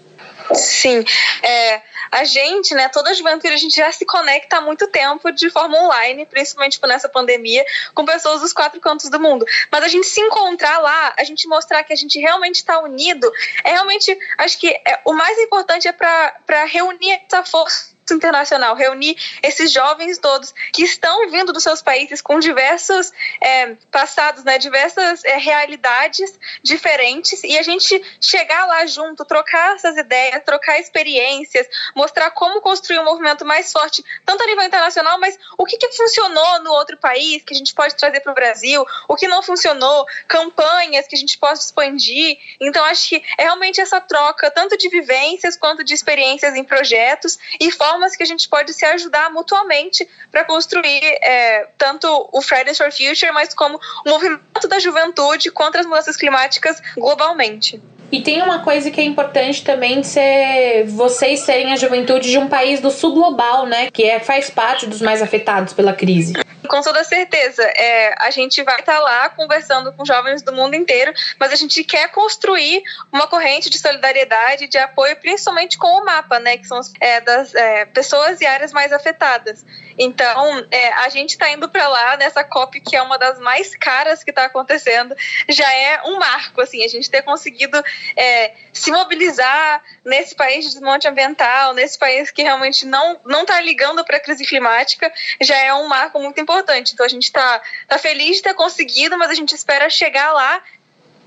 Sim, 0.54 1.04
é, 1.42 1.82
a 2.10 2.24
gente, 2.24 2.74
né, 2.74 2.88
toda 2.88 3.10
a 3.10 3.14
juventude, 3.14 3.52
a 3.52 3.58
gente 3.58 3.76
já 3.76 3.90
se 3.90 4.04
conecta 4.04 4.58
há 4.58 4.60
muito 4.60 4.86
tempo 4.86 5.30
de 5.32 5.50
forma 5.50 5.78
online, 5.78 6.26
principalmente 6.26 6.72
tipo, 6.72 6.86
nessa 6.86 7.08
pandemia, 7.08 7.64
com 7.94 8.04
pessoas 8.04 8.40
dos 8.40 8.52
quatro 8.52 8.80
cantos 8.80 9.10
do 9.10 9.20
mundo. 9.20 9.44
Mas 9.70 9.84
a 9.84 9.88
gente 9.88 10.06
se 10.06 10.20
encontrar 10.20 10.78
lá, 10.78 11.14
a 11.18 11.24
gente 11.24 11.48
mostrar 11.48 11.82
que 11.84 11.92
a 11.92 11.96
gente 11.96 12.18
realmente 12.18 12.56
está 12.56 12.78
unido, 12.80 13.30
é 13.64 13.72
realmente, 13.72 14.16
acho 14.38 14.58
que 14.58 14.68
é, 14.68 15.00
o 15.04 15.12
mais 15.12 15.38
importante 15.38 15.88
é 15.88 15.92
para 15.92 16.64
reunir 16.64 17.20
essa 17.26 17.44
força 17.44 17.95
internacional, 18.14 18.74
reunir 18.74 19.16
esses 19.42 19.72
jovens 19.72 20.18
todos 20.18 20.54
que 20.72 20.82
estão 20.82 21.28
vindo 21.30 21.52
dos 21.52 21.62
seus 21.62 21.82
países 21.82 22.20
com 22.20 22.38
diversos 22.38 23.12
é, 23.40 23.74
passados, 23.90 24.44
né, 24.44 24.58
diversas 24.58 25.24
é, 25.24 25.36
realidades 25.36 26.38
diferentes 26.62 27.42
e 27.44 27.58
a 27.58 27.62
gente 27.62 28.02
chegar 28.20 28.66
lá 28.66 28.86
junto, 28.86 29.24
trocar 29.24 29.74
essas 29.74 29.96
ideias, 29.96 30.42
trocar 30.44 30.78
experiências, 30.80 31.66
mostrar 31.94 32.30
como 32.30 32.60
construir 32.60 32.98
um 33.00 33.04
movimento 33.04 33.44
mais 33.44 33.72
forte, 33.72 34.04
tanto 34.24 34.42
a 34.42 34.46
nível 34.46 34.64
internacional, 34.64 35.18
mas 35.18 35.38
o 35.58 35.64
que, 35.64 35.76
que 35.76 35.92
funcionou 35.92 36.62
no 36.62 36.70
outro 36.72 36.96
país 36.96 37.42
que 37.44 37.54
a 37.54 37.56
gente 37.56 37.74
pode 37.74 37.94
trazer 37.96 38.20
para 38.20 38.32
o 38.32 38.34
Brasil, 38.34 38.84
o 39.08 39.16
que 39.16 39.28
não 39.28 39.42
funcionou, 39.42 40.06
campanhas 40.28 41.06
que 41.06 41.14
a 41.14 41.18
gente 41.18 41.38
possa 41.38 41.62
expandir. 41.62 42.38
Então, 42.60 42.84
acho 42.84 43.08
que 43.08 43.22
é 43.38 43.44
realmente 43.44 43.80
essa 43.80 44.00
troca, 44.00 44.50
tanto 44.50 44.76
de 44.76 44.88
vivências 44.88 45.56
quanto 45.56 45.82
de 45.82 45.94
experiências 45.94 46.54
em 46.54 46.64
projetos 46.64 47.38
e 47.60 47.70
formas 47.70 47.95
formas 47.96 48.14
que 48.14 48.22
a 48.22 48.26
gente 48.26 48.48
pode 48.48 48.72
se 48.74 48.84
ajudar 48.84 49.30
mutuamente 49.30 50.08
para 50.30 50.44
construir 50.44 51.00
é, 51.22 51.68
tanto 51.78 52.06
o 52.30 52.42
Fridays 52.42 52.76
for 52.76 52.92
Future, 52.92 53.32
mas 53.32 53.54
como 53.54 53.80
o 54.04 54.10
movimento 54.10 54.68
da 54.68 54.78
juventude 54.78 55.50
contra 55.50 55.80
as 55.80 55.86
mudanças 55.86 56.16
climáticas 56.16 56.80
globalmente. 56.96 57.80
E 58.10 58.22
tem 58.22 58.40
uma 58.40 58.60
coisa 58.60 58.90
que 58.90 59.00
é 59.00 59.04
importante 59.04 59.64
também 59.64 60.02
ser 60.02 60.84
vocês 60.86 61.40
serem 61.40 61.72
a 61.72 61.76
juventude 61.76 62.30
de 62.30 62.38
um 62.38 62.48
país 62.48 62.80
do 62.80 62.90
sul 62.90 63.14
global, 63.14 63.66
né? 63.66 63.90
Que 63.90 64.04
é, 64.04 64.20
faz 64.20 64.48
parte 64.48 64.86
dos 64.86 65.00
mais 65.00 65.20
afetados 65.20 65.72
pela 65.72 65.92
crise. 65.92 66.34
Com 66.68 66.80
toda 66.82 67.02
certeza. 67.04 67.62
É, 67.62 68.14
a 68.18 68.30
gente 68.30 68.62
vai 68.62 68.80
estar 68.80 68.96
tá 68.96 69.00
lá 69.00 69.28
conversando 69.28 69.92
com 69.92 70.04
jovens 70.04 70.42
do 70.42 70.52
mundo 70.52 70.74
inteiro, 70.74 71.12
mas 71.38 71.52
a 71.52 71.56
gente 71.56 71.82
quer 71.84 72.10
construir 72.10 72.82
uma 73.12 73.26
corrente 73.26 73.70
de 73.70 73.78
solidariedade, 73.78 74.68
de 74.68 74.78
apoio, 74.78 75.16
principalmente 75.16 75.78
com 75.78 75.88
o 75.88 76.04
mapa, 76.04 76.38
né? 76.38 76.56
Que 76.56 76.66
são 76.66 76.80
é, 77.00 77.20
das 77.20 77.54
é, 77.54 77.84
pessoas 77.86 78.40
e 78.40 78.46
áreas 78.46 78.72
mais 78.72 78.92
afetadas. 78.92 79.64
Então, 79.98 80.66
é, 80.70 80.92
a 80.92 81.08
gente 81.08 81.30
está 81.30 81.50
indo 81.50 81.68
para 81.68 81.88
lá 81.88 82.16
nessa 82.16 82.44
COP, 82.44 82.80
que 82.80 82.94
é 82.94 83.02
uma 83.02 83.18
das 83.18 83.38
mais 83.38 83.74
caras 83.74 84.22
que 84.22 84.30
está 84.30 84.44
acontecendo, 84.44 85.16
já 85.48 85.72
é 85.72 86.02
um 86.04 86.18
marco, 86.18 86.60
assim, 86.60 86.84
a 86.84 86.88
gente 86.88 87.10
ter 87.10 87.22
conseguido 87.22 87.82
é, 88.16 88.52
se 88.72 88.90
mobilizar 88.90 89.82
nesse 90.04 90.34
país 90.34 90.64
de 90.64 90.72
desmonte 90.72 91.08
ambiental, 91.08 91.74
nesse 91.74 91.98
país 91.98 92.30
que 92.30 92.42
realmente 92.42 92.86
não 92.86 93.20
não 93.24 93.42
está 93.42 93.60
ligando 93.60 94.04
para 94.04 94.16
a 94.16 94.20
crise 94.20 94.44
climática, 94.44 95.12
já 95.40 95.56
é 95.56 95.72
um 95.74 95.88
marco 95.88 96.20
muito 96.20 96.40
importante. 96.40 96.92
Então, 96.94 97.04
a 97.04 97.08
gente 97.08 97.24
está 97.24 97.60
tá 97.88 97.98
feliz 97.98 98.36
de 98.36 98.42
ter 98.42 98.54
conseguido, 98.54 99.18
mas 99.18 99.30
a 99.30 99.34
gente 99.34 99.54
espera 99.54 99.88
chegar 99.90 100.32
lá 100.32 100.62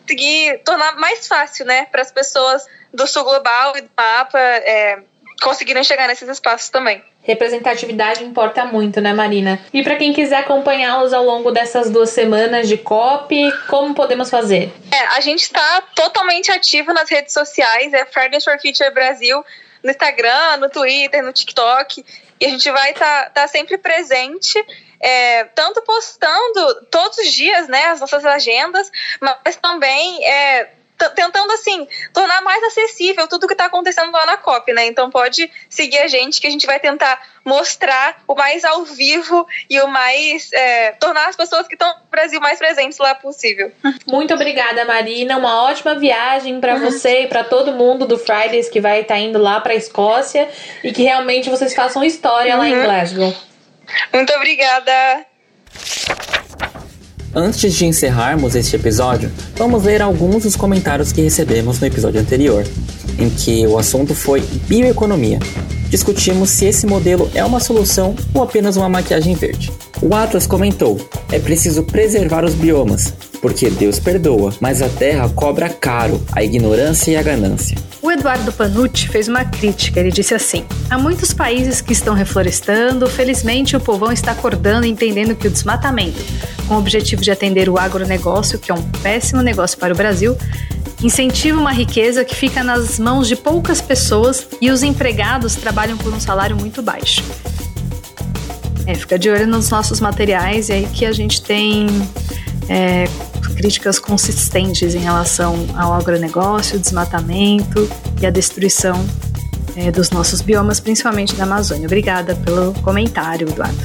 conseguir 0.09 0.57
tornar 0.65 0.95
mais 0.95 1.27
fácil, 1.27 1.65
né, 1.65 1.85
para 1.85 2.01
as 2.01 2.11
pessoas 2.11 2.65
do 2.91 3.05
sul 3.05 3.23
global 3.23 3.77
e 3.77 3.81
do 3.81 3.91
mapa 3.95 4.39
é, 4.39 4.99
conseguirem 5.41 5.83
chegar 5.83 6.07
nesses 6.07 6.27
espaços 6.27 6.69
também. 6.69 7.03
Representatividade 7.29 8.23
importa 8.23 8.65
muito, 8.65 8.99
né, 8.99 9.13
Marina? 9.13 9.59
E 9.71 9.83
para 9.83 9.97
quem 9.97 10.11
quiser 10.11 10.37
acompanhá-los 10.37 11.13
ao 11.13 11.23
longo 11.23 11.51
dessas 11.51 11.87
duas 11.87 12.09
semanas 12.09 12.67
de 12.67 12.75
COP, 12.75 13.51
como 13.67 13.93
podemos 13.93 14.31
fazer? 14.31 14.73
É, 14.91 14.99
a 15.15 15.21
gente 15.21 15.43
está 15.43 15.83
totalmente 15.93 16.51
ativo 16.51 16.91
nas 16.91 17.07
redes 17.07 17.31
sociais, 17.31 17.93
é 17.93 18.03
Fridays 18.03 18.43
for 18.43 18.59
Future 18.59 18.91
Brasil, 18.91 19.45
no 19.83 19.91
Instagram, 19.91 20.57
no 20.57 20.71
Twitter, 20.71 21.23
no 21.23 21.31
TikTok, 21.31 22.03
e 22.39 22.45
a 22.47 22.49
gente 22.49 22.71
vai 22.71 22.93
estar 22.93 23.25
tá, 23.25 23.41
tá 23.41 23.47
sempre 23.47 23.77
presente. 23.77 24.57
É, 24.99 25.43
tanto 25.55 25.81
postando 25.83 26.87
todos 26.89 27.19
os 27.19 27.31
dias 27.31 27.67
né, 27.67 27.85
as 27.85 28.01
nossas 28.01 28.25
agendas, 28.25 28.91
mas 29.21 29.55
também 29.55 30.25
é, 30.25 30.67
tentando 31.15 31.51
assim 31.53 31.87
tornar 32.13 32.41
mais 32.41 32.63
acessível 32.63 33.27
tudo 33.27 33.47
que 33.47 33.53
está 33.53 33.65
acontecendo 33.65 34.11
lá 34.11 34.25
na 34.25 34.37
COP, 34.37 34.73
né? 34.73 34.85
Então 34.87 35.09
pode 35.09 35.49
seguir 35.69 35.99
a 35.99 36.07
gente 36.07 36.41
que 36.41 36.47
a 36.47 36.49
gente 36.49 36.65
vai 36.65 36.79
tentar 36.79 37.21
mostrar 37.45 38.21
o 38.27 38.35
mais 38.35 38.63
ao 38.63 38.83
vivo 38.83 39.47
e 39.69 39.79
o 39.79 39.87
mais 39.87 40.51
é, 40.53 40.91
tornar 40.91 41.29
as 41.29 41.35
pessoas 41.35 41.67
que 41.67 41.75
estão 41.75 41.87
no 41.87 42.09
Brasil 42.11 42.39
mais 42.41 42.59
presentes 42.59 42.97
lá 42.97 43.15
possível. 43.15 43.71
Muito 44.05 44.33
obrigada, 44.33 44.85
Marina. 44.85 45.37
Uma 45.37 45.63
ótima 45.63 45.95
viagem 45.95 46.59
para 46.59 46.75
uhum. 46.75 46.81
você 46.81 47.23
e 47.23 47.27
para 47.27 47.43
todo 47.43 47.71
mundo 47.71 48.05
do 48.05 48.17
Fridays 48.17 48.69
que 48.69 48.81
vai 48.81 49.01
estar 49.01 49.15
tá 49.15 49.19
indo 49.19 49.39
lá 49.39 49.59
para 49.61 49.73
a 49.73 49.75
Escócia 49.75 50.49
e 50.83 50.91
que 50.91 51.03
realmente 51.03 51.49
vocês 51.49 51.73
façam 51.73 52.03
história 52.03 52.53
uhum. 52.53 52.59
lá 52.59 52.67
em 52.67 52.75
uhum. 52.75 52.83
Glasgow. 52.83 53.35
Muito 54.13 54.33
obrigada. 54.33 55.25
Antes 57.33 57.75
de 57.75 57.85
encerrarmos 57.85 58.55
este 58.55 58.75
episódio, 58.75 59.31
vamos 59.55 59.83
ler 59.83 60.01
alguns 60.01 60.43
dos 60.43 60.55
comentários 60.55 61.11
que 61.11 61.21
recebemos 61.21 61.79
no 61.79 61.85
episódio 61.85 62.19
anterior, 62.19 62.65
em 63.19 63.29
que 63.29 63.67
o 63.67 63.77
assunto 63.77 64.15
foi 64.15 64.41
bioeconomia. 64.67 65.37
Discutimos 65.91 66.49
se 66.49 66.65
esse 66.65 66.87
modelo 66.87 67.29
é 67.35 67.45
uma 67.45 67.59
solução 67.59 68.15
ou 68.33 68.41
apenas 68.41 68.77
uma 68.77 68.89
maquiagem 68.89 69.35
verde. 69.35 69.71
O 70.01 70.15
Atlas 70.15 70.47
comentou: 70.47 70.97
é 71.29 71.39
preciso 71.39 71.83
preservar 71.83 72.45
os 72.45 72.53
biomas, 72.53 73.13
porque 73.41 73.69
Deus 73.69 73.99
perdoa, 73.99 74.53
mas 74.61 74.81
a 74.81 74.87
terra 74.87 75.27
cobra 75.29 75.67
caro 75.67 76.23
a 76.31 76.41
ignorância 76.41 77.11
e 77.11 77.17
a 77.17 77.21
ganância. 77.21 77.77
O 78.01 78.09
Eduardo 78.09 78.51
Panucci 78.53 79.09
fez 79.09 79.27
uma 79.27 79.43
crítica. 79.43 79.99
Ele 79.99 80.09
disse 80.09 80.33
assim: 80.33 80.63
há 80.89 80.97
muitos 80.97 81.33
países 81.33 81.81
que 81.81 81.91
estão 81.91 82.13
reflorestando, 82.13 83.07
felizmente 83.07 83.75
o 83.75 83.79
povão 83.79 84.11
está 84.11 84.31
acordando 84.31 84.85
e 84.85 84.89
entendendo 84.89 85.35
que 85.35 85.47
o 85.47 85.51
desmatamento, 85.51 86.23
com 86.65 86.75
o 86.75 86.77
objetivo 86.77 87.21
de 87.21 87.29
atender 87.29 87.67
o 87.67 87.77
agronegócio, 87.77 88.57
que 88.57 88.71
é 88.71 88.73
um 88.73 88.81
péssimo 89.03 89.41
negócio 89.41 89.77
para 89.77 89.93
o 89.93 89.97
Brasil, 89.97 90.37
incentiva 91.03 91.59
uma 91.59 91.73
riqueza 91.73 92.23
que 92.23 92.35
fica 92.35 92.63
nas 92.63 92.97
mãos 92.99 93.27
de 93.27 93.35
poucas 93.35 93.81
pessoas 93.81 94.47
e 94.61 94.71
os 94.71 94.81
empregados 94.81 95.55
trabalham 95.55 95.97
por 95.97 96.13
um 96.13 96.21
salário 96.21 96.55
muito 96.55 96.81
baixo. 96.81 97.21
É, 98.89 98.95
fica 98.95 99.19
de 99.19 99.29
olho 99.29 99.45
nos 99.45 99.69
nossos 99.69 99.99
materiais 99.99 100.69
e 100.69 100.73
aí 100.73 100.87
que 100.91 101.05
a 101.05 101.11
gente 101.11 101.43
tem 101.43 101.85
é, 102.67 103.07
críticas 103.55 103.99
consistentes 103.99 104.95
em 104.95 104.97
relação 104.99 105.55
ao 105.77 105.93
agronegócio, 105.93 106.79
desmatamento 106.79 107.87
e 108.19 108.25
a 108.25 108.31
destruição 108.31 109.05
é, 109.75 109.91
dos 109.91 110.09
nossos 110.09 110.41
biomas, 110.41 110.79
principalmente 110.79 111.35
da 111.35 111.43
Amazônia. 111.43 111.85
Obrigada 111.85 112.33
pelo 112.33 112.73
comentário, 112.81 113.47
Eduardo. 113.47 113.77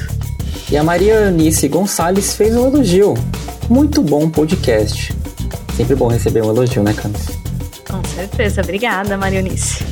E 0.71 0.75
a 0.75 0.83
Maria 0.83 1.13
Eunice 1.25 1.67
Gonçalves 1.67 2.33
fez 2.33 2.55
um 2.55 2.65
elogio. 2.65 3.13
Muito 3.69 4.01
bom 4.01 4.27
podcast. 4.27 5.13
Sempre 5.77 5.95
bom 5.95 6.07
receber 6.07 6.41
um 6.41 6.49
elogio, 6.49 6.81
né, 6.81 6.93
Camis? 6.93 7.27
Com 7.87 8.03
certeza. 8.15 8.61
Obrigada, 8.61 9.15
Maria 9.19 9.37
Eunice. 9.37 9.85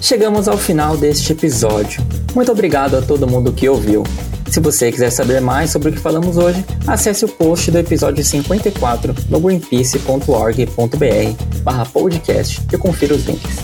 Chegamos 0.00 0.48
ao 0.48 0.56
final 0.56 0.96
deste 0.96 1.32
episódio. 1.32 2.02
Muito 2.34 2.52
obrigado 2.52 2.96
a 2.96 3.02
todo 3.02 3.26
mundo 3.26 3.52
que 3.52 3.68
ouviu. 3.68 4.04
Se 4.50 4.58
você 4.58 4.90
quiser 4.90 5.10
saber 5.10 5.40
mais 5.40 5.70
sobre 5.70 5.90
o 5.90 5.92
que 5.92 5.98
falamos 5.98 6.36
hoje, 6.36 6.64
acesse 6.86 7.24
o 7.24 7.28
post 7.28 7.70
do 7.70 7.78
episódio 7.78 8.24
54 8.24 9.14
no 9.28 9.40
greenpeace.org.br 9.40 11.92
podcast 11.92 12.60
e 12.72 12.78
confira 12.78 13.14
os 13.14 13.24
links. 13.26 13.58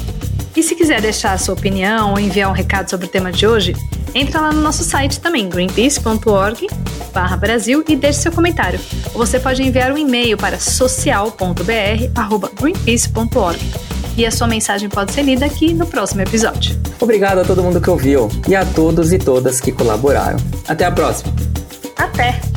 E 0.56 0.62
se 0.62 0.74
quiser 0.74 1.00
deixar 1.00 1.32
a 1.32 1.38
sua 1.38 1.54
opinião 1.54 2.12
ou 2.12 2.18
enviar 2.18 2.48
um 2.48 2.52
recado 2.52 2.88
sobre 2.88 3.06
o 3.06 3.08
tema 3.08 3.32
de 3.32 3.46
hoje, 3.46 3.74
entra 4.16 4.40
lá 4.40 4.52
no 4.52 4.60
nosso 4.60 4.82
site 4.82 5.20
também, 5.20 5.48
greenpeace.org 5.48 6.66
Brasil 7.36 7.84
e 7.88 7.96
deixe 7.96 8.20
seu 8.20 8.32
comentário. 8.32 8.78
Ou 9.14 9.26
você 9.26 9.40
pode 9.40 9.62
enviar 9.62 9.90
um 9.92 9.96
e-mail 9.96 10.36
para 10.36 10.58
social.br@greenpeace.org 10.58 13.58
e 14.16 14.26
a 14.26 14.30
sua 14.30 14.46
mensagem 14.46 14.88
pode 14.88 15.12
ser 15.12 15.22
lida 15.22 15.46
aqui 15.46 15.72
no 15.72 15.86
próximo 15.86 16.20
episódio. 16.22 16.78
Obrigado 17.00 17.38
a 17.40 17.44
todo 17.44 17.62
mundo 17.62 17.80
que 17.80 17.88
ouviu 17.88 18.28
e 18.48 18.56
a 18.56 18.64
todos 18.64 19.12
e 19.12 19.18
todas 19.18 19.60
que 19.60 19.70
colaboraram. 19.72 20.38
Até 20.66 20.86
a 20.86 20.90
próxima. 20.90 21.32
Até! 21.96 22.55